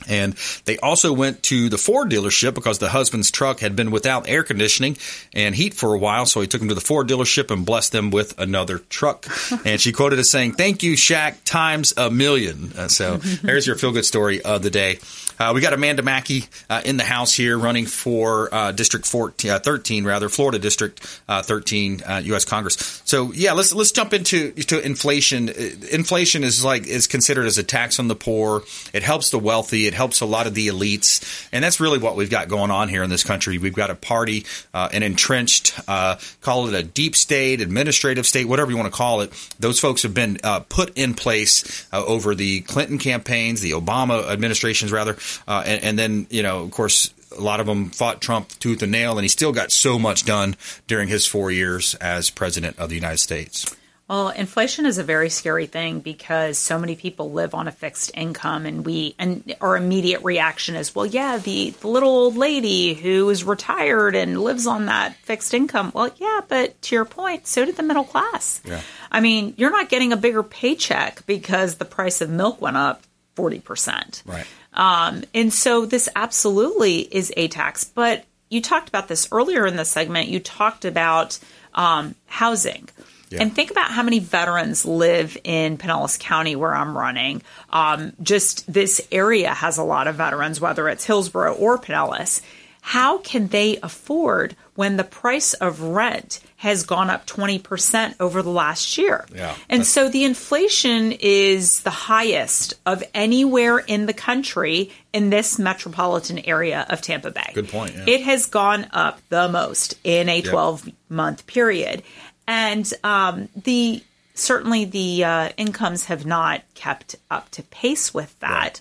And 0.08 0.34
they 0.64 0.78
also 0.78 1.12
went 1.12 1.42
to 1.44 1.68
the 1.68 1.78
Ford 1.78 2.10
dealership 2.10 2.54
because 2.54 2.78
the 2.78 2.88
husband's 2.88 3.30
truck 3.30 3.60
had 3.60 3.76
been 3.76 3.90
without 3.90 4.28
air 4.28 4.42
conditioning 4.42 4.96
and 5.34 5.54
heat 5.54 5.74
for 5.74 5.94
a 5.94 5.98
while. 5.98 6.26
So 6.26 6.40
he 6.40 6.46
took 6.46 6.60
them 6.60 6.68
to 6.68 6.74
the 6.74 6.80
Ford 6.80 7.08
dealership 7.08 7.50
and 7.50 7.64
blessed 7.64 7.92
them 7.92 8.10
with 8.10 8.38
another 8.38 8.78
truck. 8.78 9.26
and 9.64 9.80
she 9.80 9.92
quoted 9.92 10.18
as 10.18 10.30
saying, 10.30 10.52
Thank 10.52 10.82
you, 10.82 10.94
Shaq, 10.94 11.36
times 11.44 11.94
a 11.96 12.10
million. 12.10 12.72
Uh, 12.76 12.88
so 12.88 13.16
there's 13.42 13.66
your 13.66 13.76
feel 13.76 13.92
good 13.92 14.04
story 14.04 14.42
of 14.42 14.62
the 14.62 14.70
day. 14.70 14.98
Uh, 15.38 15.52
we 15.54 15.60
got 15.60 15.72
Amanda 15.72 16.02
Makki 16.02 16.48
uh, 16.70 16.80
in 16.84 16.96
the 16.96 17.04
house 17.04 17.34
here 17.34 17.58
running 17.58 17.84
for 17.86 18.52
uh, 18.54 18.72
District 18.72 19.06
14, 19.06 19.50
uh, 19.50 19.58
13, 19.58 20.04
rather, 20.04 20.28
Florida 20.28 20.58
District 20.58 21.20
uh, 21.28 21.42
13, 21.42 22.02
U.S. 22.22 22.44
Congress. 22.44 23.02
So, 23.04 23.32
yeah, 23.32 23.52
let's 23.52 23.74
let's 23.74 23.92
jump 23.92 24.14
into 24.14 24.52
to 24.52 24.80
inflation. 24.80 25.48
Inflation 25.48 26.42
is 26.42 26.64
like 26.64 26.86
is 26.86 27.06
considered 27.06 27.46
as 27.46 27.58
a 27.58 27.62
tax 27.62 27.98
on 27.98 28.08
the 28.08 28.16
poor. 28.16 28.62
It 28.94 29.02
helps 29.02 29.30
the 29.30 29.38
wealthy. 29.38 29.85
It 29.86 29.94
helps 29.94 30.20
a 30.20 30.26
lot 30.26 30.46
of 30.46 30.54
the 30.54 30.68
elites. 30.68 31.48
And 31.52 31.64
that's 31.64 31.80
really 31.80 31.98
what 31.98 32.16
we've 32.16 32.30
got 32.30 32.48
going 32.48 32.70
on 32.70 32.88
here 32.88 33.02
in 33.02 33.10
this 33.10 33.24
country. 33.24 33.58
We've 33.58 33.74
got 33.74 33.90
a 33.90 33.94
party, 33.94 34.44
uh, 34.74 34.88
an 34.92 35.02
entrenched, 35.02 35.78
uh, 35.88 36.16
call 36.40 36.68
it 36.68 36.74
a 36.74 36.82
deep 36.82 37.16
state, 37.16 37.60
administrative 37.60 38.26
state, 38.26 38.46
whatever 38.46 38.70
you 38.70 38.76
want 38.76 38.92
to 38.92 38.96
call 38.96 39.20
it. 39.20 39.32
Those 39.58 39.80
folks 39.80 40.02
have 40.02 40.14
been 40.14 40.38
uh, 40.44 40.60
put 40.60 40.96
in 40.96 41.14
place 41.14 41.86
over 41.92 42.34
the 42.34 42.60
Clinton 42.62 42.98
campaigns, 42.98 43.60
the 43.60 43.72
Obama 43.72 44.28
administrations, 44.30 44.92
rather. 44.92 45.16
Uh, 45.46 45.62
and, 45.66 45.84
and 45.84 45.98
then, 45.98 46.26
you 46.30 46.42
know, 46.42 46.62
of 46.62 46.70
course, 46.70 47.12
a 47.36 47.40
lot 47.40 47.60
of 47.60 47.66
them 47.66 47.90
fought 47.90 48.20
Trump 48.20 48.48
tooth 48.58 48.82
and 48.82 48.92
nail, 48.92 49.18
and 49.18 49.22
he 49.22 49.28
still 49.28 49.52
got 49.52 49.72
so 49.72 49.98
much 49.98 50.24
done 50.24 50.56
during 50.86 51.08
his 51.08 51.26
four 51.26 51.50
years 51.50 51.94
as 51.96 52.30
president 52.30 52.78
of 52.78 52.88
the 52.88 52.94
United 52.94 53.18
States. 53.18 53.74
Well, 54.08 54.28
inflation 54.28 54.86
is 54.86 54.98
a 54.98 55.02
very 55.02 55.30
scary 55.30 55.66
thing 55.66 55.98
because 55.98 56.58
so 56.58 56.78
many 56.78 56.94
people 56.94 57.32
live 57.32 57.54
on 57.54 57.66
a 57.66 57.72
fixed 57.72 58.12
income, 58.14 58.64
and 58.64 58.86
we 58.86 59.16
and 59.18 59.52
our 59.60 59.76
immediate 59.76 60.22
reaction 60.22 60.76
is, 60.76 60.94
well, 60.94 61.06
yeah, 61.06 61.38
the, 61.38 61.70
the 61.70 61.88
little 61.88 62.10
old 62.10 62.36
lady 62.36 62.94
who 62.94 63.28
is 63.30 63.42
retired 63.42 64.14
and 64.14 64.40
lives 64.40 64.68
on 64.68 64.86
that 64.86 65.16
fixed 65.16 65.52
income. 65.54 65.90
Well, 65.92 66.12
yeah, 66.18 66.40
but 66.46 66.80
to 66.82 66.94
your 66.94 67.04
point, 67.04 67.48
so 67.48 67.64
did 67.64 67.76
the 67.76 67.82
middle 67.82 68.04
class. 68.04 68.60
Yeah. 68.64 68.80
I 69.10 69.20
mean, 69.20 69.54
you're 69.56 69.72
not 69.72 69.88
getting 69.88 70.12
a 70.12 70.16
bigger 70.16 70.44
paycheck 70.44 71.26
because 71.26 71.74
the 71.74 71.84
price 71.84 72.20
of 72.20 72.30
milk 72.30 72.60
went 72.60 72.76
up 72.76 73.02
forty 73.34 73.58
percent. 73.58 74.22
Right. 74.24 74.46
Um, 74.72 75.24
and 75.34 75.52
so 75.52 75.84
this 75.84 76.08
absolutely 76.14 77.00
is 77.00 77.32
a 77.36 77.48
tax. 77.48 77.82
But 77.82 78.24
you 78.50 78.62
talked 78.62 78.88
about 78.88 79.08
this 79.08 79.26
earlier 79.32 79.66
in 79.66 79.74
the 79.74 79.84
segment. 79.84 80.28
You 80.28 80.38
talked 80.38 80.84
about 80.84 81.40
um, 81.74 82.14
housing. 82.26 82.88
Yeah. 83.30 83.42
And 83.42 83.54
think 83.54 83.70
about 83.70 83.90
how 83.90 84.02
many 84.02 84.18
veterans 84.18 84.84
live 84.84 85.36
in 85.42 85.78
Pinellas 85.78 86.18
County, 86.18 86.54
where 86.56 86.74
I'm 86.74 86.96
running. 86.96 87.42
Um, 87.70 88.12
just 88.22 88.72
this 88.72 89.06
area 89.10 89.52
has 89.52 89.78
a 89.78 89.82
lot 89.82 90.06
of 90.06 90.16
veterans, 90.16 90.60
whether 90.60 90.88
it's 90.88 91.04
Hillsborough 91.04 91.54
or 91.54 91.78
Pinellas. 91.78 92.40
How 92.82 93.18
can 93.18 93.48
they 93.48 93.78
afford 93.82 94.54
when 94.76 94.96
the 94.96 95.04
price 95.04 95.54
of 95.54 95.80
rent 95.80 96.40
has 96.56 96.84
gone 96.84 97.10
up 97.10 97.26
20% 97.26 98.14
over 98.18 98.42
the 98.42 98.50
last 98.50 98.96
year. 98.96 99.26
Yeah, 99.34 99.54
and 99.68 99.86
so 99.86 100.08
the 100.08 100.24
inflation 100.24 101.12
is 101.12 101.82
the 101.82 101.90
highest 101.90 102.74
of 102.86 103.04
anywhere 103.14 103.78
in 103.78 104.06
the 104.06 104.14
country 104.14 104.90
in 105.12 105.30
this 105.30 105.58
metropolitan 105.58 106.38
area 106.40 106.86
of 106.88 107.02
Tampa 107.02 107.30
Bay. 107.30 107.50
Good 107.52 107.68
point. 107.68 107.94
Yeah. 107.94 108.04
It 108.06 108.22
has 108.22 108.46
gone 108.46 108.86
up 108.92 109.20
the 109.28 109.48
most 109.48 109.98
in 110.02 110.28
a 110.28 110.40
12 110.40 110.90
month 111.08 111.46
period. 111.46 112.02
And 112.46 112.90
um, 113.02 113.48
the 113.56 114.02
certainly 114.34 114.84
the 114.84 115.24
uh, 115.24 115.48
incomes 115.56 116.04
have 116.06 116.26
not 116.26 116.62
kept 116.74 117.16
up 117.30 117.50
to 117.50 117.62
pace 117.62 118.12
with 118.12 118.38
that. 118.40 118.80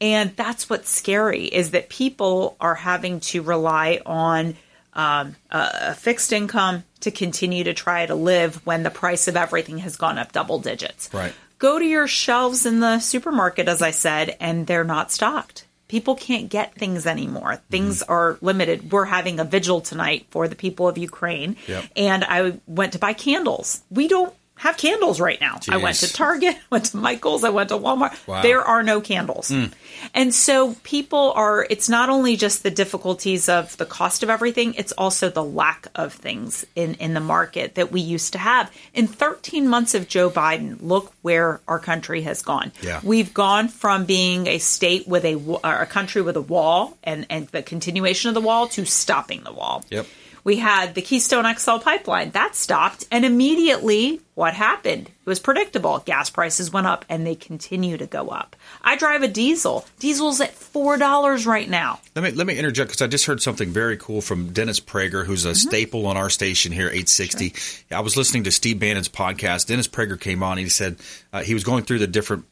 And 0.00 0.34
that's 0.36 0.68
what's 0.68 0.88
scary 0.88 1.44
is 1.44 1.72
that 1.72 1.88
people 1.88 2.56
are 2.60 2.74
having 2.74 3.20
to 3.20 3.42
rely 3.42 4.00
on 4.04 4.56
um, 4.94 5.36
a, 5.50 5.94
fixed 5.94 6.32
income 6.32 6.84
to 7.00 7.10
continue 7.10 7.64
to 7.64 7.74
try 7.74 8.06
to 8.06 8.14
live 8.14 8.64
when 8.66 8.82
the 8.82 8.90
price 8.90 9.28
of 9.28 9.36
everything 9.36 9.78
has 9.78 9.96
gone 9.96 10.18
up 10.18 10.32
double 10.32 10.58
digits. 10.58 11.08
Right. 11.12 11.32
Go 11.58 11.78
to 11.78 11.84
your 11.84 12.08
shelves 12.08 12.66
in 12.66 12.80
the 12.80 12.98
supermarket, 12.98 13.68
as 13.68 13.82
I 13.82 13.92
said, 13.92 14.36
and 14.40 14.66
they're 14.66 14.84
not 14.84 15.12
stocked. 15.12 15.66
People 15.92 16.14
can't 16.14 16.48
get 16.48 16.74
things 16.74 17.06
anymore. 17.06 17.52
Things 17.70 18.00
Mm-hmm. 18.02 18.12
are 18.12 18.38
limited. 18.40 18.90
We're 18.90 19.04
having 19.04 19.38
a 19.38 19.44
vigil 19.44 19.82
tonight 19.82 20.24
for 20.30 20.48
the 20.48 20.56
people 20.56 20.88
of 20.88 20.96
Ukraine, 20.96 21.56
Yep. 21.68 21.84
and 21.96 22.24
I 22.24 22.38
went 22.66 22.94
to 22.94 22.98
buy 22.98 23.12
candles. 23.12 23.82
We 23.90 24.08
don't 24.08 24.32
have 24.62 24.76
candles 24.76 25.20
right 25.20 25.40
now. 25.40 25.58
I 25.68 25.78
went 25.78 25.96
to 25.96 26.12
Target, 26.12 26.56
went 26.70 26.84
to 26.84 26.96
Michael's, 26.96 27.42
I 27.42 27.48
went 27.48 27.70
to 27.70 27.74
Walmart. 27.76 28.16
Wow. 28.28 28.42
There 28.42 28.62
are 28.62 28.84
no 28.84 29.00
candles. 29.00 29.50
Mm. 29.50 29.72
And 30.14 30.32
so 30.32 30.76
people 30.84 31.32
are, 31.34 31.66
it's 31.68 31.88
not 31.88 32.10
only 32.10 32.36
just 32.36 32.62
the 32.62 32.70
difficulties 32.70 33.48
of 33.48 33.76
the 33.78 33.84
cost 33.84 34.22
of 34.22 34.30
everything, 34.30 34.74
it's 34.74 34.92
also 34.92 35.30
the 35.30 35.42
lack 35.42 35.88
of 35.96 36.12
things 36.12 36.64
in, 36.76 36.94
in 36.94 37.12
the 37.12 37.20
market 37.20 37.74
that 37.74 37.90
we 37.90 38.00
used 38.00 38.34
to 38.34 38.38
have. 38.38 38.70
In 38.94 39.08
13 39.08 39.66
months 39.66 39.94
of 39.94 40.06
Joe 40.06 40.30
Biden, 40.30 40.76
look 40.80 41.12
where 41.22 41.60
our 41.66 41.80
country 41.80 42.22
has 42.22 42.42
gone. 42.42 42.70
Yeah. 42.82 43.00
We've 43.02 43.34
gone 43.34 43.66
from 43.66 44.04
being 44.04 44.46
a 44.46 44.58
state 44.58 45.08
with 45.08 45.24
a, 45.24 45.34
a 45.64 45.86
country 45.86 46.22
with 46.22 46.36
a 46.36 46.40
wall 46.40 46.96
and, 47.02 47.26
and 47.28 47.48
the 47.48 47.64
continuation 47.64 48.28
of 48.28 48.34
the 48.34 48.40
wall 48.40 48.68
to 48.68 48.84
stopping 48.84 49.42
the 49.42 49.52
wall. 49.52 49.84
Yep. 49.90 50.06
We 50.44 50.56
had 50.56 50.94
the 50.94 51.02
Keystone 51.02 51.52
XL 51.56 51.78
pipeline 51.78 52.30
that 52.32 52.56
stopped, 52.56 53.06
and 53.10 53.24
immediately 53.24 54.20
what 54.34 54.54
happened? 54.54 55.08
It 55.08 55.26
was 55.28 55.38
predictable. 55.38 55.98
Gas 56.00 56.30
prices 56.30 56.72
went 56.72 56.86
up, 56.86 57.04
and 57.08 57.24
they 57.26 57.34
continue 57.34 57.96
to 57.98 58.06
go 58.06 58.28
up. 58.28 58.56
I 58.82 58.96
drive 58.96 59.22
a 59.22 59.28
diesel. 59.28 59.84
Diesel's 60.00 60.40
at 60.40 60.52
four 60.54 60.96
dollars 60.96 61.46
right 61.46 61.68
now. 61.68 62.00
Let 62.16 62.24
me 62.24 62.30
let 62.32 62.46
me 62.46 62.56
interject 62.58 62.88
because 62.90 63.02
I 63.02 63.06
just 63.08 63.26
heard 63.26 63.40
something 63.42 63.68
very 63.70 63.96
cool 63.98 64.20
from 64.20 64.52
Dennis 64.52 64.80
Prager, 64.80 65.24
who's 65.24 65.44
a 65.44 65.50
Mm-hmm. 65.52 65.68
staple 65.68 66.06
on 66.06 66.16
our 66.16 66.30
station 66.30 66.72
here, 66.72 66.86
860. 66.88 67.54
I 67.94 68.00
was 68.00 68.16
listening 68.16 68.44
to 68.44 68.50
Steve 68.50 68.80
Bannon's 68.80 69.08
podcast. 69.08 69.66
Dennis 69.66 69.86
Prager 69.86 70.18
came 70.18 70.42
on. 70.42 70.52
And 70.52 70.60
he 70.60 70.68
said 70.70 70.96
uh, 71.32 71.42
he 71.42 71.54
was 71.54 71.62
going 71.62 71.84
through 71.84 71.98
the 72.00 72.06
different 72.06 72.44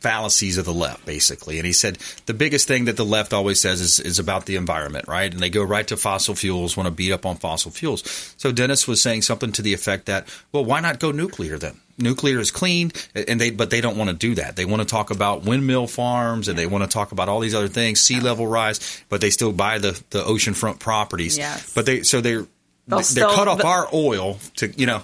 fallacies 0.00 0.58
of 0.58 0.64
the 0.64 0.72
left, 0.72 1.04
basically, 1.04 1.58
and 1.58 1.66
he 1.66 1.72
said 1.72 1.98
the 2.26 2.34
biggest 2.34 2.68
thing 2.68 2.84
that 2.84 2.96
the 2.96 3.04
left 3.04 3.32
always 3.32 3.60
says 3.60 3.80
is, 3.80 3.98
is 4.00 4.18
about 4.18 4.46
the 4.46 4.56
environment, 4.56 5.08
right? 5.08 5.32
And 5.32 5.42
they 5.42 5.50
go 5.50 5.62
right 5.62 5.86
to 5.88 5.96
fossil 5.96 6.34
fuels, 6.34 6.76
want 6.76 6.86
to 6.86 6.92
beat 6.92 7.12
up 7.12 7.26
on 7.26 7.36
fossil 7.36 7.70
fuels. 7.70 8.34
So 8.36 8.52
Dennis 8.52 8.86
was 8.86 9.02
saying 9.02 9.22
something 9.22 9.52
to 9.52 9.62
the 9.62 9.74
effect 9.74 10.06
that, 10.06 10.28
well, 10.52 10.64
why 10.64 10.80
not 10.80 11.00
go 11.00 11.10
nuclear 11.10 11.58
then? 11.58 11.80
Nuclear 12.00 12.38
is 12.38 12.52
clean, 12.52 12.92
and 13.14 13.40
they 13.40 13.50
but 13.50 13.70
they 13.70 13.80
don't 13.80 13.96
want 13.96 14.08
to 14.08 14.14
do 14.14 14.36
that. 14.36 14.54
They 14.54 14.64
want 14.64 14.82
to 14.82 14.86
talk 14.86 15.10
about 15.10 15.42
windmill 15.42 15.88
farms, 15.88 16.46
and 16.46 16.56
they 16.56 16.66
want 16.66 16.84
to 16.84 16.88
talk 16.88 17.10
about 17.10 17.28
all 17.28 17.40
these 17.40 17.56
other 17.56 17.66
things, 17.66 18.00
sea 18.00 18.20
level 18.20 18.46
rise, 18.46 19.02
but 19.08 19.20
they 19.20 19.30
still 19.30 19.52
buy 19.52 19.78
the 19.78 20.00
the 20.10 20.22
oceanfront 20.22 20.78
properties. 20.78 21.36
Yes. 21.36 21.72
But 21.74 21.86
they 21.86 22.02
so 22.02 22.20
they're 22.20 22.46
They'll 22.86 22.98
they're 22.98 23.02
still- 23.04 23.34
cut 23.34 23.48
off 23.48 23.64
our 23.64 23.88
oil 23.92 24.38
to 24.56 24.68
you 24.78 24.86
know, 24.86 25.02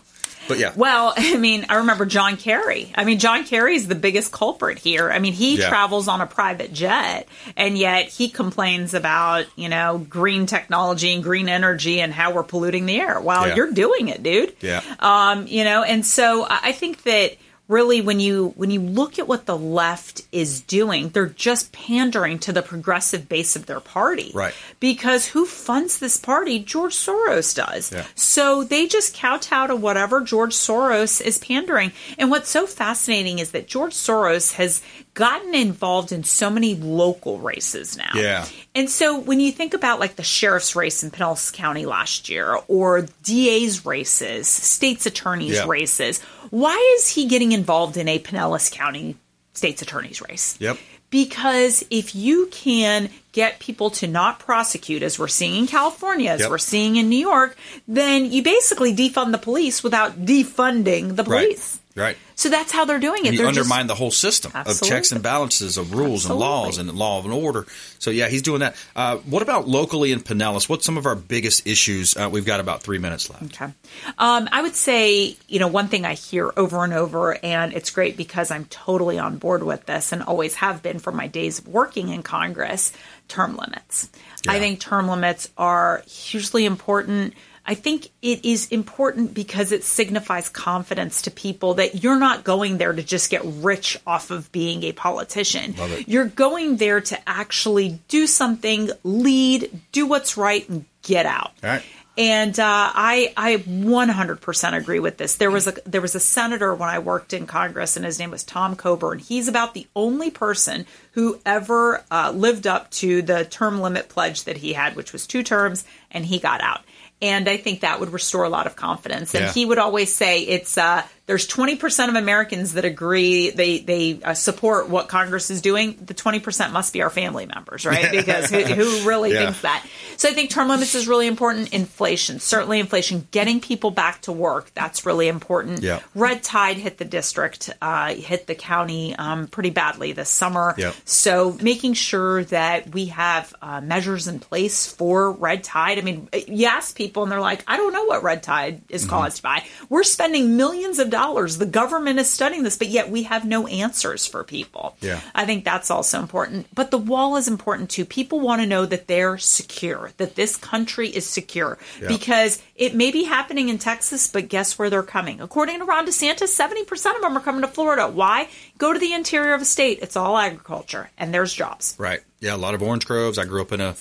but 0.49 0.59
yeah. 0.59 0.73
Well, 0.77 1.13
I 1.17 1.37
mean, 1.37 1.67
I 1.69 1.77
remember 1.77 2.07
John 2.07 2.37
Kerry. 2.37 2.93
I 2.95 3.05
mean, 3.05 3.19
John 3.19 3.45
Kerry's 3.45 3.87
the 3.89 3.95
biggest 3.95 4.33
culprit 4.33 4.79
here. 4.79 5.11
I 5.11 5.19
mean, 5.19 5.33
he 5.33 5.57
Yeah. 5.59 5.69
travels 5.69 6.09
on 6.09 6.21
a 6.21 6.27
private 6.27 6.73
jet, 6.73 7.29
and 7.57 7.77
yet 7.79 8.09
he 8.09 8.29
complains 8.29 8.95
about, 8.95 9.47
you 9.57 9.69
know, 9.69 9.99
green 10.09 10.47
technology 10.47 11.13
and 11.13 11.23
green 11.23 11.49
energy 11.49 12.01
and 12.01 12.13
how 12.13 12.33
we're 12.33 12.43
polluting 12.43 12.87
the 12.87 13.01
air. 13.01 13.21
Well, 13.21 13.49
Yeah. 13.49 13.55
you're 13.57 13.73
doing 13.73 14.09
it, 14.09 14.23
dude. 14.23 14.55
Yeah. 14.61 14.81
Um, 15.01 15.47
you 15.47 15.65
know, 15.65 15.83
and 15.83 16.05
so 16.05 16.47
I 16.49 16.73
think 16.73 17.03
that 17.05 17.37
really 17.69 18.01
when 18.01 18.21
you 18.21 18.53
when 18.57 18.71
you 18.71 18.81
look 18.81 19.19
at 19.19 19.27
what 19.27 19.47
the 19.47 19.57
left 19.57 20.23
is 20.33 20.61
doing, 20.61 21.09
they're 21.11 21.27
just 21.27 21.73
pandering 21.73 22.39
to 22.41 22.53
the 22.53 22.63
progressive 22.63 23.29
base 23.29 23.57
of 23.57 23.67
their 23.67 23.81
party. 23.81 24.33
Right. 24.35 24.55
Because 24.81 25.27
who 25.27 25.47
funds 25.47 25.99
this 25.99 26.19
party? 26.19 26.59
George 26.59 26.95
Soros 26.95 27.55
does. 27.55 27.93
Yeah. 27.93 28.05
So 28.15 28.65
they 28.65 28.87
just 28.87 29.17
kowtow 29.17 29.69
to 29.69 29.77
whatever 29.77 30.21
George 30.21 30.55
Soros 30.55 31.21
is 31.21 31.39
pandering. 31.39 31.93
And 32.19 32.31
what's 32.31 32.51
so 32.51 32.67
fascinating 32.67 33.39
is 33.39 33.53
that 33.53 33.67
George 33.67 33.95
Soros 33.95 34.55
has 34.55 34.83
gotten 35.15 35.55
involved 35.55 36.11
in 36.13 36.25
so 36.25 36.51
many 36.51 36.75
local 36.75 37.39
races 37.39 37.97
now. 37.97 38.11
Yeah. 38.15 38.45
And 38.75 38.91
so 38.91 39.19
when 39.19 39.39
you 39.41 39.53
think 39.53 39.73
about 39.73 40.01
like 40.01 40.17
the 40.17 40.25
sheriff's 40.25 40.75
race 40.75 41.03
in 41.05 41.11
Pinellas 41.13 41.53
County 41.53 41.87
last 41.87 42.29
year 42.29 42.59
or 42.69 43.07
DA's 43.23 43.87
races, 43.87 44.49
state's 44.49 45.07
attorney's 45.07 45.55
Yeah. 45.55 45.67
races, 45.69 46.21
why 46.51 46.77
is 46.99 47.09
he 47.09 47.27
getting 47.27 47.53
involved 47.53 47.97
in 47.97 48.09
a 48.09 48.19
Pinellas 48.19 48.71
County 48.73 49.17
state's 49.53 49.83
attorney's 49.83 50.21
race? 50.21 50.57
Yep. 50.59 50.79
Because 51.11 51.85
if 51.91 52.17
you 52.17 52.47
can 52.51 53.09
get 53.31 53.61
people 53.61 53.91
to 53.91 54.09
not 54.09 54.41
prosecute, 54.41 55.01
as 55.05 55.17
we're 55.17 55.29
seeing 55.29 55.55
in 55.55 55.67
California, 55.69 56.31
as 56.33 56.41
Yep. 56.41 56.51
we're 56.51 56.59
seeing 56.59 56.97
in 56.97 57.09
New 57.09 57.19
York, 57.19 57.57
then 57.87 58.33
you 58.33 58.43
basically 58.43 58.93
defund 58.93 59.31
the 59.31 59.39
police 59.39 59.85
without 59.85 60.25
defunding 60.27 61.15
the 61.15 61.23
Right. 61.23 61.47
police. 61.47 61.79
Right. 61.95 62.17
So 62.37 62.49
that's 62.49 62.73
how 62.73 62.85
they're 62.85 62.99
doing 62.99 63.25
it. 63.25 63.29
And 63.29 63.35
you 63.35 63.39
They're 63.43 63.53
just- 63.53 63.59
undermine 63.61 63.87
the 63.87 63.95
whole 63.95 64.11
system 64.11 64.53
of 64.55 64.81
checks 64.83 65.13
and 65.13 65.23
balances 65.23 65.77
of 65.77 65.95
rules 65.95 66.27
and 66.27 66.35
laws 66.37 66.79
and 66.79 66.91
law 66.93 67.19
of 67.19 67.25
and 67.25 67.33
order. 67.35 67.67
So 67.99 68.11
yeah, 68.11 68.29
he's 68.29 68.43
doing 68.43 68.61
that. 68.61 68.75
Uh, 68.97 69.17
what 69.19 69.43
about 69.43 69.69
locally 69.69 70.13
in 70.13 70.21
Pinellas? 70.21 70.69
What's 70.69 70.85
some 70.85 70.97
of 70.99 71.07
our 71.07 71.15
biggest 71.15 71.67
issues? 71.67 72.17
Uh, 72.17 72.29
we've 72.31 72.45
got 72.45 72.61
about 72.61 72.83
three 72.83 72.99
minutes 72.99 73.31
left. 73.31 73.45
Okay. 73.45 73.73
Um, 74.19 74.49
I 74.51 74.63
would 74.63 74.75
say, 74.75 75.37
you 75.49 75.59
know, 75.61 75.69
one 75.69 75.89
thing 75.89 76.05
I 76.05 76.15
hear 76.15 76.53
over 76.57 76.85
and 76.85 76.93
over, 76.93 77.39
and 77.45 77.73
it's 77.73 77.91
great 77.91 78.17
because 78.17 78.51
I'm 78.51 78.65
totally 78.67 79.19
on 79.19 79.39
board 79.39 79.63
with 79.63 79.87
this 79.87 80.13
and 80.13 80.23
always 80.23 80.57
have 80.57 80.83
been 80.83 80.99
from 80.99 81.17
my 81.17 81.29
days 81.29 81.61
of 81.61 81.69
working 81.69 82.09
in 82.09 82.23
Congress 82.23 82.93
term 83.29 83.57
limits. 83.57 84.09
I 84.47 84.59
think 84.59 84.81
term 84.81 85.09
limits 85.09 85.49
are 85.57 86.03
hugely 86.07 86.67
important. 86.67 87.35
I 87.67 87.75
think 87.75 88.11
it 88.21 88.45
is 88.45 88.69
important 88.69 89.33
because 89.33 89.73
it 89.73 89.85
signifies 89.85 90.51
confidence 90.51 91.23
to 91.23 91.31
people 91.31 91.75
that 91.75 92.03
you're 92.03 92.19
not 92.19 92.45
going 92.45 92.77
there 92.77 92.93
to 92.93 93.03
just 93.03 93.31
get 93.31 93.41
rich 93.45 93.99
off 94.07 94.31
of 94.31 94.53
being 94.53 94.83
a 94.83 94.93
politician. 94.93 95.75
You're 96.07 96.27
going 96.27 96.77
there 96.77 97.01
to 97.01 97.29
actually 97.29 98.01
do 98.09 98.27
something, 98.27 98.91
lead, 99.03 99.71
do 99.93 100.07
what's 100.07 100.37
right, 100.37 100.69
and 100.69 100.85
get 101.03 101.25
out. 101.25 101.53
Right. 101.63 101.83
And 102.17 102.59
uh, 102.61 102.65
I 102.95 103.33
I 103.37 103.57
100% 103.57 104.77
agree 104.77 105.01
with 105.01 105.17
this. 105.17 105.35
There 105.35 105.51
was 105.51 105.67
a 105.67 105.75
there 105.85 106.01
was 106.01 106.15
a 106.15 106.21
senator 106.21 106.73
when 106.73 106.89
I 106.89 107.01
worked 107.01 107.33
in 107.33 107.47
Congress, 107.47 107.97
and 107.97 108.05
his 108.05 108.21
name 108.21 108.31
was 108.31 108.45
Tom 108.45 108.77
Coburn. 108.77 109.19
He's 109.19 109.49
about 109.49 109.75
the 109.75 109.89
only 109.97 110.31
person 110.31 110.87
who 111.13 111.41
ever 111.45 112.05
uh, 112.13 112.31
lived 112.33 112.69
up 112.69 112.91
to 112.93 113.21
the 113.21 113.45
term 113.45 113.81
limit 113.81 114.09
pledge 114.09 114.45
that 114.45 114.59
he 114.59 114.75
had, 114.75 114.95
which 114.95 115.13
was 115.13 115.27
two 115.27 115.43
terms, 115.43 115.85
and 116.13 116.25
he 116.25 116.39
got 116.39 116.61
out. 116.61 116.83
And 117.25 117.49
I 117.49 117.57
think 117.57 117.81
that 117.81 118.01
would 118.01 118.11
restore 118.13 118.45
a 118.45 118.51
lot 118.51 118.67
of 118.67 118.77
confidence. 118.77 119.35
And 119.35 119.45
Yeah. 119.47 119.53
he 119.53 119.65
would 119.65 119.79
always 119.79 120.15
say 120.15 120.43
it's 120.43 120.77
uh, 120.77 121.03
there's 121.27 121.49
20% 121.49 122.09
of 122.11 122.17
Americans 122.17 122.75
that 122.75 122.85
agree 122.85 123.51
they 123.51 123.79
they 123.79 124.21
uh, 124.23 124.35
support 124.35 124.89
what 124.91 125.09
Congress 125.09 125.51
is 125.51 125.63
doing. 125.63 125.97
The 126.05 126.13
20% 126.15 126.73
must 126.73 126.93
be 126.93 127.01
our 127.03 127.09
family 127.11 127.47
members, 127.47 127.87
right? 127.87 128.11
Because 128.11 128.51
who, 128.51 128.61
who 128.61 129.09
really 129.09 129.33
Yeah. 129.33 129.45
thinks 129.47 129.63
that? 129.63 129.87
So 130.19 130.29
I 130.29 130.33
think 130.33 130.51
term 130.51 130.69
limits 130.69 130.95
is 130.95 131.09
really 131.09 131.27
important. 131.27 131.73
Inflation, 131.73 132.41
certainly 132.41 132.79
inflation, 132.79 133.27
getting 133.31 133.61
people 133.61 133.91
back 133.91 134.21
to 134.23 134.33
work, 134.33 134.71
that's 134.75 135.07
really 135.07 135.29
important. 135.29 135.83
Yeah. 135.83 136.01
Red 136.15 136.43
tide 136.43 136.77
hit 136.77 136.99
the 136.99 137.05
district, 137.05 137.71
uh, 137.81 138.15
hit 138.15 138.47
the 138.47 138.55
county 138.55 139.17
um, 139.17 139.47
pretty 139.49 139.71
badly 139.71 140.13
this 140.13 140.29
summer. 140.29 140.75
Yeah. 140.77 140.93
So 141.05 141.57
making 141.63 141.95
sure 141.95 142.45
that 142.45 142.93
we 142.95 143.07
have 143.07 143.55
uh, 143.63 143.81
measures 143.81 144.29
in 144.29 144.41
place 144.41 144.87
for 144.93 145.33
red 145.33 145.65
tide. 145.65 145.99
I 145.99 146.03
mean, 146.03 146.29
you 146.47 146.67
ask 146.67 146.95
people 146.97 147.23
and 147.23 147.33
they're 147.33 147.41
like, 147.41 147.65
I 147.67 147.77
don't 147.79 147.93
know 147.93 148.05
what 148.05 148.23
red 148.23 148.43
tide 148.43 148.83
is 148.89 149.03
Mm-hmm. 149.05 149.11
caused 149.11 149.43
by. 149.43 149.65
We're 149.89 150.03
spending 150.05 150.57
millions 150.57 150.99
of 150.99 151.11
dollars. 151.15 151.59
The 151.59 151.67
government 151.67 152.19
is 152.19 152.29
studying 152.29 152.63
this, 152.65 152.77
but 152.77 152.89
yet 152.89 153.09
we 153.09 153.23
have 153.23 153.45
no 153.45 153.67
answers 153.67 154.27
for 154.27 154.43
people. 154.45 154.97
Yeah. 155.01 155.21
I 155.35 155.47
think 155.47 155.65
that's 155.65 155.91
also 155.91 156.19
important. 156.19 156.67
But 156.75 156.91
the 156.91 156.99
wall 156.99 157.37
is 157.37 157.47
important 157.49 157.91
too. 157.91 158.05
People 158.05 158.41
want 158.41 158.61
to 158.63 158.67
know 158.67 158.85
that 158.87 159.07
they're 159.07 159.39
secure, 159.39 160.11
that 160.17 160.35
this 160.35 160.57
country 160.57 161.09
is 161.09 161.25
secure 161.29 161.79
Yeah. 162.01 162.09
because 162.09 162.61
it 162.75 162.95
may 162.95 163.11
be 163.13 163.25
happening 163.25 163.69
in 163.69 163.79
Texas, 163.79 164.27
but 164.29 164.49
guess 164.49 164.79
where 164.79 164.91
they're 164.91 165.03
coming? 165.03 165.41
According 165.41 165.79
to 165.79 165.85
Ron 165.85 166.07
DeSantis, 166.07 166.49
70% 166.55 167.15
of 167.17 167.23
them 167.23 167.37
are 167.37 167.41
coming 167.41 167.63
to 167.63 167.69
Florida. 167.69 168.09
Why? 168.09 168.49
Go 168.79 168.93
to 168.93 168.99
the 168.99 169.13
interior 169.13 169.55
of 169.55 169.63
a 169.63 169.65
state. 169.65 170.01
It's 170.03 170.17
all 170.17 170.37
agriculture 170.37 171.11
and 171.17 171.33
there's 171.33 171.53
jobs. 171.55 171.95
Right. 171.99 172.21
Yeah, 172.41 172.55
a 172.55 172.59
lot 172.59 172.75
of 172.75 172.83
orange 172.83 173.07
groves. 173.07 173.39
I 173.39 173.45
grew 173.45 173.63
up 173.63 173.73
in 173.73 173.81
a 173.81 173.95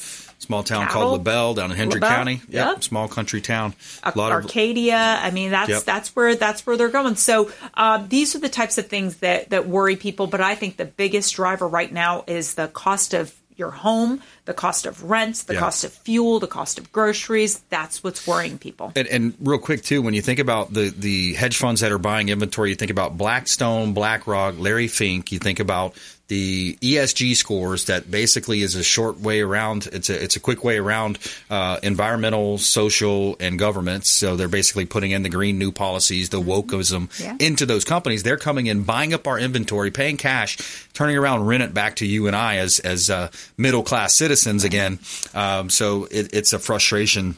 small 0.44 0.64
town 0.64 0.86
Cattle. 0.88 1.02
called 1.02 1.14
LaBelle 1.20 1.54
down 1.56 1.72
in 1.72 1.78
Hendry 1.78 2.00
LaBelle, 2.00 2.16
County. 2.16 2.41
Yeah, 2.48 2.70
yep. 2.72 2.84
small 2.84 3.08
country 3.08 3.41
town. 3.41 3.74
A 4.04 4.14
lot 4.16 4.32
of 4.32 4.44
Arcadia. 4.44 4.96
I 4.98 5.32
mean, 5.32 5.52
that's 5.52 5.70
Yep. 5.70 5.84
that's 5.84 6.16
where 6.16 6.36
that's 6.36 6.66
where 6.68 6.78
they're 6.78 6.89
going. 6.89 7.16
So 7.16 7.52
uh, 7.74 8.04
these 8.08 8.36
are 8.36 8.39
the 8.39 8.50
types 8.50 8.78
of 8.78 8.88
things 8.88 9.18
that 9.18 9.50
that 9.50 9.68
worry 9.68 9.96
people. 9.96 10.28
But 10.28 10.41
I 10.41 10.56
think 10.56 10.78
the 10.78 10.86
biggest 10.86 11.34
driver 11.36 11.68
right 11.68 11.91
now 11.91 12.24
is 12.28 12.54
the 12.56 12.68
cost 12.68 13.14
of 13.14 13.34
your 13.56 13.70
home, 13.72 14.20
the 14.46 14.54
cost 14.54 14.86
of 14.86 15.04
rents, 15.04 15.44
the 15.44 15.54
Yeah. 15.54 15.60
cost 15.62 15.84
of 15.86 15.94
fuel, 15.94 16.39
the 16.39 16.48
cost 16.48 16.78
of 16.78 16.91
groceries. 16.91 17.62
That's 17.70 18.04
what's 18.04 18.28
worrying 18.28 18.58
people. 18.58 18.91
And, 18.96 19.08
and 19.08 19.34
real 19.39 19.58
quick 19.58 19.84
too, 19.84 20.02
when 20.02 20.14
you 20.14 20.22
think 20.22 20.39
about 20.39 20.74
the 20.74 20.89
the 20.96 21.34
hedge 21.36 21.56
funds 21.56 21.80
that 21.80 21.91
are 21.94 21.98
buying 21.98 22.28
inventory, 22.28 22.70
you 22.72 22.76
think 22.76 22.91
about 22.91 23.18
Blackstone, 23.18 23.94
BlackRock, 23.94 24.56
Larry 24.60 24.89
Fink. 24.89 25.32
You 25.32 25.39
think 25.39 25.60
about 25.62 25.94
the 26.30 26.78
ESG 26.82 27.36
scores 27.36 27.86
that 27.86 28.10
basically 28.10 28.62
is 28.62 28.76
a 28.76 28.84
short 28.84 29.20
way 29.20 29.41
around. 29.41 29.88
It's 29.94 30.10
a 30.10 30.22
it's 30.24 30.36
a 30.36 30.39
quick 30.41 30.64
way 30.64 30.78
around 30.78 31.20
uh, 31.50 31.78
environmental, 31.84 32.58
social, 32.58 33.38
and 33.39 33.58
governments. 33.60 34.10
So 34.10 34.36
they're 34.36 34.48
basically 34.50 34.86
putting 34.86 35.12
in 35.12 35.24
the 35.24 35.30
green 35.30 35.58
new 35.58 35.72
policies, 35.72 36.30
the 36.30 36.41
wokeism 36.41 37.08
Yeah. 37.20 37.36
into 37.39 37.66
those 37.66 37.84
companies. 37.86 38.24
They're 38.24 38.38
coming 38.38 38.68
in, 38.68 38.84
buying 38.84 39.14
up 39.14 39.28
our 39.28 39.38
inventory, 39.39 39.91
paying 39.91 40.18
cash, 40.18 40.58
turning 40.94 41.18
around, 41.18 41.46
rent 41.46 41.64
it 41.64 41.74
back 41.74 41.98
to 41.98 42.06
you 42.06 42.28
and 42.28 42.36
I 42.36 42.58
as 42.58 42.80
as 42.80 43.10
uh, 43.10 43.30
middle 43.58 43.84
class 43.84 44.14
citizens 44.16 44.32
again. 44.63 44.99
Um, 45.34 45.69
so 45.69 46.05
it, 46.11 46.34
it's 46.34 46.53
a 46.53 46.59
frustration 46.59 47.36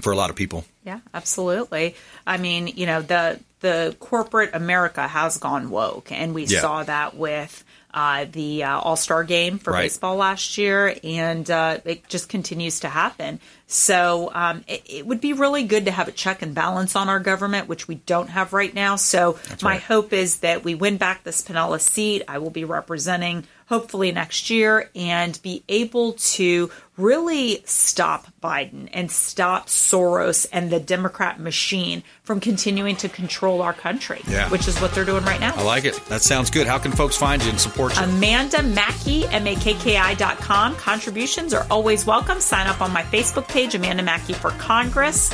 for 0.00 0.12
a 0.12 0.16
lot 0.16 0.30
of 0.30 0.36
people. 0.36 0.64
Yeah, 0.84 1.00
absolutely. 1.12 1.94
I 2.26 2.36
mean, 2.36 2.66
you 2.68 2.86
know, 2.86 3.02
the 3.02 3.40
the 3.60 3.96
corporate 3.98 4.50
America 4.52 5.08
has 5.08 5.38
gone 5.38 5.70
woke, 5.70 6.12
and 6.12 6.34
we 6.34 6.44
Yeah. 6.44 6.60
saw 6.60 6.82
that 6.84 7.16
with 7.16 7.64
uh, 7.94 8.26
the 8.30 8.64
uh, 8.64 8.78
All 8.80 8.96
Star 8.96 9.24
game 9.24 9.58
for 9.58 9.72
Right. 9.72 9.82
baseball 9.84 10.16
last 10.16 10.58
year, 10.58 10.94
and 11.02 11.48
uh, 11.50 11.78
it 11.84 12.06
just 12.08 12.28
continues 12.28 12.80
to 12.80 12.88
happen. 12.88 13.38
So 13.66 14.30
um, 14.34 14.64
it, 14.66 14.82
it 14.86 15.06
would 15.06 15.20
be 15.20 15.32
really 15.32 15.62
good 15.62 15.84
to 15.86 15.92
have 15.92 16.08
a 16.08 16.12
check 16.12 16.42
and 16.42 16.54
balance 16.54 16.96
on 16.96 17.08
our 17.08 17.20
government, 17.20 17.68
which 17.68 17.88
we 17.88 17.94
don't 17.94 18.28
have 18.28 18.52
right 18.52 18.74
now. 18.74 18.96
So 18.96 19.38
my 19.62 19.70
right. 19.74 19.80
hope 19.82 20.12
is 20.12 20.40
that 20.40 20.64
we 20.64 20.74
win 20.74 20.96
back 20.98 21.22
this 21.24 21.40
Pinellas 21.42 21.82
seat. 21.82 22.22
I 22.28 22.38
will 22.38 22.50
be 22.50 22.64
representing 22.64 23.44
hopefully 23.66 24.12
next 24.12 24.50
year 24.50 24.90
and 24.94 25.40
be 25.42 25.62
able 25.68 26.12
to 26.14 26.70
really 26.96 27.60
stop 27.64 28.26
Biden 28.42 28.88
and 28.92 29.10
stop 29.10 29.66
Soros 29.66 30.46
and 30.52 30.70
the 30.70 30.78
Democrat 30.78 31.40
machine 31.40 32.02
from 32.22 32.38
continuing 32.40 32.94
to 32.96 33.08
control 33.08 33.62
our 33.62 33.72
country, 33.72 34.20
Yeah. 34.28 34.48
which 34.50 34.68
is 34.68 34.80
what 34.80 34.94
they're 34.94 35.04
doing 35.04 35.24
right 35.24 35.40
now. 35.40 35.54
I 35.56 35.62
like 35.62 35.84
it. 35.86 35.94
That 36.08 36.22
sounds 36.22 36.50
good. 36.50 36.66
How 36.68 36.78
can 36.78 36.92
folks 36.92 37.16
find 37.16 37.42
you 37.42 37.50
and 37.50 37.60
support 37.60 37.96
you? 37.96 38.02
Amanda 38.04 38.58
Makki, 38.58 39.26
M-A-K-K-I 39.32 40.14
dot 40.14 40.36
com. 40.38 40.76
Contributions 40.76 41.52
are 41.52 41.66
always 41.70 42.06
welcome. 42.06 42.40
Sign 42.40 42.66
up 42.68 42.80
on 42.80 42.92
my 42.92 43.02
Facebook 43.02 43.48
page, 43.48 43.74
Amanda 43.74 44.02
Makki 44.04 44.34
for 44.34 44.50
Congress. 44.52 45.30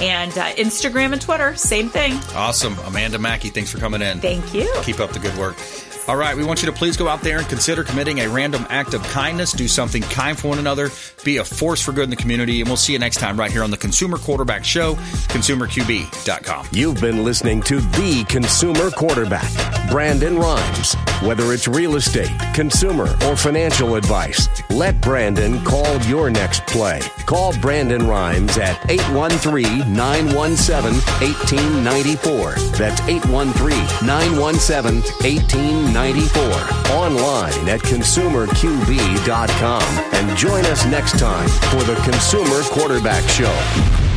And 0.00 0.30
uh, 0.38 0.46
Instagram 0.52 1.12
and 1.12 1.20
Twitter, 1.20 1.54
same 1.56 1.90
thing. 1.90 2.14
awesome. 2.34 2.78
Amanda 2.86 3.18
Makki, 3.18 3.52
thanks 3.52 3.70
for 3.70 3.78
coming 3.78 4.00
in. 4.00 4.20
Thank 4.20 4.54
you. 4.54 4.72
Keep 4.82 5.00
up 5.00 5.10
the 5.10 5.18
good 5.18 5.36
work. 5.36 5.56
All 6.10 6.16
right, 6.16 6.36
we 6.36 6.42
want 6.42 6.60
you 6.60 6.66
to 6.66 6.72
please 6.72 6.96
go 6.96 7.06
out 7.06 7.20
there 7.20 7.38
and 7.38 7.46
consider 7.48 7.84
committing 7.84 8.18
a 8.18 8.28
random 8.28 8.66
act 8.68 8.94
of 8.94 9.02
kindness. 9.04 9.52
Do 9.52 9.68
something 9.68 10.02
kind 10.02 10.36
for 10.36 10.48
one 10.48 10.58
another. 10.58 10.90
Be 11.22 11.36
a 11.36 11.44
force 11.44 11.80
for 11.80 11.92
good 11.92 12.02
in 12.02 12.10
the 12.10 12.16
community. 12.16 12.60
And 12.60 12.68
we'll 12.68 12.76
see 12.78 12.94
you 12.94 12.98
next 12.98 13.20
time 13.20 13.38
right 13.38 13.48
here 13.48 13.62
on 13.62 13.70
the 13.70 13.76
Consumer 13.76 14.18
Quarterback 14.18 14.64
Show, 14.64 14.96
consumerqb.com. 15.28 16.66
You've 16.72 17.00
been 17.00 17.22
listening 17.22 17.62
to 17.62 17.78
The 17.78 18.24
Consumer 18.24 18.90
Quarterback, 18.90 19.52
Brandon 19.88 20.36
Rhymes. 20.36 20.96
Whether 21.22 21.52
it's 21.52 21.68
real 21.68 21.94
estate, 21.94 22.32
consumer, 22.54 23.14
or 23.26 23.36
financial 23.36 23.94
advice, 23.94 24.48
let 24.70 25.00
Brandon 25.00 25.62
call 25.64 26.00
your 26.02 26.28
next 26.28 26.66
play. 26.66 26.98
Call 27.26 27.56
Brandon 27.60 28.04
Rhymes 28.08 28.58
at 28.58 28.90
813 28.90 29.92
917 29.92 30.94
1894. 31.20 32.54
That's 32.78 33.00
813 33.02 34.06
917 34.08 35.02
1894. 35.02 35.99
Online 36.92 37.68
at 37.68 37.80
consumerqb.com. 37.80 39.82
And 40.14 40.36
join 40.36 40.64
us 40.64 40.86
next 40.86 41.18
time 41.18 41.48
for 41.48 41.82
the 41.84 41.94
Consumer 42.04 42.62
Quarterback 42.70 43.28
Show. 43.28 44.09